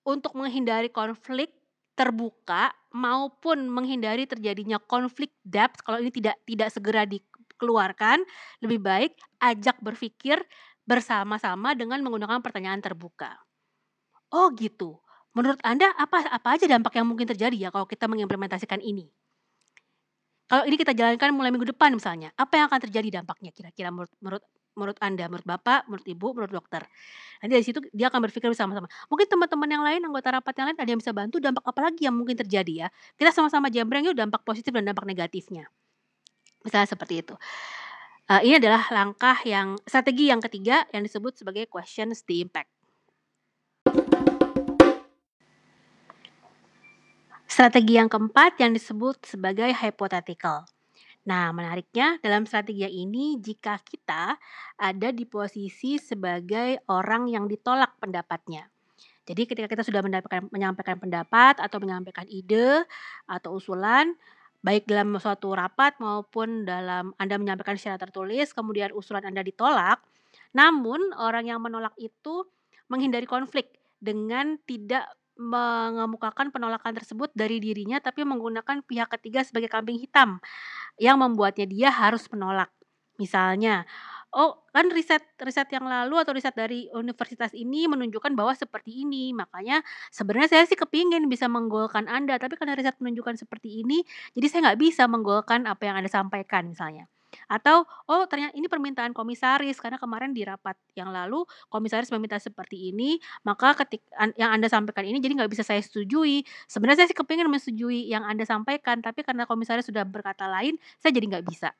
untuk 0.05 0.37
menghindari 0.37 0.93
konflik 0.93 1.49
terbuka 1.97 2.71
maupun 2.93 3.67
menghindari 3.67 4.29
terjadinya 4.29 4.77
konflik 4.77 5.33
depth 5.41 5.81
kalau 5.81 5.99
ini 6.01 6.13
tidak 6.13 6.37
tidak 6.45 6.69
segera 6.69 7.03
dikeluarkan, 7.09 8.21
lebih 8.61 8.79
baik 8.81 9.17
ajak 9.41 9.81
berpikir 9.81 10.41
bersama-sama 10.85 11.73
dengan 11.73 12.01
menggunakan 12.05 12.41
pertanyaan 12.41 12.81
terbuka. 12.81 13.37
Oh 14.33 14.53
gitu. 14.55 15.01
Menurut 15.31 15.59
Anda 15.63 15.91
apa 15.95 16.27
apa 16.27 16.59
aja 16.59 16.67
dampak 16.67 16.97
yang 16.99 17.07
mungkin 17.07 17.27
terjadi 17.29 17.55
ya 17.55 17.69
kalau 17.71 17.87
kita 17.87 18.05
mengimplementasikan 18.07 18.79
ini? 18.83 19.09
Kalau 20.51 20.67
ini 20.67 20.75
kita 20.75 20.91
jalankan 20.91 21.31
mulai 21.31 21.47
minggu 21.47 21.71
depan 21.71 21.95
misalnya, 21.95 22.35
apa 22.35 22.59
yang 22.59 22.67
akan 22.67 22.79
terjadi 22.83 23.23
dampaknya 23.23 23.55
kira-kira 23.55 23.87
menurut 23.87 24.11
menurut 24.19 24.43
menurut 24.75 24.97
Anda, 24.99 25.31
menurut 25.31 25.47
Bapak, 25.47 25.87
menurut 25.87 26.03
Ibu, 26.03 26.27
menurut 26.35 26.51
dokter. 26.51 26.83
Nanti 27.39 27.51
dari 27.55 27.63
situ 27.63 27.79
dia 27.95 28.11
akan 28.11 28.19
berpikir 28.27 28.51
bersama-sama. 28.51 28.91
Mungkin 29.07 29.31
teman-teman 29.31 29.69
yang 29.71 29.83
lain, 29.83 30.03
anggota 30.03 30.27
rapat 30.35 30.53
yang 30.59 30.67
lain 30.71 30.77
ada 30.79 30.89
yang 30.91 30.99
bisa 30.99 31.15
bantu 31.15 31.39
dampak 31.39 31.63
apa 31.63 31.79
lagi 31.87 32.03
yang 32.03 32.15
mungkin 32.15 32.35
terjadi 32.35 32.73
ya. 32.83 32.87
Kita 33.15 33.31
sama-sama 33.31 33.71
jambreng 33.71 34.03
yuk 34.11 34.15
dampak 34.15 34.43
positif 34.43 34.75
dan 34.75 34.83
dampak 34.91 35.07
negatifnya. 35.07 35.71
Misalnya 36.67 36.87
seperti 36.91 37.23
itu. 37.23 37.35
Uh, 38.27 38.43
ini 38.43 38.59
adalah 38.59 38.91
langkah 38.91 39.39
yang 39.47 39.79
strategi 39.87 40.31
yang 40.31 40.43
ketiga 40.43 40.83
yang 40.91 41.03
disebut 41.03 41.35
sebagai 41.39 41.67
questions 41.71 42.27
the 42.27 42.43
impact. 42.43 42.71
Strategi 47.61 47.93
yang 47.93 48.09
keempat 48.09 48.57
yang 48.57 48.73
disebut 48.73 49.21
sebagai 49.21 49.69
hypothetical. 49.69 50.65
Nah, 51.29 51.53
menariknya 51.53 52.17
dalam 52.17 52.49
strategi 52.49 52.89
ini 52.89 53.37
jika 53.37 53.77
kita 53.85 54.33
ada 54.81 55.13
di 55.13 55.29
posisi 55.29 56.01
sebagai 56.01 56.81
orang 56.89 57.29
yang 57.29 57.45
ditolak 57.45 58.01
pendapatnya. 58.01 58.65
Jadi 59.29 59.45
ketika 59.45 59.69
kita 59.69 59.85
sudah 59.85 60.01
menyampaikan 60.49 60.97
pendapat 60.97 61.61
atau 61.61 61.77
menyampaikan 61.77 62.25
ide 62.33 62.81
atau 63.29 63.61
usulan, 63.61 64.17
baik 64.65 64.89
dalam 64.89 65.13
suatu 65.21 65.53
rapat 65.53 66.01
maupun 66.01 66.65
dalam 66.65 67.13
Anda 67.21 67.37
menyampaikan 67.37 67.77
secara 67.77 68.01
tertulis, 68.01 68.57
kemudian 68.57 68.89
usulan 68.89 69.21
Anda 69.21 69.45
ditolak, 69.45 70.01
namun 70.57 71.13
orang 71.13 71.45
yang 71.45 71.61
menolak 71.61 71.93
itu 72.01 72.41
menghindari 72.89 73.29
konflik 73.29 73.77
dengan 74.01 74.57
tidak 74.65 75.20
mengemukakan 75.41 76.53
penolakan 76.53 76.93
tersebut 76.93 77.33
dari 77.33 77.57
dirinya 77.57 77.97
tapi 77.97 78.21
menggunakan 78.21 78.85
pihak 78.85 79.09
ketiga 79.17 79.41
sebagai 79.41 79.73
kambing 79.73 79.97
hitam 79.97 80.37
yang 81.01 81.17
membuatnya 81.17 81.65
dia 81.65 81.89
harus 81.89 82.29
menolak. 82.29 82.69
Misalnya, 83.17 83.85
oh 84.33 84.63
kan 84.71 84.87
riset 84.89 85.21
riset 85.43 85.67
yang 85.75 85.85
lalu 85.85 86.15
atau 86.23 86.31
riset 86.31 86.55
dari 86.55 86.87
universitas 86.95 87.51
ini 87.51 87.85
menunjukkan 87.89 88.31
bahwa 88.37 88.53
seperti 88.55 89.03
ini. 89.03 89.33
Makanya 89.35 89.83
sebenarnya 90.13 90.57
saya 90.57 90.63
sih 90.69 90.79
kepingin 90.79 91.27
bisa 91.27 91.49
menggolkan 91.51 92.07
Anda, 92.07 92.37
tapi 92.37 92.55
karena 92.55 92.77
riset 92.77 92.97
menunjukkan 93.01 93.41
seperti 93.41 93.83
ini, 93.83 94.05
jadi 94.37 94.45
saya 94.47 94.59
nggak 94.71 94.79
bisa 94.81 95.03
menggolkan 95.09 95.67
apa 95.67 95.81
yang 95.89 95.95
Anda 95.99 96.09
sampaikan 96.11 96.71
misalnya. 96.71 97.09
Atau, 97.47 97.87
oh 98.07 98.23
ternyata 98.27 98.53
ini 98.55 98.67
permintaan 98.67 99.15
komisaris 99.15 99.79
karena 99.79 99.97
kemarin 99.97 100.35
di 100.35 100.43
rapat 100.43 100.75
yang 100.95 101.09
lalu 101.09 101.43
komisaris 101.71 102.11
meminta 102.11 102.37
seperti 102.37 102.91
ini, 102.91 103.17
maka 103.47 103.75
ketik 103.75 104.03
yang 104.35 104.51
Anda 104.51 104.67
sampaikan 104.67 105.07
ini 105.07 105.23
jadi 105.23 105.43
nggak 105.43 105.51
bisa 105.51 105.63
saya 105.63 105.79
setujui. 105.79 106.43
Sebenarnya 106.67 107.05
saya 107.05 107.09
sih 107.11 107.17
kepingin 107.17 107.47
menyetujui 107.47 108.11
yang 108.11 108.23
Anda 108.27 108.43
sampaikan, 108.43 108.99
tapi 108.99 109.23
karena 109.23 109.47
komisaris 109.47 109.87
sudah 109.87 110.03
berkata 110.03 110.47
lain, 110.47 110.75
saya 110.99 111.11
jadi 111.15 111.37
nggak 111.37 111.45
bisa. 111.47 111.71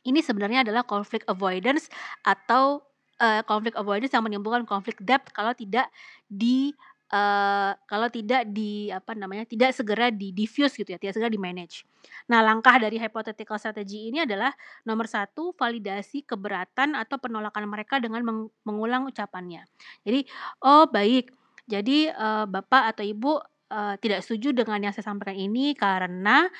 Ini 0.00 0.24
sebenarnya 0.24 0.64
adalah 0.64 0.82
conflict 0.88 1.28
avoidance 1.28 1.92
atau 2.24 2.80
uh, 3.20 3.42
conflict 3.44 3.76
avoidance 3.76 4.16
yang 4.16 4.24
menimbulkan 4.24 4.64
konflik 4.64 4.96
depth 5.04 5.30
kalau 5.36 5.52
tidak 5.52 5.92
di 6.26 6.72
uh, 7.10 7.72
kalau 7.86 8.08
tidak 8.08 8.48
di 8.50 8.88
apa 8.90 9.12
namanya, 9.18 9.44
tidak 9.44 9.74
segera 9.74 10.08
di-diffuse 10.08 10.74
gitu 10.78 10.94
ya, 10.94 10.98
tidak 10.98 11.18
segera 11.18 11.30
di-manage. 11.30 11.84
Nah, 12.30 12.40
langkah 12.40 12.78
dari 12.78 12.96
hypothetical 12.96 13.58
strategy 13.58 14.08
ini 14.08 14.24
adalah 14.24 14.54
nomor 14.86 15.10
satu, 15.10 15.52
validasi 15.54 16.24
keberatan 16.24 16.94
atau 16.96 17.18
penolakan 17.18 17.66
mereka 17.66 17.98
dengan 17.98 18.22
meng 18.24 18.40
mengulang 18.64 19.10
ucapannya. 19.10 19.66
Jadi, 20.06 20.24
"Oh, 20.62 20.86
baik. 20.88 21.34
Jadi, 21.70 22.10
uh, 22.10 22.46
Bapak 22.50 22.96
atau 22.96 23.04
Ibu, 23.06 23.32
uh, 23.70 23.94
tidak 24.02 24.26
setuju 24.26 24.54
dengan 24.54 24.82
yang 24.82 24.92
saya 24.94 25.06
sampaikan 25.06 25.38
ini 25.38 25.74
karena, 25.78 26.50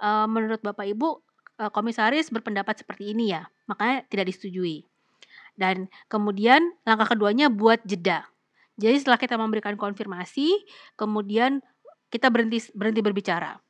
uh, 0.00 0.26
menurut 0.28 0.60
Bapak 0.60 0.84
Ibu, 0.84 1.08
uh, 1.60 1.70
komisaris 1.72 2.28
berpendapat 2.32 2.84
seperti 2.84 3.12
ini 3.12 3.32
ya, 3.36 3.46
makanya 3.68 4.04
tidak 4.08 4.32
disetujui." 4.32 4.84
Dan 5.60 5.92
kemudian 6.08 6.72
langkah 6.88 7.12
keduanya 7.12 7.52
buat 7.52 7.84
jeda. 7.84 8.24
Jadi 8.80 8.96
setelah 8.96 9.20
kita 9.20 9.36
memberikan 9.36 9.76
konfirmasi, 9.76 10.56
kemudian 10.96 11.60
kita 12.08 12.32
berhenti 12.32 12.64
berhenti 12.72 13.04
berbicara. 13.04 13.60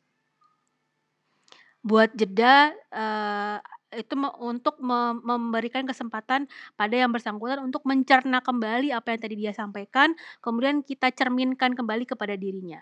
Buat 1.83 2.15
jeda 2.15 2.71
uh, 2.95 3.59
itu 3.91 4.15
untuk 4.39 4.79
memberikan 5.27 5.83
kesempatan 5.83 6.47
pada 6.79 6.95
yang 6.95 7.11
bersangkutan 7.11 7.59
untuk 7.59 7.83
mencerna 7.83 8.39
kembali 8.39 8.95
apa 8.95 9.11
yang 9.11 9.21
tadi 9.21 9.35
dia 9.35 9.51
sampaikan, 9.51 10.15
kemudian 10.39 10.87
kita 10.87 11.11
cerminkan 11.11 11.75
kembali 11.75 12.07
kepada 12.07 12.39
dirinya. 12.39 12.79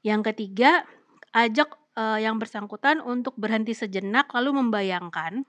Yang 0.00 0.32
ketiga, 0.32 0.88
ajak 1.36 1.76
uh, 2.00 2.16
yang 2.16 2.40
bersangkutan 2.40 3.04
untuk 3.04 3.36
berhenti 3.36 3.76
sejenak 3.76 4.32
lalu 4.32 4.56
membayangkan 4.56 5.44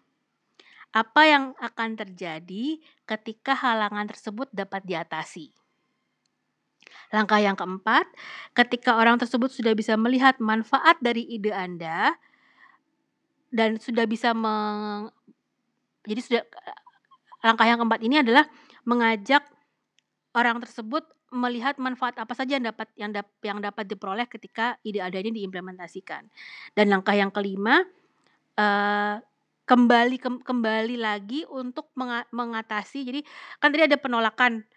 apa 0.91 1.21
yang 1.23 1.43
akan 1.55 1.95
terjadi 1.95 2.83
ketika 3.07 3.55
halangan 3.55 4.11
tersebut 4.11 4.51
dapat 4.51 4.83
diatasi. 4.83 5.60
Langkah 7.11 7.39
yang 7.39 7.55
keempat, 7.59 8.07
ketika 8.55 8.97
orang 8.97 9.19
tersebut 9.19 9.51
sudah 9.51 9.75
bisa 9.75 9.95
melihat 9.99 10.39
manfaat 10.39 10.97
dari 11.03 11.27
ide 11.27 11.51
Anda 11.51 12.15
dan 13.51 13.77
sudah 13.77 14.07
bisa 14.07 14.31
meng 14.31 15.11
jadi 16.07 16.21
sudah 16.23 16.41
langkah 17.43 17.67
yang 17.67 17.77
keempat 17.83 18.01
ini 18.01 18.23
adalah 18.23 18.47
mengajak 18.87 19.43
orang 20.33 20.63
tersebut 20.63 21.03
melihat 21.31 21.79
manfaat 21.79 22.19
apa 22.19 22.35
saja 22.35 22.59
yang 22.59 22.65
dapat 22.67 22.87
yang, 22.99 23.11
dap, 23.15 23.27
yang 23.43 23.59
dapat 23.63 23.87
diperoleh 23.87 24.27
ketika 24.27 24.75
ide 24.83 24.99
Anda 24.99 25.23
ini 25.23 25.43
diimplementasikan. 25.43 26.27
Dan 26.75 26.91
langkah 26.91 27.15
yang 27.15 27.31
kelima 27.31 27.87
uh, 28.59 29.15
kembali 29.63 30.17
ke, 30.19 30.29
kembali 30.43 30.99
lagi 30.99 31.47
untuk 31.47 31.87
mengatasi 32.35 33.07
jadi 33.07 33.19
kan 33.63 33.71
tadi 33.71 33.87
ada 33.87 33.95
penolakan 33.95 34.67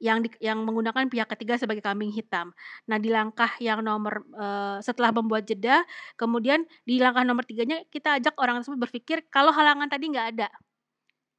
yang 0.00 0.24
di, 0.24 0.32
yang 0.40 0.64
menggunakan 0.64 1.12
pihak 1.12 1.28
ketiga 1.36 1.60
sebagai 1.60 1.84
kambing 1.84 2.08
hitam. 2.08 2.56
Nah, 2.88 2.96
di 2.96 3.12
langkah 3.12 3.52
yang 3.60 3.84
nomor 3.84 4.24
uh, 4.32 4.80
setelah 4.80 5.12
membuat 5.12 5.44
jeda, 5.44 5.84
kemudian 6.16 6.64
di 6.88 6.96
langkah 6.96 7.22
nomor 7.22 7.44
tiganya 7.44 7.84
kita 7.92 8.16
ajak 8.16 8.34
orang 8.40 8.64
tersebut 8.64 8.80
berpikir 8.80 9.28
kalau 9.28 9.52
halangan 9.52 9.92
tadi 9.92 10.08
nggak 10.08 10.26
ada, 10.34 10.48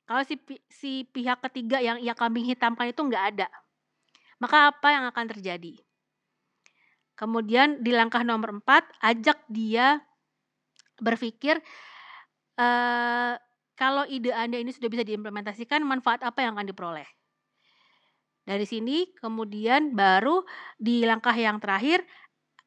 kalau 0.05 0.21
si 0.21 0.37
si 0.69 1.09
pihak 1.09 1.41
ketiga 1.49 1.81
yang 1.81 1.97
ia 1.97 2.13
kambing 2.13 2.45
hitamkan 2.45 2.93
itu 2.93 3.01
nggak 3.01 3.25
ada, 3.35 3.47
maka 4.37 4.69
apa 4.69 4.87
yang 4.93 5.03
akan 5.09 5.25
terjadi? 5.33 5.73
Kemudian 7.17 7.81
di 7.81 7.93
langkah 7.93 8.21
nomor 8.21 8.61
empat, 8.61 8.85
ajak 9.01 9.45
dia 9.49 10.01
berpikir 11.01 11.57
uh, 12.61 13.33
kalau 13.77 14.05
ide 14.05 14.29
Anda 14.33 14.61
ini 14.61 14.69
sudah 14.69 14.89
bisa 14.89 15.01
diimplementasikan, 15.01 15.81
manfaat 15.81 16.21
apa 16.21 16.45
yang 16.45 16.53
akan 16.53 16.69
diperoleh? 16.69 17.20
Dari 18.51 18.67
sini 18.67 19.07
kemudian 19.15 19.95
baru 19.95 20.43
di 20.75 21.07
langkah 21.07 21.31
yang 21.31 21.63
terakhir 21.63 22.03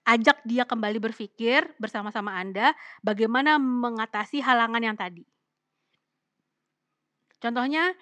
ajak 0.08 0.40
dia 0.48 0.64
kembali 0.64 0.96
berpikir 0.96 1.76
bersama-sama 1.76 2.40
Anda 2.40 2.72
bagaimana 3.04 3.60
mengatasi 3.60 4.40
halangan 4.40 4.80
yang 4.80 4.96
tadi. 4.96 5.28
Contohnya 7.36 7.92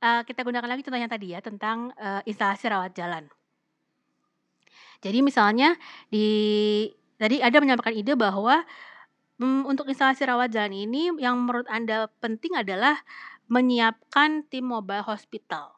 uh, 0.00 0.24
kita 0.24 0.48
gunakan 0.48 0.64
lagi 0.64 0.80
contoh 0.80 0.96
yang 0.96 1.12
tadi 1.12 1.36
ya 1.36 1.44
tentang 1.44 1.92
uh, 2.00 2.24
instalasi 2.24 2.72
rawat 2.72 2.96
jalan. 2.96 3.28
Jadi 5.04 5.20
misalnya 5.20 5.76
di 6.08 6.88
tadi 7.20 7.44
ada 7.44 7.60
menyampaikan 7.60 7.92
ide 7.92 8.16
bahwa 8.16 8.64
um, 9.44 9.68
untuk 9.68 9.92
instalasi 9.92 10.24
rawat 10.24 10.48
jalan 10.48 10.72
ini 10.72 11.12
yang 11.20 11.36
menurut 11.36 11.68
Anda 11.68 12.08
penting 12.24 12.56
adalah 12.56 12.96
menyiapkan 13.52 14.48
tim 14.48 14.72
mobile 14.72 15.04
hospital 15.04 15.73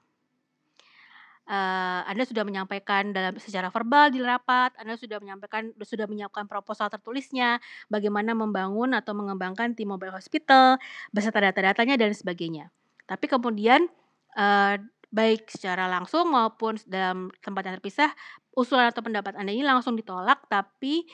uh, 1.47 2.01
Anda 2.07 2.27
sudah 2.27 2.43
menyampaikan 2.43 3.15
dalam 3.15 3.39
secara 3.39 3.71
verbal 3.71 4.11
di 4.11 4.21
rapat, 4.23 4.75
Anda 4.79 4.99
sudah 4.99 5.23
menyampaikan 5.23 5.73
sudah 5.79 6.07
menyiapkan 6.11 6.51
proposal 6.51 6.91
tertulisnya, 6.91 7.63
bagaimana 7.87 8.35
membangun 8.35 8.93
atau 8.93 9.15
mengembangkan 9.15 9.73
tim 9.79 9.91
mobile 9.91 10.15
hospital 10.15 10.79
beserta 11.15 11.39
data-datanya 11.39 11.95
dan 11.97 12.13
sebagainya. 12.13 12.71
Tapi 13.07 13.31
kemudian 13.31 13.87
uh, 14.35 14.75
baik 15.15 15.49
secara 15.49 15.87
langsung 15.87 16.35
maupun 16.35 16.77
dalam 16.85 17.31
tempat 17.41 17.63
yang 17.71 17.75
terpisah, 17.79 18.11
usulan 18.59 18.91
atau 18.91 19.01
pendapat 19.07 19.39
Anda 19.39 19.55
ini 19.55 19.63
langsung 19.63 19.95
ditolak, 19.95 20.51
tapi 20.51 21.07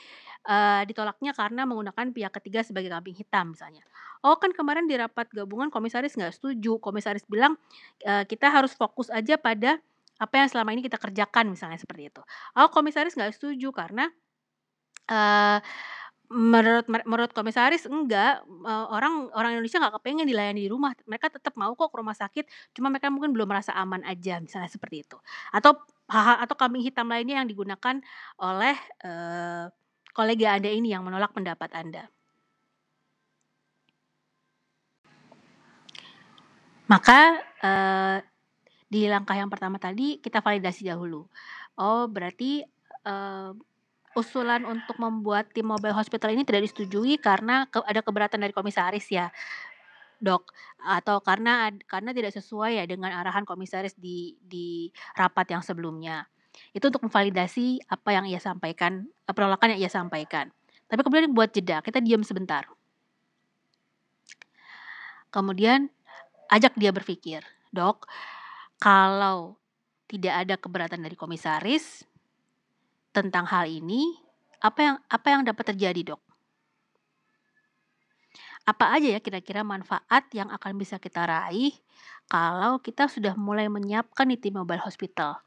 uh, 0.49 0.81
ditolaknya 0.89 1.31
karena 1.37 1.69
menggunakan 1.69 2.09
pihak 2.09 2.33
ketiga 2.41 2.65
sebagai 2.65 2.89
kambing 2.89 3.13
hitam 3.13 3.53
misalnya. 3.53 3.85
Oh 4.23 4.39
kan 4.39 4.55
kemarin 4.55 4.87
di 4.87 4.95
rapat 4.95 5.27
gabungan 5.35 5.67
komisaris 5.67 6.15
nggak 6.15 6.31
setuju, 6.31 6.79
komisaris 6.79 7.27
bilang 7.27 7.59
kita 7.99 8.47
harus 8.47 8.71
fokus 8.71 9.11
aja 9.11 9.35
pada 9.35 9.83
apa 10.21 10.33
yang 10.39 10.47
selama 10.49 10.69
ini 10.75 10.81
kita 10.85 11.01
kerjakan 11.01 11.51
misalnya 11.51 11.79
seperti 11.81 12.13
itu. 12.13 12.21
Oh 12.57 12.69
komisaris 12.69 13.17
nggak 13.17 13.33
setuju 13.35 13.73
karena 13.73 14.09
uh, 15.09 15.59
menurut 16.33 16.89
menurut 16.89 17.31
komisaris 17.35 17.85
enggak 17.85 18.41
eh, 18.41 18.85
orang 18.89 19.29
orang 19.37 19.53
Indonesia 19.53 19.77
nggak 19.77 20.01
kepengen 20.01 20.25
dilayani 20.25 20.65
di 20.65 20.69
rumah. 20.71 20.95
Mereka 21.05 21.29
tetap 21.29 21.53
mau 21.59 21.77
kok 21.77 21.93
ke 21.93 21.97
rumah 22.01 22.17
sakit 22.17 22.45
cuma 22.73 22.89
mereka 22.89 23.13
mungkin 23.13 23.35
belum 23.37 23.45
merasa 23.45 23.75
aman 23.77 24.01
aja 24.07 24.41
misalnya 24.41 24.69
seperti 24.71 25.05
itu. 25.05 25.17
Atau 25.53 25.77
atau 26.09 26.55
kambing 26.57 26.83
hitam 26.83 27.07
lainnya 27.07 27.41
yang 27.41 27.47
digunakan 27.47 28.01
oleh 28.41 28.75
uh, 29.05 29.69
kolega 30.13 30.57
anda 30.57 30.69
ini 30.73 30.91
yang 30.93 31.05
menolak 31.05 31.31
pendapat 31.37 31.69
anda. 31.73 32.09
Maka 36.89 37.19
uh, 37.63 38.17
di 38.93 39.09
langkah 39.09 39.33
yang 39.33 39.49
pertama 39.49 39.81
tadi 39.81 40.21
kita 40.21 40.45
validasi 40.45 40.85
dahulu. 40.85 41.25
Oh, 41.73 42.05
berarti 42.05 42.61
uh, 43.09 43.57
usulan 44.13 44.61
untuk 44.69 45.01
membuat 45.01 45.49
tim 45.49 45.65
mobile 45.65 45.97
hospital 45.97 46.29
ini 46.29 46.45
tidak 46.45 46.69
disetujui 46.69 47.17
karena 47.17 47.65
ke, 47.65 47.81
ada 47.81 48.05
keberatan 48.05 48.37
dari 48.37 48.53
komisaris 48.53 49.09
ya 49.09 49.33
dok? 50.21 50.53
Atau 50.85 51.25
karena 51.25 51.73
karena 51.89 52.13
tidak 52.13 52.37
sesuai 52.37 52.77
ya 52.77 52.85
dengan 52.85 53.17
arahan 53.17 53.49
komisaris 53.49 53.97
di 53.97 54.37
di 54.45 54.93
rapat 55.17 55.57
yang 55.57 55.65
sebelumnya? 55.65 56.29
Itu 56.69 56.93
untuk 56.93 57.09
memvalidasi 57.09 57.89
apa 57.89 58.13
yang 58.13 58.29
ia 58.29 58.37
sampaikan 58.37 59.09
penolakan 59.25 59.73
yang 59.73 59.89
ia 59.89 59.89
sampaikan. 59.89 60.53
Tapi 60.85 61.01
kemudian 61.01 61.33
buat 61.33 61.49
jeda 61.49 61.81
kita 61.81 61.97
diam 61.97 62.21
sebentar. 62.21 62.69
Kemudian 65.33 65.89
ajak 66.53 66.77
dia 66.77 66.93
berpikir 66.93 67.41
dok 67.73 68.05
kalau 68.83 69.55
tidak 70.11 70.43
ada 70.43 70.55
keberatan 70.59 70.99
dari 71.07 71.15
komisaris 71.15 72.03
tentang 73.15 73.47
hal 73.47 73.63
ini, 73.63 74.11
apa 74.59 74.79
yang 74.83 74.95
apa 75.07 75.27
yang 75.31 75.47
dapat 75.47 75.71
terjadi, 75.71 76.11
Dok? 76.11 76.21
Apa 78.67 78.99
aja 78.99 79.15
ya 79.15 79.23
kira-kira 79.23 79.63
manfaat 79.63 80.27
yang 80.35 80.51
akan 80.51 80.75
bisa 80.75 80.99
kita 80.99 81.23
raih 81.23 81.71
kalau 82.27 82.83
kita 82.83 83.07
sudah 83.07 83.39
mulai 83.39 83.71
menyiapkan 83.71 84.27
di 84.27 84.35
tim 84.35 84.59
mobile 84.59 84.83
hospital? 84.83 85.39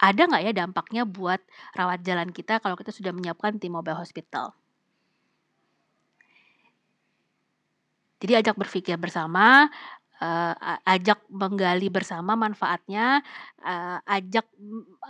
Ada 0.00 0.24
nggak 0.24 0.42
ya 0.48 0.52
dampaknya 0.56 1.02
buat 1.04 1.44
rawat 1.76 2.00
jalan 2.00 2.32
kita 2.32 2.64
kalau 2.64 2.80
kita 2.80 2.96
sudah 2.96 3.12
menyiapkan 3.12 3.60
tim 3.60 3.76
mobile 3.76 3.96
hospital? 4.00 4.56
Jadi 8.18 8.32
ajak 8.34 8.58
berpikir 8.58 8.98
bersama, 8.98 9.70
uh, 10.22 10.54
ajak 10.86 11.22
menggali 11.30 11.88
bersama 11.88 12.34
manfaatnya, 12.38 13.22
uh, 13.62 13.98
ajak 14.06 14.46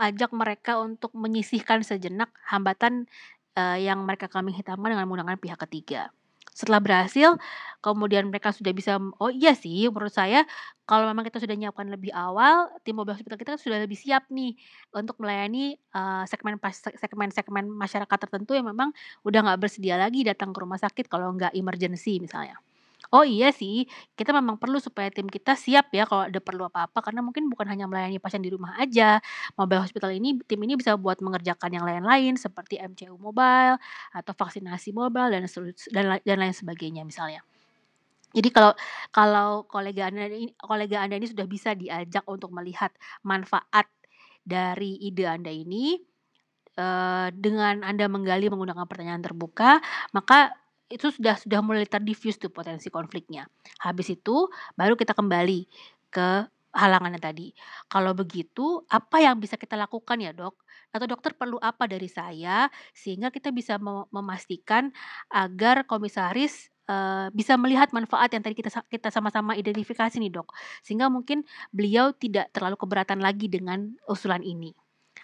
ajak 0.00 0.30
mereka 0.32 0.80
untuk 0.80 1.12
menyisihkan 1.16 1.82
sejenak 1.84 2.32
hambatan, 2.46 3.08
uh, 3.58 3.78
yang 3.78 4.02
mereka 4.06 4.30
kami 4.30 4.54
hitamkan 4.54 4.94
dengan 4.94 5.06
menggunakan 5.10 5.38
pihak 5.40 5.58
ketiga. 5.68 6.12
Setelah 6.58 6.82
berhasil, 6.82 7.38
kemudian 7.78 8.26
mereka 8.34 8.50
sudah 8.50 8.74
bisa, 8.74 8.98
"Oh 9.22 9.30
iya 9.30 9.54
sih 9.54 9.86
menurut 9.86 10.10
saya 10.10 10.42
kalau 10.90 11.06
memang 11.06 11.22
kita 11.22 11.38
sudah 11.38 11.54
nyiapkan 11.54 11.86
lebih 11.86 12.10
awal, 12.10 12.66
tim 12.82 12.98
mobile 12.98 13.14
hospital 13.14 13.38
kita 13.38 13.54
sudah 13.54 13.78
lebih 13.78 13.94
siap 13.94 14.26
nih 14.32 14.58
untuk 14.90 15.22
melayani, 15.22 15.78
uh, 15.94 16.26
segmen 16.26 16.58
pas 16.58 16.74
segmen-segmen 16.74 17.70
masyarakat 17.70 18.18
tertentu 18.26 18.58
yang 18.58 18.66
memang 18.66 18.90
udah 19.22 19.40
nggak 19.46 19.60
bersedia 19.62 19.94
lagi 20.02 20.26
datang 20.26 20.50
ke 20.50 20.58
rumah 20.58 20.80
sakit 20.82 21.06
kalau 21.06 21.30
nggak 21.38 21.54
emergency," 21.54 22.18
misalnya. 22.18 22.58
Oh 23.14 23.22
iya 23.22 23.54
sih, 23.54 23.86
kita 24.18 24.34
memang 24.34 24.58
perlu 24.58 24.82
supaya 24.82 25.06
tim 25.08 25.30
kita 25.30 25.54
siap 25.54 25.94
ya 25.94 26.02
kalau 26.04 26.26
ada 26.28 26.42
perlu 26.42 26.66
apa-apa 26.66 26.98
karena 27.00 27.22
mungkin 27.22 27.46
bukan 27.46 27.70
hanya 27.70 27.86
melayani 27.86 28.18
pasien 28.18 28.42
di 28.42 28.50
rumah 28.50 28.74
aja. 28.76 29.22
Mobile 29.54 29.86
hospital 29.86 30.10
ini 30.12 30.36
tim 30.44 30.58
ini 30.66 30.74
bisa 30.74 30.98
buat 30.98 31.22
mengerjakan 31.22 31.70
yang 31.72 31.86
lain-lain 31.86 32.34
seperti 32.34 32.76
MCU 32.82 33.14
mobile 33.16 33.78
atau 34.12 34.32
vaksinasi 34.34 34.90
mobile 34.92 35.30
dan 35.30 35.46
dan 35.94 36.04
dan 36.20 36.36
lain 36.42 36.52
sebagainya 36.52 37.06
misalnya. 37.06 37.40
Jadi 38.36 38.48
kalau 38.52 38.76
kalau 39.08 39.64
kolega 39.64 40.12
Anda 40.12 40.28
ini 40.28 40.52
kolega 40.60 41.00
Anda 41.00 41.16
ini 41.16 41.32
sudah 41.32 41.46
bisa 41.48 41.72
diajak 41.72 42.28
untuk 42.28 42.52
melihat 42.52 42.92
manfaat 43.24 43.88
dari 44.44 45.00
ide 45.00 45.24
Anda 45.24 45.48
ini, 45.48 45.96
uh, 46.76 47.28
dengan 47.34 47.82
Anda 47.84 48.06
menggali 48.08 48.48
menggunakan 48.52 48.84
pertanyaan 48.84 49.24
terbuka, 49.24 49.80
maka 50.12 50.52
itu 50.88 51.12
sudah 51.12 51.36
sudah 51.36 51.60
mulai 51.60 51.84
terdiffuse 51.84 52.40
tuh 52.40 52.52
potensi 52.52 52.88
konfliknya. 52.88 53.44
Habis 53.84 54.16
itu 54.16 54.48
baru 54.74 54.96
kita 54.96 55.12
kembali 55.12 55.68
ke 56.08 56.48
halangannya 56.72 57.20
tadi. 57.20 57.52
Kalau 57.88 58.12
begitu, 58.12 58.84
apa 58.88 59.20
yang 59.24 59.40
bisa 59.40 59.56
kita 59.56 59.76
lakukan 59.76 60.20
ya 60.20 60.32
dok? 60.32 60.56
Atau 60.92 61.04
dokter 61.08 61.36
perlu 61.36 61.60
apa 61.60 61.84
dari 61.84 62.08
saya 62.08 62.72
sehingga 62.96 63.28
kita 63.28 63.52
bisa 63.52 63.76
memastikan 64.08 64.88
agar 65.28 65.84
komisaris 65.84 66.72
uh, 66.88 67.28
bisa 67.36 67.60
melihat 67.60 67.92
manfaat 67.92 68.32
yang 68.32 68.40
tadi 68.40 68.56
kita 68.56 68.72
kita 68.88 69.12
sama-sama 69.12 69.52
identifikasi 69.54 70.16
nih 70.16 70.32
dok, 70.32 70.56
sehingga 70.80 71.12
mungkin 71.12 71.44
beliau 71.70 72.16
tidak 72.16 72.48
terlalu 72.56 72.80
keberatan 72.80 73.20
lagi 73.20 73.46
dengan 73.52 73.92
usulan 74.08 74.40
ini. 74.40 74.72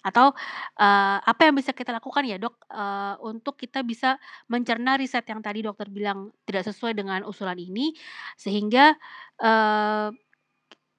Atau, 0.05 0.37
uh, 0.79 1.19
apa 1.25 1.41
yang 1.49 1.57
bisa 1.57 1.73
kita 1.73 1.97
lakukan 1.97 2.29
ya 2.29 2.37
Dok, 2.37 2.69
uh, 2.69 3.17
untuk 3.25 3.57
kita 3.57 3.81
bisa 3.81 4.21
mencerna 4.53 5.01
riset 5.01 5.25
yang 5.25 5.41
tadi 5.41 5.65
dokter 5.65 5.89
bilang 5.89 6.29
tidak 6.45 6.69
sesuai 6.69 6.93
dengan 6.93 7.25
usulan 7.25 7.57
ini, 7.57 7.97
sehingga, 8.37 8.93
uh, 9.41 10.13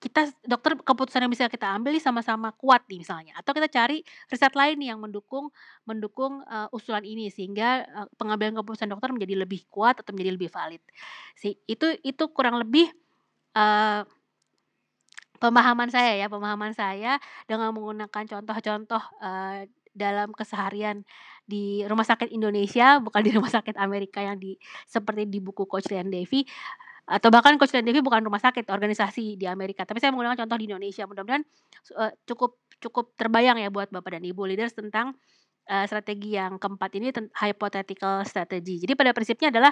kita 0.02 0.30
dokter 0.46 0.78
keputusan 0.86 1.26
yang 1.26 1.34
bisa 1.34 1.50
kita 1.50 1.66
ambil 1.74 1.98
sama-sama 1.98 2.54
kuat 2.54 2.86
nih 2.90 3.02
misalnya, 3.02 3.34
atau 3.42 3.54
kita 3.58 3.66
cari 3.74 4.06
riset 4.30 4.54
lain 4.54 4.78
nih 4.78 4.94
yang 4.94 5.02
mendukung 5.02 5.50
mendukung, 5.90 6.46
uh, 6.46 6.70
usulan 6.74 7.02
ini 7.06 7.30
sehingga, 7.34 7.86
uh, 7.90 8.08
pengambilan 8.18 8.54
keputusan 8.62 8.90
dokter 8.90 9.10
menjadi 9.14 9.46
lebih 9.46 9.66
kuat 9.74 10.02
atau 10.02 10.14
menjadi 10.14 10.32
lebih 10.38 10.50
valid. 10.54 10.82
Si 11.38 11.58
itu 11.70 11.98
itu 12.06 12.24
kurang 12.34 12.62
lebih, 12.62 12.90
uh, 13.58 14.06
Pemahaman 15.42 15.92
saya 15.92 16.16
ya, 16.16 16.28
pemahaman 16.32 16.72
saya 16.72 17.20
dengan 17.44 17.76
menggunakan 17.76 18.24
contoh-contoh, 18.24 19.04
eee, 19.20 19.68
dalam 19.96 20.32
keseharian 20.36 21.04
di 21.48 21.84
rumah 21.88 22.04
sakit 22.08 22.32
Indonesia, 22.32 23.00
bukan 23.00 23.22
di 23.24 23.32
rumah 23.36 23.52
sakit 23.52 23.76
Amerika 23.80 24.20
yang 24.24 24.40
di 24.40 24.60
seperti 24.88 25.28
di 25.28 25.40
buku 25.40 25.68
Coach 25.68 25.88
Ryan 25.92 26.12
Davy, 26.12 26.44
atau 27.08 27.30
bahkan 27.32 27.56
Coach 27.60 27.76
Ryan 27.76 27.88
Davy 27.92 28.00
bukan 28.04 28.24
rumah 28.24 28.40
sakit, 28.44 28.68
organisasi 28.72 29.40
di 29.40 29.46
Amerika, 29.48 29.84
tapi 29.88 30.00
saya 30.04 30.12
menggunakan 30.16 30.40
contoh 30.48 30.58
di 30.60 30.66
Indonesia. 30.72 31.04
Mudah-mudahan, 31.08 31.44
uh, 32.00 32.12
cukup 32.28 32.60
cukup 32.84 33.16
terbayang 33.16 33.60
ya 33.60 33.72
buat 33.72 33.88
Bapak 33.92 34.20
dan 34.20 34.24
Ibu 34.28 34.44
leaders 34.52 34.76
tentang 34.76 35.16
uh, 35.70 35.86
strategi 35.90 36.38
yang 36.38 36.58
keempat 36.62 36.90
ini 36.98 37.10
hypothetical 37.38 38.22
strategy. 38.26 38.82
Jadi 38.82 38.94
pada 38.94 39.12
prinsipnya 39.12 39.50
adalah 39.50 39.72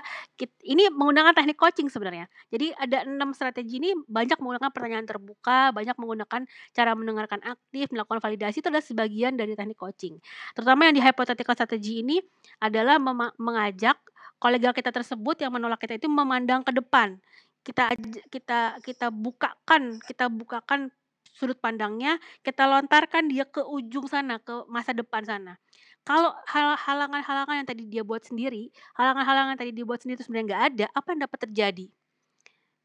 ini 0.66 0.90
menggunakan 0.90 1.34
teknik 1.34 1.58
coaching 1.58 1.88
sebenarnya. 1.90 2.26
Jadi 2.50 2.74
ada 2.74 3.06
enam 3.06 3.32
strategi 3.32 3.80
ini 3.82 3.94
banyak 3.96 4.38
menggunakan 4.42 4.70
pertanyaan 4.74 5.08
terbuka, 5.08 5.72
banyak 5.72 5.96
menggunakan 5.98 6.42
cara 6.74 6.92
mendengarkan 6.98 7.40
aktif, 7.46 7.90
melakukan 7.94 8.20
validasi 8.22 8.62
itu 8.62 8.68
adalah 8.70 8.86
sebagian 8.86 9.34
dari 9.38 9.54
teknik 9.54 9.78
coaching. 9.78 10.18
Terutama 10.58 10.90
yang 10.90 10.96
di 10.98 11.04
hypothetical 11.04 11.54
strategy 11.54 12.02
ini 12.02 12.18
adalah 12.62 12.98
mengajak 13.38 13.98
kolega 14.42 14.76
kita 14.76 14.92
tersebut 14.92 15.40
yang 15.40 15.56
menolak 15.56 15.80
kita 15.80 15.96
itu 15.96 16.12
memandang 16.12 16.66
ke 16.68 16.76
depan. 16.76 17.16
Kita 17.64 17.96
kita 18.28 18.84
kita 18.84 19.08
bukakan, 19.08 20.04
kita 20.04 20.28
bukakan 20.28 20.92
sudut 21.34 21.58
pandangnya, 21.58 22.22
kita 22.46 22.70
lontarkan 22.70 23.28
dia 23.28 23.44
ke 23.50 23.60
ujung 23.66 24.06
sana, 24.08 24.40
ke 24.40 24.64
masa 24.70 24.94
depan 24.94 25.26
sana. 25.26 25.58
Kalau 26.06 26.36
hal 26.48 26.76
halangan-halangan 26.78 27.56
yang 27.64 27.68
tadi 27.68 27.84
dia 27.88 28.04
buat 28.04 28.22
sendiri, 28.24 28.70
halangan-halangan 28.96 29.56
tadi 29.58 29.72
dia 29.72 29.86
buat 29.88 30.00
sendiri 30.04 30.20
itu 30.20 30.26
sebenarnya 30.28 30.48
nggak 30.52 30.64
ada, 30.74 30.86
apa 30.94 31.08
yang 31.16 31.22
dapat 31.26 31.40
terjadi 31.50 31.88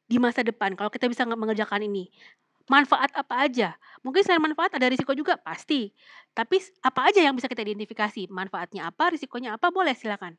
di 0.09 0.17
masa 0.17 0.41
depan 0.41 0.73
kalau 0.73 0.89
kita 0.89 1.07
bisa 1.07 1.29
mengerjakan 1.29 1.85
ini? 1.85 2.09
Manfaat 2.69 3.13
apa 3.17 3.49
aja? 3.49 3.77
Mungkin 4.05 4.21
selain 4.25 4.45
manfaat 4.45 4.77
ada 4.77 4.93
risiko 4.93 5.17
juga, 5.17 5.41
pasti. 5.41 5.89
Tapi 6.37 6.61
apa 6.85 7.01
aja 7.09 7.25
yang 7.25 7.33
bisa 7.33 7.49
kita 7.49 7.65
identifikasi? 7.65 8.29
Manfaatnya 8.29 8.93
apa, 8.93 9.13
risikonya 9.13 9.57
apa, 9.57 9.73
boleh 9.73 9.97
silakan. 9.97 10.37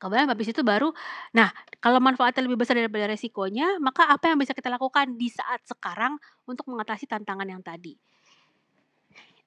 Kemudian 0.00 0.26
habis 0.26 0.50
itu 0.50 0.60
baru 0.66 0.90
nah 1.30 1.50
kalau 1.82 1.98
manfaatnya 1.98 2.46
lebih 2.46 2.62
besar 2.62 2.78
daripada 2.78 3.10
resikonya, 3.10 3.78
maka 3.82 4.06
apa 4.10 4.30
yang 4.30 4.38
bisa 4.38 4.54
kita 4.54 4.70
lakukan 4.70 5.18
di 5.18 5.30
saat 5.30 5.62
sekarang 5.66 6.18
untuk 6.46 6.70
mengatasi 6.70 7.10
tantangan 7.10 7.46
yang 7.46 7.62
tadi. 7.62 7.98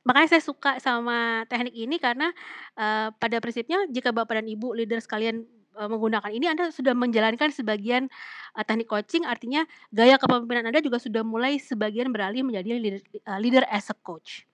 Makanya 0.05 0.37
saya 0.37 0.43
suka 0.45 0.77
sama 0.77 1.49
teknik 1.49 1.73
ini 1.73 1.97
karena, 1.97 2.29
uh, 2.77 3.09
pada 3.17 3.41
prinsipnya 3.41 3.89
jika 3.89 4.13
Bapak 4.13 4.37
dan 4.37 4.45
Ibu 4.45 4.77
leader 4.77 5.01
sekalian, 5.01 5.49
uh, 5.73 5.89
menggunakan 5.89 6.29
ini 6.29 6.45
Anda 6.45 6.69
sudah 6.69 6.93
menjalankan 6.93 7.49
sebagian, 7.49 8.05
uh, 8.53 8.61
teknik 8.61 8.85
coaching 8.85 9.25
artinya 9.25 9.65
gaya 9.89 10.21
kepemimpinan 10.21 10.69
Anda 10.69 10.85
juga 10.85 11.01
sudah 11.01 11.25
mulai 11.25 11.57
sebagian 11.57 12.13
beralih 12.13 12.45
menjadi 12.45 12.77
leader 12.77 13.01
uh, 13.25 13.39
leader 13.41 13.63
as 13.65 13.89
a 13.89 13.97
coach. 13.97 14.45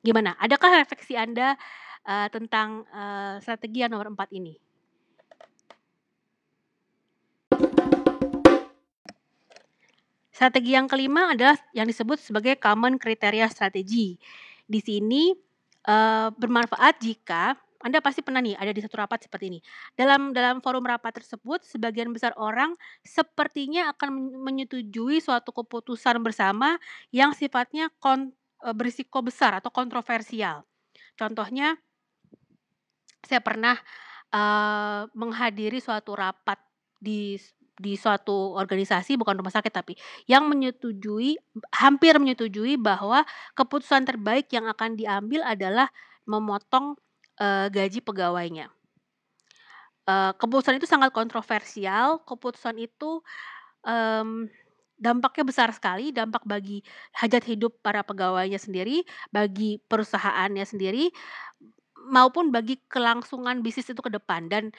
Gimana? 0.00 0.32
Adakah 0.40 0.80
refleksi 0.80 1.16
Anda 1.20 1.60
uh, 2.04 2.28
tentang 2.28 2.84
uh, 2.92 3.40
strategi 3.40 3.84
yang 3.84 3.92
nomor 3.92 4.12
empat 4.12 4.30
ini. 4.32 4.54
Strategi 10.34 10.74
yang 10.74 10.90
kelima 10.90 11.30
adalah 11.30 11.54
yang 11.70 11.86
disebut 11.86 12.18
sebagai 12.18 12.58
common 12.58 12.98
kriteria 12.98 13.46
strategi. 13.48 14.18
Di 14.66 14.80
sini 14.82 15.30
uh, 15.86 16.28
bermanfaat 16.34 16.98
jika 16.98 17.54
anda 17.84 18.00
pasti 18.00 18.24
pernah 18.24 18.40
nih 18.40 18.56
ada 18.56 18.72
di 18.72 18.80
satu 18.80 18.96
rapat 18.96 19.28
seperti 19.28 19.52
ini. 19.52 19.60
Dalam 19.92 20.32
dalam 20.32 20.64
forum 20.64 20.88
rapat 20.88 21.20
tersebut, 21.20 21.68
sebagian 21.68 22.16
besar 22.16 22.32
orang 22.40 22.72
sepertinya 23.04 23.92
akan 23.92 24.40
menyetujui 24.40 25.20
suatu 25.20 25.52
keputusan 25.52 26.16
bersama 26.24 26.80
yang 27.12 27.36
sifatnya 27.36 27.92
kon, 28.00 28.32
berisiko 28.72 29.20
besar 29.20 29.60
atau 29.60 29.68
kontroversial. 29.68 30.64
Contohnya, 31.20 31.76
saya 33.26 33.40
pernah, 33.44 33.76
uh, 34.32 35.08
menghadiri 35.12 35.80
suatu 35.80 36.16
rapat 36.16 36.60
di 37.00 37.36
di 37.74 37.98
suatu 37.98 38.54
organisasi 38.54 39.18
bukan 39.18 39.34
rumah 39.34 39.50
sakit 39.50 39.74
tapi 39.74 39.98
yang 40.30 40.46
menyetujui 40.46 41.34
hampir 41.74 42.14
menyetujui 42.22 42.78
bahwa 42.78 43.26
keputusan 43.58 44.06
terbaik 44.06 44.46
yang 44.54 44.70
akan 44.70 44.94
diambil 44.94 45.42
adalah 45.42 45.90
memotong 46.22 46.94
gaji 47.74 47.98
pegawainya. 47.98 48.70
Uh, 50.04 50.36
keputusan 50.36 50.76
itu 50.76 50.84
sangat 50.84 51.10
kontroversial. 51.16 52.20
Keputusan 52.28 52.76
itu 52.76 53.24
um, 53.82 54.46
dampaknya 55.00 55.44
besar 55.48 55.68
sekali, 55.72 56.12
dampak 56.12 56.44
bagi 56.44 56.84
hajat 57.16 57.42
hidup 57.48 57.80
para 57.80 58.04
pegawainya 58.04 58.60
sendiri, 58.60 59.02
bagi 59.32 59.80
perusahaannya 59.88 60.64
sendiri, 60.64 61.10
maupun 62.08 62.52
bagi 62.52 62.80
kelangsungan 62.88 63.64
bisnis 63.64 63.90
itu 63.90 64.00
ke 64.00 64.12
depan. 64.12 64.46
Dan 64.48 64.70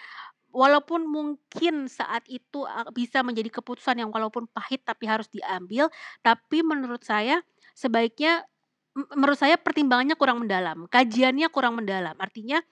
walaupun 0.56 1.04
mungkin 1.04 1.92
saat 1.92 2.24
itu 2.32 2.64
bisa 2.96 3.20
menjadi 3.26 3.52
keputusan 3.60 4.00
yang 4.00 4.10
walaupun 4.14 4.48
pahit 4.50 4.86
tapi 4.88 5.10
harus 5.10 5.28
diambil, 5.28 5.92
tapi 6.24 6.64
menurut 6.64 7.04
saya 7.04 7.44
sebaiknya 7.76 8.48
menurut 8.96 9.36
saya 9.36 9.60
pertimbangannya 9.60 10.16
kurang 10.16 10.40
mendalam, 10.48 10.88
kajiannya 10.88 11.52
kurang 11.52 11.76
mendalam. 11.76 12.16
Artinya 12.16 12.64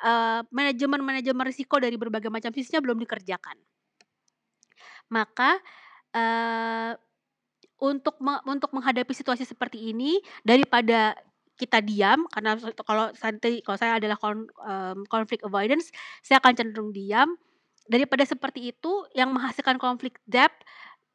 uh, 0.00 0.40
manajemen-manajemen 0.48 1.44
risiko 1.44 1.76
dari 1.76 2.00
berbagai 2.00 2.32
macam 2.32 2.48
sisinya 2.56 2.80
belum 2.80 2.96
dikerjakan. 3.04 3.60
Maka 5.12 5.60
uh, 6.16 6.96
untuk 7.76 8.16
untuk 8.48 8.72
menghadapi 8.72 9.12
situasi 9.12 9.44
seperti 9.44 9.92
ini 9.92 10.16
daripada 10.40 11.12
kita 11.56 11.80
diam 11.80 12.28
karena 12.30 12.56
kalau 12.84 13.10
santai 13.16 13.64
kalau 13.64 13.78
saya 13.80 13.96
adalah 13.96 14.16
kon, 14.20 14.46
um, 14.62 15.04
avoidance 15.44 15.90
saya 16.20 16.38
akan 16.40 16.52
cenderung 16.56 16.92
diam. 16.92 17.36
Daripada 17.86 18.26
seperti 18.26 18.74
itu 18.74 19.06
yang 19.14 19.30
menghasilkan 19.30 19.78
konflik 19.78 20.18
depth 20.26 20.58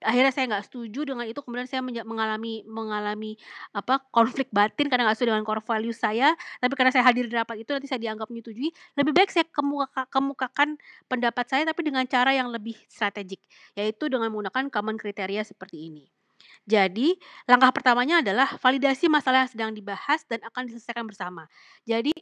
akhirnya 0.02 0.34
saya 0.34 0.50
nggak 0.50 0.66
setuju 0.66 1.06
dengan 1.06 1.30
itu 1.30 1.38
kemudian 1.46 1.70
saya 1.70 1.86
mengalami 1.86 2.66
mengalami 2.66 3.38
apa 3.72 4.02
konflik 4.10 4.50
batin 4.50 4.90
karena 4.90 5.06
nggak 5.06 5.18
setuju 5.18 5.38
dengan 5.38 5.46
core 5.46 5.62
value 5.62 5.94
saya. 5.94 6.34
Tapi 6.58 6.74
karena 6.74 6.90
saya 6.90 7.06
hadir 7.06 7.30
di 7.30 7.36
rapat 7.38 7.62
itu 7.62 7.70
nanti 7.70 7.86
saya 7.86 8.02
dianggap 8.02 8.28
menyetujui. 8.34 8.74
Lebih 8.98 9.14
baik 9.14 9.30
saya 9.30 9.46
kemuka, 9.52 10.10
kemukakan 10.10 10.80
pendapat 11.06 11.46
saya 11.48 11.64
tapi 11.70 11.86
dengan 11.86 12.04
cara 12.10 12.34
yang 12.34 12.50
lebih 12.50 12.76
strategik 12.90 13.40
yaitu 13.78 14.10
dengan 14.10 14.34
menggunakan 14.34 14.74
common 14.74 14.98
kriteria 14.98 15.46
seperti 15.46 15.92
ini 15.92 16.21
jadi, 16.66 17.18
langkah 17.50 17.74
pertamanya 17.74 18.22
adalah 18.22 18.54
validasi 18.62 19.10
masalah 19.10 19.46
yang 19.46 19.52
sedang 19.52 19.72
dibahas 19.74 20.22
dan 20.30 20.40
akan 20.46 20.70
diselesaikan 20.70 21.06
bersama. 21.10 21.50
Jadi, 21.84 22.14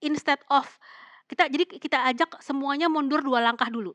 instead 0.00 0.40
of 0.48 0.66
kita 1.30 1.46
jadi 1.46 1.64
kita 1.66 1.98
ajak 2.10 2.42
semuanya 2.42 2.90
mundur 2.90 3.22
dua 3.22 3.38
langkah 3.38 3.70
dulu. 3.70 3.94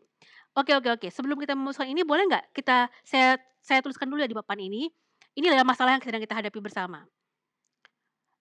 Oke 0.55 0.71
oke 0.71 0.87
oke, 0.87 1.07
sebelum 1.11 1.35
kita 1.35 1.51
memutuskan 1.51 1.91
ini 1.91 2.07
boleh 2.07 2.31
nggak 2.31 2.55
kita 2.55 2.87
saya 3.03 3.35
saya 3.59 3.83
tuliskan 3.83 4.07
dulu 4.07 4.23
ya 4.23 4.29
di 4.31 4.37
papan 4.37 4.71
ini. 4.71 4.87
Ini 5.35 5.51
adalah 5.51 5.67
masalah 5.67 5.99
yang 5.99 6.03
sedang 6.03 6.23
kita 6.23 6.31
hadapi 6.31 6.59
bersama. 6.63 7.03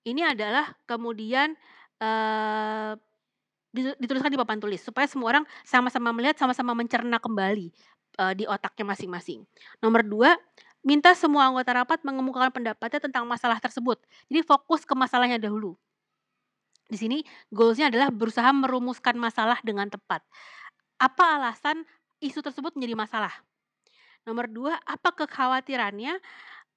Ini 0.06 0.30
adalah 0.30 0.70
kemudian 0.86 1.58
uh, 1.98 2.94
dituliskan 3.74 4.30
di 4.30 4.38
papan 4.38 4.62
tulis 4.62 4.78
supaya 4.78 5.10
semua 5.10 5.34
orang 5.34 5.44
sama-sama 5.66 6.14
melihat, 6.14 6.38
sama-sama 6.38 6.70
mencerna 6.78 7.18
kembali 7.18 7.74
uh, 8.22 8.30
di 8.38 8.46
otaknya 8.46 8.94
masing-masing. 8.94 9.42
Nomor 9.82 10.06
dua, 10.06 10.38
minta 10.84 11.16
semua 11.16 11.48
anggota 11.48 11.72
rapat 11.72 12.04
mengemukakan 12.04 12.52
pendapatnya 12.52 13.00
tentang 13.00 13.24
masalah 13.24 13.58
tersebut. 13.58 13.98
Jadi 14.28 14.40
fokus 14.44 14.84
ke 14.84 14.92
masalahnya 14.92 15.40
dahulu. 15.40 15.74
Di 16.84 17.00
sini 17.00 17.24
goalsnya 17.48 17.88
adalah 17.88 18.12
berusaha 18.12 18.52
merumuskan 18.52 19.16
masalah 19.16 19.58
dengan 19.64 19.88
tepat. 19.88 20.20
Apa 21.00 21.40
alasan 21.40 21.82
isu 22.20 22.44
tersebut 22.44 22.76
menjadi 22.76 22.94
masalah? 22.94 23.32
Nomor 24.28 24.48
dua, 24.48 24.76
apa 24.84 25.12
kekhawatirannya, 25.24 26.16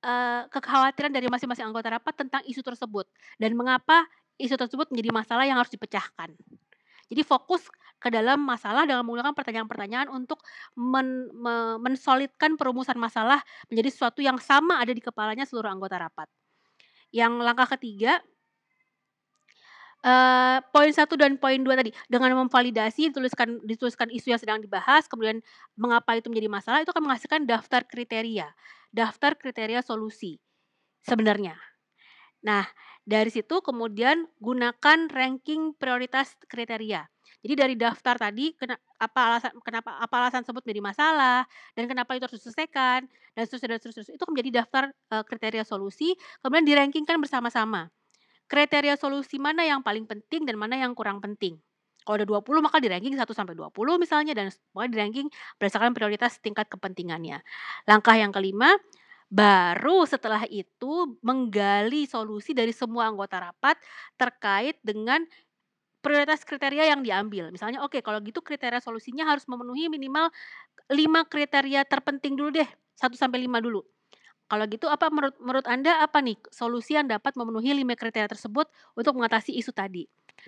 uh, 0.04 0.42
kekhawatiran 0.52 1.12
dari 1.12 1.28
masing-masing 1.28 1.68
anggota 1.68 1.92
rapat 1.92 2.16
tentang 2.16 2.42
isu 2.48 2.64
tersebut 2.64 3.08
dan 3.40 3.56
mengapa 3.56 4.08
isu 4.40 4.56
tersebut 4.56 4.88
menjadi 4.92 5.12
masalah 5.12 5.44
yang 5.44 5.60
harus 5.60 5.72
dipecahkan. 5.72 6.32
Jadi 7.08 7.22
fokus 7.24 7.64
ke 7.98 8.14
dalam 8.14 8.44
masalah 8.44 8.86
dengan 8.86 9.02
menggunakan 9.02 9.34
pertanyaan-pertanyaan 9.34 10.08
untuk 10.14 10.44
men, 10.78 11.32
me, 11.34 11.82
mensolidkan 11.82 12.60
perumusan 12.60 13.00
masalah 13.00 13.42
menjadi 13.72 13.90
sesuatu 13.90 14.22
yang 14.22 14.38
sama 14.38 14.78
ada 14.78 14.94
di 14.94 15.02
kepalanya 15.02 15.48
seluruh 15.50 15.72
anggota 15.72 15.98
rapat. 15.98 16.30
Yang 17.10 17.34
langkah 17.42 17.68
ketiga, 17.78 18.22
Uh, 20.06 20.62
poin 20.70 20.94
satu 20.94 21.18
dan 21.18 21.42
poin 21.42 21.58
dua 21.58 21.74
tadi 21.74 21.90
dengan 22.06 22.30
memvalidasi 22.38 23.10
dituliskan 23.10 23.58
dituliskan 23.66 24.14
isu 24.14 24.30
yang 24.30 24.38
sedang 24.38 24.62
dibahas 24.62 25.10
kemudian 25.10 25.42
mengapa 25.74 26.14
itu 26.14 26.30
menjadi 26.30 26.46
masalah 26.54 26.86
itu 26.86 26.94
akan 26.94 27.10
menghasilkan 27.10 27.50
daftar 27.50 27.82
kriteria 27.82 28.46
daftar 28.94 29.34
kriteria 29.34 29.82
solusi 29.82 30.38
sebenarnya 31.02 31.58
nah 32.46 32.70
dari 33.08 33.32
situ 33.32 33.64
kemudian 33.64 34.28
gunakan 34.44 35.08
ranking 35.08 35.72
prioritas 35.80 36.36
kriteria. 36.52 37.08
Jadi 37.40 37.54
dari 37.56 37.76
daftar 37.80 38.20
tadi 38.20 38.52
kena, 38.60 38.76
apa 39.00 39.20
alasan 39.32 39.56
kenapa 39.64 39.96
apa 39.96 40.16
alasan 40.28 40.44
sebut 40.44 40.68
menjadi 40.68 40.84
masalah 40.84 41.48
dan 41.80 41.88
kenapa 41.88 42.20
itu 42.20 42.28
harus 42.28 42.44
diselesaikan 42.44 43.08
dan 43.08 43.42
seterusnya 43.48 43.70
dan 43.72 43.80
seterusnya 43.80 44.14
itu 44.20 44.26
menjadi 44.28 44.50
daftar 44.60 44.84
uh, 45.16 45.24
kriteria 45.24 45.64
solusi 45.64 46.20
kemudian 46.44 46.68
dirankingkan 46.68 47.16
bersama-sama. 47.24 47.88
Kriteria 48.52 49.00
solusi 49.00 49.40
mana 49.40 49.64
yang 49.64 49.80
paling 49.80 50.04
penting 50.04 50.44
dan 50.44 50.60
mana 50.60 50.76
yang 50.76 50.92
kurang 50.92 51.24
penting. 51.24 51.56
Kalau 52.04 52.24
ada 52.24 52.28
20 52.28 52.64
maka 52.64 52.80
di 52.80 52.88
ranking 52.88 53.16
1 53.16 53.24
sampai 53.36 53.56
20 53.56 53.76
misalnya 54.00 54.32
dan 54.32 54.48
pokoknya 54.72 54.92
di 54.92 54.98
ranking 55.00 55.28
berdasarkan 55.60 55.92
prioritas 55.92 56.40
tingkat 56.40 56.72
kepentingannya. 56.72 57.44
Langkah 57.84 58.16
yang 58.16 58.32
kelima, 58.32 58.72
Baru 59.28 60.08
setelah 60.08 60.48
itu 60.48 61.20
menggali 61.20 62.08
solusi 62.08 62.56
dari 62.56 62.72
semua 62.72 63.12
anggota 63.12 63.44
rapat 63.44 63.76
terkait 64.16 64.80
dengan 64.80 65.20
prioritas 66.04 66.48
kriteria 66.48 66.92
yang 66.96 67.02
diambil. 67.04 67.52
Misalnya 67.52 67.84
oke 67.84 68.00
kalau 68.02 68.24
gitu 68.24 68.40
kriteria 68.44 68.80
solusinya 68.84 69.28
harus 69.28 69.44
memenuhi 69.52 69.92
minimal 69.92 70.32
5 70.92 71.24
kriteria 71.28 71.84
terpenting 71.88 72.36
dulu 72.40 72.56
deh, 72.56 72.70
1 72.96 73.16
sampai 73.20 73.44
5 73.44 73.60
dulu. 73.64 73.84
Kalau 74.48 74.66
gitu 74.72 74.88
apa 74.92 75.12
menurut 75.12 75.36
menurut 75.44 75.68
Anda 75.68 76.04
apa 76.04 76.20
nih 76.24 76.38
solusi 76.54 76.96
yang 77.00 77.08
dapat 77.12 77.36
memenuhi 77.40 77.74
5 77.76 77.96
kriteria 78.00 78.30
tersebut 78.32 78.68
untuk 78.96 79.14
mengatasi 79.20 79.56
isu 79.60 79.72
tadi? 79.76 80.08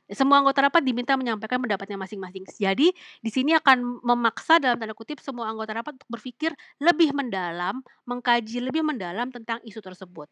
Semua 0.10 0.42
anggota 0.42 0.66
rapat 0.66 0.82
diminta 0.82 1.14
menyampaikan 1.14 1.62
pendapatnya 1.62 1.98
masing-masing. 2.00 2.46
Jadi, 2.58 2.90
di 3.22 3.30
sini 3.30 3.54
akan 3.54 4.02
memaksa 4.02 4.58
dalam 4.58 4.78
tanda 4.82 4.98
kutip 4.98 5.22
semua 5.22 5.50
anggota 5.50 5.78
rapat 5.78 6.02
untuk 6.02 6.10
berpikir 6.10 6.52
lebih 6.82 7.14
mendalam, 7.14 7.82
mengkaji 8.10 8.58
lebih 8.64 8.82
mendalam 8.82 9.30
tentang 9.30 9.62
isu 9.62 9.82
tersebut. 9.82 10.26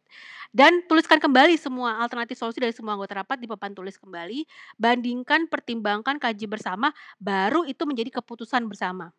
Dan 0.50 0.82
tuliskan 0.90 1.22
kembali 1.22 1.58
semua 1.62 2.02
alternatif 2.02 2.38
solusi 2.42 2.58
dari 2.58 2.74
semua 2.74 2.98
anggota 2.98 3.22
rapat 3.22 3.38
di 3.38 3.46
papan 3.46 3.74
tulis 3.78 3.98
kembali, 4.02 4.46
bandingkan, 4.82 5.46
pertimbangkan, 5.46 6.18
kaji 6.18 6.46
bersama, 6.50 6.90
baru 7.22 7.62
itu 7.70 7.84
menjadi 7.86 8.18
keputusan 8.22 8.66
bersama. 8.66 9.14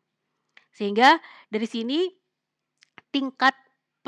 Sehingga 0.74 1.18
dari 1.50 1.66
sini 1.66 2.08
tingkat 3.12 3.54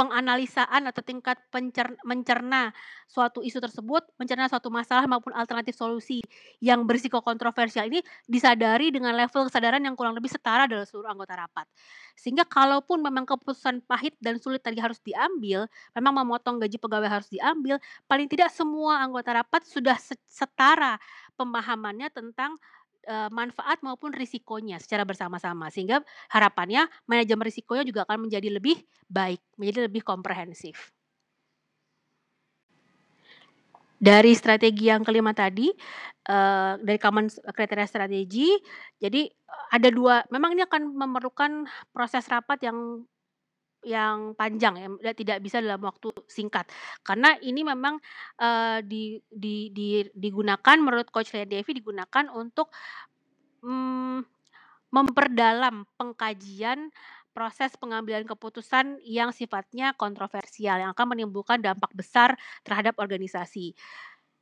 penganalisaan 0.01 0.88
atau 0.88 1.05
tingkat 1.05 1.36
pencer 1.53 1.92
mencerna 2.09 2.72
suatu 3.05 3.44
isu 3.44 3.61
tersebut, 3.61 4.01
mencerna 4.16 4.48
suatu 4.48 4.72
masalah 4.72 5.05
maupun 5.05 5.36
alternatif 5.36 5.76
solusi 5.76 6.24
yang 6.64 6.88
berisiko 6.88 7.20
kontroversial 7.20 7.84
ini 7.84 8.01
disadari 8.24 8.88
dengan 8.88 9.12
level 9.12 9.53
kesadaran 9.53 9.84
yang 9.84 9.92
kurang 9.92 10.16
lebih 10.16 10.32
setara 10.32 10.64
dalam 10.64 10.88
seluruh 10.88 11.12
anggota 11.12 11.36
rapat. 11.36 11.68
Sehingga 12.16 12.48
kalaupun 12.48 13.05
memang 13.05 13.28
keputusan 13.28 13.84
pahit 13.84 14.16
dan 14.24 14.40
sulit 14.40 14.64
tadi 14.64 14.80
harus 14.80 14.96
diambil, 15.05 15.68
memang 15.92 16.24
memotong 16.24 16.57
gaji 16.64 16.80
pegawai 16.80 17.20
harus 17.20 17.28
diambil, 17.28 17.76
paling 18.09 18.24
tidak 18.24 18.48
semua 18.48 19.05
anggota 19.05 19.36
rapat 19.36 19.68
sudah 19.68 20.01
setara 20.24 20.96
pemahamannya 21.36 22.09
tentang 22.09 22.57
manfaat 23.32 23.80
maupun 23.80 24.12
risikonya 24.12 24.76
secara 24.76 25.09
bersama-sama 25.09 25.72
sehingga 25.72 26.05
harapannya 26.28 26.84
manajemen 27.09 27.48
risikonya 27.48 27.84
juga 27.88 28.05
akan 28.05 28.28
menjadi 28.28 28.48
lebih 28.53 28.76
baik, 29.09 29.40
menjadi 29.57 29.88
lebih 29.88 30.05
komprehensif. 30.05 30.92
Dari 34.01 34.32
strategi 34.32 34.88
yang 34.88 35.05
kelima 35.05 35.36
tadi, 35.36 35.68
dari 36.80 36.96
common 36.96 37.28
kriteria 37.28 37.84
strategi, 37.84 38.48
jadi 38.96 39.28
ada 39.76 39.88
dua, 39.92 40.24
memang 40.32 40.57
ini 40.57 40.64
akan 40.64 40.96
memerlukan 40.96 41.68
proses 41.92 42.24
rapat 42.32 42.64
yang 42.64 43.05
yang 43.85 44.37
panjang 44.37 44.74
ya, 44.76 45.12
tidak 45.16 45.39
bisa 45.41 45.61
dalam 45.61 45.81
waktu 45.81 46.12
singkat. 46.28 46.68
Karena 47.01 47.37
ini 47.41 47.64
memang, 47.64 47.97
uh, 48.41 48.78
di 48.85 49.20
di 49.28 49.72
di 49.72 50.05
digunakan 50.12 50.76
menurut 50.76 51.09
coach 51.09 51.33
Lia 51.33 51.49
Devi 51.49 51.72
digunakan 51.76 52.28
untuk, 52.37 52.68
hmm, 53.64 54.20
memperdalam 54.91 55.87
pengkajian 55.95 56.91
proses 57.31 57.70
pengambilan 57.78 58.26
keputusan 58.26 58.99
yang 59.07 59.31
sifatnya 59.31 59.95
kontroversial, 59.95 60.83
yang 60.83 60.91
akan 60.93 61.14
menimbulkan 61.14 61.62
dampak 61.62 61.95
besar 61.95 62.35
terhadap 62.66 62.99
organisasi. 62.99 63.72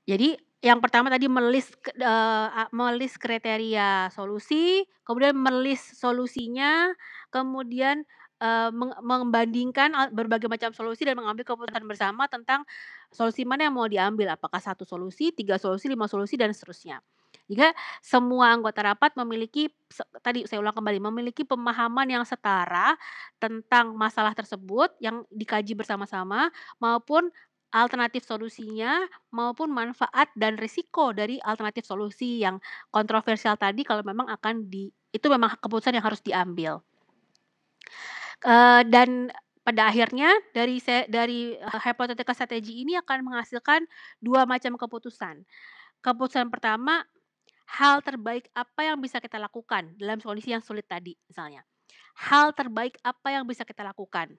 Jadi 0.09 0.41
yang 0.65 0.81
pertama 0.83 1.13
tadi 1.13 1.31
melis 1.31 1.71
uh, 2.01 2.67
melis 2.75 3.15
kriteria 3.21 4.11
solusi, 4.11 4.83
kemudian 5.05 5.37
melis 5.37 5.79
solusinya, 5.95 6.91
kemudian 7.31 8.03
uh, 8.43 8.71
membandingkan 9.03 9.95
berbagai 10.11 10.51
macam 10.51 10.71
solusi 10.75 11.07
dan 11.07 11.19
mengambil 11.19 11.45
keputusan 11.47 11.85
bersama 11.87 12.27
tentang 12.27 12.63
solusi 13.11 13.43
mana 13.45 13.69
yang 13.69 13.75
mau 13.75 13.87
diambil, 13.87 14.35
apakah 14.35 14.59
satu 14.63 14.87
solusi, 14.87 15.31
tiga 15.35 15.57
solusi, 15.57 15.91
lima 15.91 16.07
solusi 16.07 16.35
dan 16.39 16.55
seterusnya. 16.55 17.03
Jika 17.49 17.73
semua 18.05 18.53
anggota 18.53 18.85
rapat 18.85 19.17
memiliki 19.17 19.73
tadi 20.21 20.45
saya 20.45 20.61
ulang 20.61 20.77
kembali 20.77 21.01
memiliki 21.01 21.49
pemahaman 21.49 22.05
yang 22.05 22.25
setara 22.25 22.93
tentang 23.41 23.97
masalah 23.97 24.37
tersebut 24.37 24.93
yang 25.01 25.25
dikaji 25.33 25.73
bersama-sama 25.73 26.53
maupun 26.77 27.33
alternatif 27.73 28.25
solusinya 28.25 29.05
maupun 29.33 29.69
manfaat 29.73 30.29
dan 30.37 30.57
risiko 30.57 31.13
dari 31.13 31.41
alternatif 31.41 31.85
solusi 31.85 32.41
yang 32.41 32.61
kontroversial 32.93 33.57
tadi 33.61 33.85
kalau 33.85 34.01
memang 34.05 34.29
akan 34.29 34.69
di 34.69 34.89
itu 35.13 35.27
memang 35.33 35.57
keputusan 35.61 35.97
yang 35.97 36.05
harus 36.05 36.21
diambil. 36.21 36.85
Uh, 38.39 38.87
dan 38.87 39.35
pada 39.67 39.91
akhirnya 39.93 40.33
dari 40.57 40.81
dari 41.11 41.59
hipotetika 41.59 42.33
strategi 42.33 42.87
ini 42.87 42.97
akan 42.97 43.27
menghasilkan 43.27 43.85
dua 44.23 44.49
macam 44.49 44.79
keputusan. 44.81 45.45
Keputusan 46.01 46.49
pertama, 46.49 47.05
hal 47.69 48.01
terbaik 48.01 48.49
apa 48.57 48.81
yang 48.89 48.97
bisa 48.97 49.21
kita 49.21 49.37
lakukan 49.37 49.93
dalam 50.01 50.23
kondisi 50.23 50.55
yang 50.57 50.65
sulit 50.65 50.89
tadi 50.89 51.13
misalnya. 51.29 51.67
Hal 52.17 52.57
terbaik 52.57 52.97
apa 53.05 53.29
yang 53.35 53.45
bisa 53.45 53.63
kita 53.69 53.85
lakukan 53.85 54.33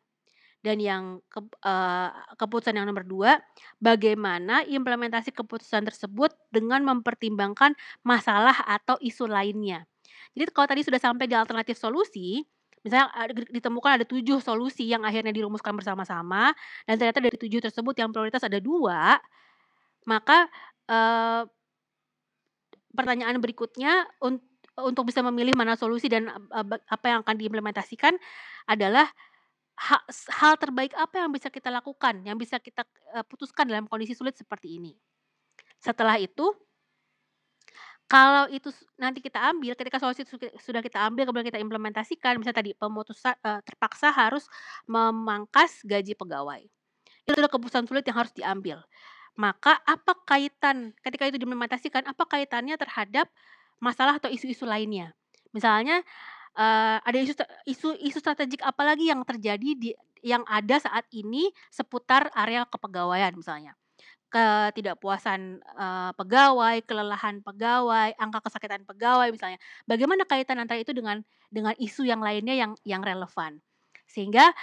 dan 0.59 0.77
yang 0.79 1.03
ke, 1.31 1.39
uh, 1.63 2.11
keputusan 2.35 2.75
yang 2.75 2.87
nomor 2.89 3.07
dua, 3.07 3.39
bagaimana 3.79 4.67
implementasi 4.67 5.31
keputusan 5.31 5.87
tersebut 5.87 6.35
dengan 6.51 6.83
mempertimbangkan 6.83 7.77
masalah 8.03 8.55
atau 8.67 8.99
isu 8.99 9.29
lainnya. 9.29 9.87
Jadi 10.35 10.51
kalau 10.51 10.67
tadi 10.67 10.81
sudah 10.83 10.99
sampai 10.99 11.31
di 11.31 11.35
alternatif 11.35 11.79
solusi, 11.79 12.43
misalnya 12.85 13.11
ditemukan 13.51 14.01
ada 14.01 14.05
tujuh 14.07 14.39
solusi 14.39 14.87
yang 14.87 15.03
akhirnya 15.03 15.35
dirumuskan 15.35 15.75
bersama-sama, 15.75 16.55
dan 16.87 16.95
ternyata 16.95 17.19
dari 17.19 17.37
tujuh 17.37 17.59
tersebut 17.59 17.95
yang 17.99 18.09
prioritas 18.09 18.43
ada 18.43 18.57
dua, 18.61 19.19
maka 20.07 20.47
uh, 20.87 21.43
pertanyaan 22.95 23.37
berikutnya 23.37 24.07
untuk 24.79 25.03
bisa 25.05 25.19
memilih 25.21 25.53
mana 25.53 25.75
solusi 25.75 26.09
dan 26.09 26.31
apa 26.89 27.05
yang 27.05 27.19
akan 27.21 27.35
diimplementasikan 27.37 28.17
adalah 28.65 29.05
hal 30.39 30.53
terbaik 30.59 30.91
apa 30.95 31.23
yang 31.23 31.31
bisa 31.31 31.47
kita 31.47 31.71
lakukan, 31.71 32.23
yang 32.27 32.35
bisa 32.35 32.59
kita 32.59 32.83
uh, 33.15 33.23
putuskan 33.23 33.67
dalam 33.67 33.87
kondisi 33.87 34.11
sulit 34.11 34.35
seperti 34.35 34.79
ini. 34.79 34.91
Setelah 35.79 36.19
itu, 36.19 36.51
kalau 38.09 38.49
itu 38.49 38.73
nanti 38.97 39.21
kita 39.21 39.37
ambil, 39.53 39.77
ketika 39.77 40.01
solusi 40.01 40.25
itu 40.25 40.33
sudah 40.57 40.81
kita 40.81 40.97
ambil, 41.05 41.29
kemudian 41.29 41.45
kita 41.45 41.61
implementasikan, 41.61 42.41
misalnya 42.41 42.65
tadi 42.65 42.73
pemutusan 42.73 43.37
uh, 43.45 43.61
terpaksa 43.61 44.09
harus 44.09 44.49
memangkas 44.89 45.85
gaji 45.85 46.17
pegawai. 46.17 46.65
Itu 47.23 47.37
adalah 47.37 47.53
keputusan 47.53 47.85
sulit 47.85 48.01
yang 48.09 48.17
harus 48.17 48.33
diambil. 48.33 48.81
Maka 49.37 49.77
apa 49.85 50.17
kaitan 50.25 50.97
ketika 51.05 51.29
itu 51.29 51.37
diimplementasikan, 51.37 52.09
apa 52.09 52.25
kaitannya 52.25 52.81
terhadap 52.81 53.29
masalah 53.77 54.17
atau 54.17 54.27
isu-isu 54.27 54.65
lainnya? 54.65 55.13
Misalnya 55.53 56.01
uh, 56.57 56.97
ada 56.99 57.17
isu 57.69 57.93
isu 58.03 58.17
strategik 58.17 58.65
apa 58.65 58.83
lagi 58.83 59.07
yang 59.07 59.21
terjadi 59.21 59.69
di 59.77 59.93
yang 60.19 60.43
ada 60.49 60.81
saat 60.83 61.07
ini 61.15 61.47
seputar 61.71 62.27
area 62.35 62.67
kepegawaian 62.67 63.31
misalnya. 63.31 63.78
Ketidakpuasan, 64.29 65.61
uh, 65.73 66.11
pegawai, 66.13 66.85
kelelahan 66.85 67.41
pegawai, 67.41 68.13
angka 68.21 68.45
kesakitan 68.45 68.85
pegawai 68.85 69.33
misalnya. 69.33 69.57
Bagaimana 69.89 70.23
kaitan 70.29 70.61
antara 70.61 70.77
itu 70.77 70.93
dengan 70.93 71.25
dengan 71.49 71.73
isu 71.81 72.05
yang 72.05 72.21
lainnya 72.21 72.53
yang 72.53 72.71
yang 72.85 73.01
relevan. 73.01 73.57
Sehingga, 74.05 74.53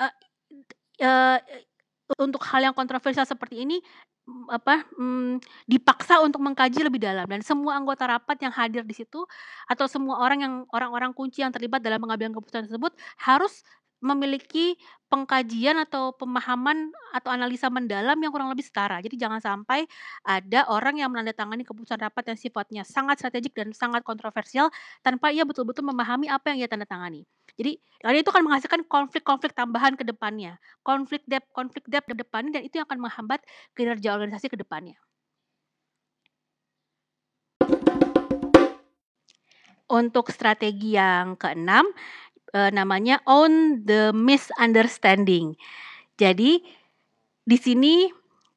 uh, 0.00 0.14
uh, 1.04 1.38
untuk 2.20 2.40
hal 2.48 2.64
yang 2.68 2.76
kontroversial 2.76 3.24
seperti 3.24 3.64
ini 3.64 3.80
apa, 4.52 4.84
mmm, 4.96 5.40
dipaksa 5.64 6.20
untuk 6.20 6.44
mengkaji 6.44 6.84
lebih 6.84 7.00
dalam 7.00 7.24
dan 7.24 7.40
semua 7.40 7.80
anggota 7.80 8.04
rapat 8.04 8.36
yang 8.44 8.52
hadir 8.52 8.84
di 8.84 8.92
situ 8.92 9.24
atau 9.64 9.86
semua 9.88 10.20
orang 10.20 10.38
yang 10.44 10.54
orang-orang 10.68 11.16
kunci 11.16 11.40
yang 11.40 11.48
terlibat 11.48 11.80
dalam 11.80 11.96
pengambilan 11.96 12.36
keputusan 12.36 12.68
tersebut 12.68 12.92
harus 13.24 13.64
memiliki 13.98 14.78
pengkajian 15.08 15.80
atau 15.82 16.12
pemahaman 16.14 16.92
atau 17.10 17.32
analisa 17.32 17.66
mendalam 17.72 18.14
yang 18.20 18.30
kurang 18.30 18.52
lebih 18.52 18.62
setara. 18.62 19.00
Jadi 19.00 19.16
jangan 19.18 19.40
sampai 19.40 19.88
ada 20.22 20.68
orang 20.68 21.00
yang 21.00 21.10
menandatangani 21.10 21.64
keputusan 21.64 21.98
rapat 21.98 22.30
yang 22.30 22.38
sifatnya 22.38 22.82
sangat 22.84 23.24
strategik 23.24 23.56
dan 23.56 23.72
sangat 23.72 24.04
kontroversial 24.04 24.68
tanpa 25.02 25.32
ia 25.32 25.42
betul-betul 25.48 25.82
memahami 25.88 26.30
apa 26.30 26.52
yang 26.54 26.62
ia 26.62 26.68
tanda 26.70 26.86
tangani. 26.86 27.24
Jadi 27.58 27.80
karena 27.98 28.22
itu 28.22 28.30
akan 28.30 28.44
menghasilkan 28.46 28.80
konflik-konflik 28.86 29.50
tambahan 29.56 29.98
ke 29.98 30.06
depannya, 30.06 30.62
konflik 30.86 31.26
depth, 31.26 31.50
konflik 31.50 31.82
depth 31.90 32.06
ke 32.06 32.14
depannya 32.14 32.60
dan 32.60 32.62
itu 32.62 32.78
yang 32.78 32.86
akan 32.86 33.02
menghambat 33.02 33.42
kinerja 33.74 34.14
organisasi 34.14 34.46
ke 34.46 34.54
depannya. 34.54 34.94
Untuk 39.88 40.28
strategi 40.28 41.00
yang 41.00 41.40
keenam, 41.40 41.88
e, 42.52 42.60
namanya 42.74 43.20
own 43.28 43.84
the 43.84 44.12
misunderstanding. 44.14 45.56
Jadi 46.18 46.60
di 47.44 47.56
sini 47.56 48.08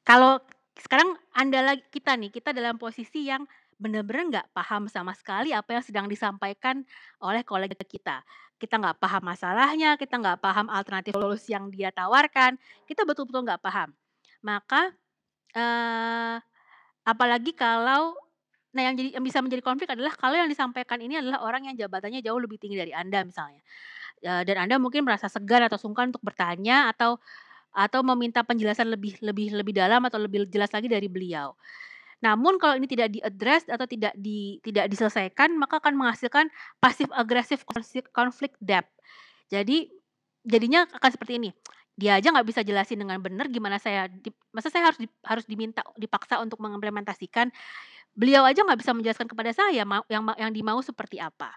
kalau 0.01 0.41
sekarang 0.75 1.15
Anda 1.31 1.61
lagi 1.61 1.85
kita 1.93 2.17
nih, 2.17 2.33
kita 2.33 2.51
dalam 2.51 2.75
posisi 2.81 3.29
yang 3.29 3.45
benar-benar 3.81 4.23
nggak 4.29 4.47
paham 4.53 4.85
sama 4.85 5.15
sekali 5.17 5.53
apa 5.57 5.73
yang 5.73 5.83
sedang 5.85 6.05
disampaikan 6.05 6.85
oleh 7.17 7.41
kolega 7.41 7.81
kita 7.81 8.21
kita 8.61 8.77
nggak 8.77 9.01
paham 9.01 9.25
masalahnya, 9.25 9.97
kita 9.97 10.21
nggak 10.21 10.37
paham 10.37 10.69
alternatif 10.69 11.17
solusi 11.17 11.57
yang 11.57 11.73
dia 11.73 11.89
tawarkan, 11.89 12.61
kita 12.85 13.01
betul-betul 13.09 13.41
nggak 13.41 13.57
paham. 13.57 13.89
Maka 14.45 14.93
uh, 15.57 16.37
apalagi 17.01 17.57
kalau 17.57 18.13
nah 18.72 18.88
yang 18.88 18.95
jadi 18.95 19.19
yang 19.19 19.24
bisa 19.28 19.43
menjadi 19.43 19.63
konflik 19.63 19.91
adalah 19.91 20.15
kalau 20.15 20.39
yang 20.39 20.47
disampaikan 20.47 20.99
ini 21.03 21.19
adalah 21.19 21.43
orang 21.43 21.67
yang 21.67 21.76
jabatannya 21.76 22.24
jauh 22.24 22.39
lebih 22.39 22.55
tinggi 22.55 22.80
dari 22.80 22.95
Anda 22.95 23.28
misalnya. 23.28 23.59
Uh, 24.22 24.45
dan 24.45 24.67
Anda 24.67 24.78
mungkin 24.78 25.03
merasa 25.03 25.28
segan 25.28 25.65
atau 25.65 25.82
sungkan 25.82 26.13
untuk 26.13 26.22
bertanya 26.24 26.93
atau 26.93 27.19
atau 27.72 28.03
meminta 28.03 28.43
penjelasan 28.43 28.91
lebih 28.91 29.19
lebih 29.24 29.55
lebih 29.55 29.74
dalam 29.76 30.03
atau 30.07 30.19
lebih 30.19 30.47
jelas 30.51 30.72
lagi 30.72 30.91
dari 30.91 31.07
beliau. 31.07 31.55
Namun 32.22 32.61
kalau 32.61 32.78
ini 32.78 32.86
tidak 32.86 33.09
diadres 33.09 33.65
atau 33.65 33.89
tidak 33.89 34.13
di 34.13 34.61
tidak 34.61 34.86
diselesaikan, 34.93 35.57
maka 35.57 35.82
akan 35.82 35.97
menghasilkan 35.97 36.53
pasif 36.78 37.09
agresif 37.17 37.65
konflik 38.13 38.53
depth. 38.61 38.93
Jadi 39.49 39.89
jadinya 40.45 40.86
akan 40.86 41.09
seperti 41.09 41.41
ini. 41.41 41.49
Dia 41.97 42.17
aja 42.17 42.32
nggak 42.32 42.47
bisa 42.47 42.61
jelasin 42.63 43.03
dengan 43.03 43.19
benar 43.19 43.51
gimana 43.51 43.78
saya 43.78 44.07
masa 44.55 44.72
saya 44.72 44.89
harus 44.89 44.99
di, 45.01 45.07
harus 45.28 45.45
diminta 45.49 45.82
dipaksa 45.97 46.39
untuk 46.39 46.61
mengimplementasikan. 46.61 47.49
Beliau 48.12 48.43
aja 48.43 48.59
nggak 48.62 48.80
bisa 48.80 48.91
menjelaskan 48.91 49.28
kepada 49.28 49.51
saya 49.55 49.84
yang 50.03 50.24
yang 50.36 50.51
dimau 50.51 50.80
seperti 50.84 51.18
apa 51.18 51.55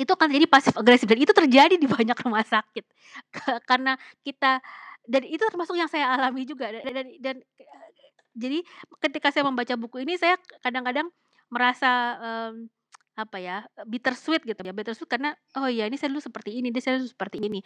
itu 0.00 0.08
akan 0.16 0.32
jadi 0.32 0.48
pasif 0.48 0.72
agresif 0.80 1.04
dan 1.04 1.20
itu 1.20 1.28
terjadi 1.28 1.76
di 1.76 1.84
banyak 1.84 2.16
rumah 2.24 2.40
sakit 2.40 2.88
karena 3.68 4.00
kita 4.24 4.56
dan 5.04 5.22
itu 5.28 5.44
termasuk 5.44 5.76
yang 5.76 5.92
saya 5.92 6.08
alami 6.16 6.48
juga 6.48 6.72
dan 6.72 6.88
dan, 6.88 7.06
dan 7.20 7.36
jadi 8.34 8.62
ketika 9.02 9.34
saya 9.34 9.44
membaca 9.46 9.74
buku 9.74 10.06
ini 10.06 10.14
saya 10.16 10.38
kadang-kadang 10.62 11.10
merasa, 11.50 11.90
um, 12.22 12.70
apa 13.18 13.36
ya, 13.42 13.56
bittersweet 13.84 14.46
gitu 14.46 14.62
ya, 14.62 14.72
bittersweet 14.72 15.10
karena, 15.10 15.34
"Oh 15.58 15.66
ya 15.66 15.84
ini 15.90 15.98
saya 15.98 16.14
dulu 16.14 16.22
seperti 16.22 16.56
ini, 16.56 16.70
dia 16.70 16.80
saya 16.80 17.02
dulu 17.02 17.10
seperti 17.10 17.42
ini." 17.42 17.60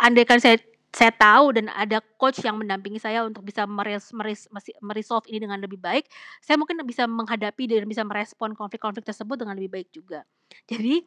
Andaikan 0.00 0.40
saya 0.40 0.56
saya 0.94 1.12
tahu 1.12 1.52
dan 1.56 1.68
ada 1.72 2.00
coach 2.16 2.40
yang 2.40 2.56
mendampingi 2.56 2.96
saya 2.96 3.26
untuk 3.26 3.44
bisa 3.44 3.68
meres 3.68 4.10
meres 4.16 4.48
meresolve 4.80 5.26
ini 5.28 5.44
dengan 5.44 5.60
lebih 5.60 5.76
baik, 5.76 6.08
saya 6.40 6.56
mungkin 6.56 6.80
bisa 6.88 7.04
menghadapi 7.04 7.68
dan 7.68 7.84
bisa 7.86 8.02
merespon 8.06 8.56
konflik-konflik 8.56 9.04
tersebut 9.04 9.36
dengan 9.36 9.54
lebih 9.58 9.70
baik 9.72 9.88
juga. 9.92 10.24
Jadi, 10.70 11.04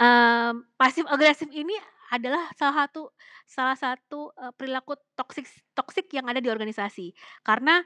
um, 0.00 0.64
pasif 0.78 1.04
agresif 1.10 1.50
ini 1.52 1.74
adalah 2.14 2.46
salah 2.54 2.86
satu 2.86 3.10
salah 3.46 3.76
satu, 3.78 4.30
uh, 4.38 4.54
perilaku 4.54 4.94
toksik 5.18 5.46
toksik 5.74 6.06
yang 6.14 6.30
ada 6.30 6.38
di 6.38 6.48
organisasi. 6.50 7.12
Karena 7.42 7.82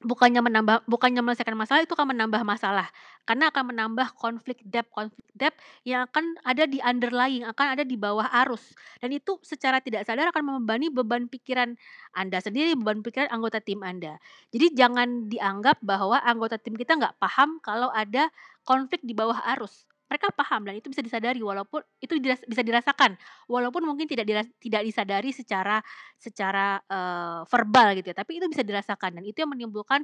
bukannya 0.00 0.40
menambah 0.40 0.88
bukannya 0.88 1.20
menyelesaikan 1.20 1.56
masalah, 1.56 1.84
itu 1.84 1.92
akan 1.92 2.16
menambah 2.16 2.40
masalah. 2.44 2.88
Karena 3.28 3.52
akan 3.52 3.74
menambah 3.74 4.16
konflik 4.16 4.64
depth 4.64 4.88
konflik 4.90 5.26
depth 5.36 5.60
yang 5.84 6.08
akan 6.08 6.40
ada 6.44 6.64
di 6.64 6.80
underlying, 6.80 7.44
akan 7.44 7.66
ada 7.76 7.84
di 7.84 7.96
bawah 8.00 8.26
arus. 8.44 8.72
Dan 8.98 9.12
itu 9.12 9.36
secara 9.44 9.78
tidak 9.84 10.08
sadar 10.08 10.32
akan 10.32 10.56
membebani 10.56 10.88
beban 10.88 11.28
pikiran 11.28 11.76
Anda 12.16 12.40
sendiri, 12.40 12.72
beban 12.80 13.04
pikiran 13.04 13.28
anggota 13.28 13.60
tim 13.60 13.84
Anda. 13.84 14.16
Jadi 14.50 14.72
jangan 14.72 15.28
dianggap 15.28 15.84
bahwa 15.84 16.16
anggota 16.24 16.56
tim 16.56 16.74
kita 16.74 16.96
nggak 16.96 17.20
paham 17.20 17.60
kalau 17.60 17.92
ada 17.92 18.32
konflik 18.64 19.04
di 19.04 19.12
bawah 19.12 19.36
arus 19.56 19.89
mereka 20.10 20.34
paham 20.34 20.66
dan 20.66 20.74
itu 20.74 20.90
bisa 20.90 21.06
disadari 21.06 21.38
walaupun 21.38 21.86
itu 22.02 22.18
bisa 22.18 22.62
dirasakan. 22.66 23.14
Walaupun 23.46 23.86
mungkin 23.86 24.10
tidak 24.10 24.26
diras, 24.26 24.46
tidak 24.58 24.82
disadari 24.82 25.30
secara 25.30 25.78
secara 26.18 26.82
uh, 26.90 27.46
verbal 27.46 27.94
gitu 27.94 28.10
ya 28.10 28.16
tapi 28.18 28.42
itu 28.42 28.50
bisa 28.50 28.66
dirasakan 28.66 29.22
dan 29.22 29.24
itu 29.24 29.38
yang 29.40 29.54
menimbulkan 29.54 30.02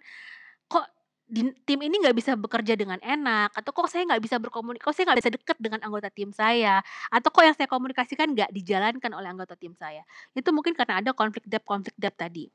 kok 0.70 0.86
di 1.26 1.42
tim 1.66 1.82
ini 1.82 1.98
nggak 1.98 2.14
bisa 2.14 2.38
bekerja 2.38 2.78
dengan 2.78 3.02
enak? 3.02 3.50
Atau 3.58 3.74
kok 3.74 3.90
saya 3.90 4.06
nggak 4.06 4.22
bisa 4.22 4.38
berkomunikasi 4.38 4.86
kok 4.86 4.94
saya 4.94 5.04
nggak 5.10 5.20
bisa 5.26 5.30
dekat 5.34 5.58
dengan 5.58 5.80
anggota 5.82 6.08
tim 6.14 6.30
saya? 6.30 6.78
Atau 7.10 7.34
kok 7.34 7.42
yang 7.42 7.56
saya 7.58 7.66
komunikasikan 7.66 8.30
nggak 8.30 8.54
dijalankan 8.54 9.10
oleh 9.10 9.28
anggota 9.34 9.58
tim 9.58 9.74
saya? 9.74 10.06
Itu 10.38 10.54
mungkin 10.54 10.78
karena 10.78 11.02
ada 11.02 11.10
konflik 11.18 11.42
depth 11.50 11.66
konflik 11.66 11.98
depth 11.98 12.22
tadi. 12.22 12.46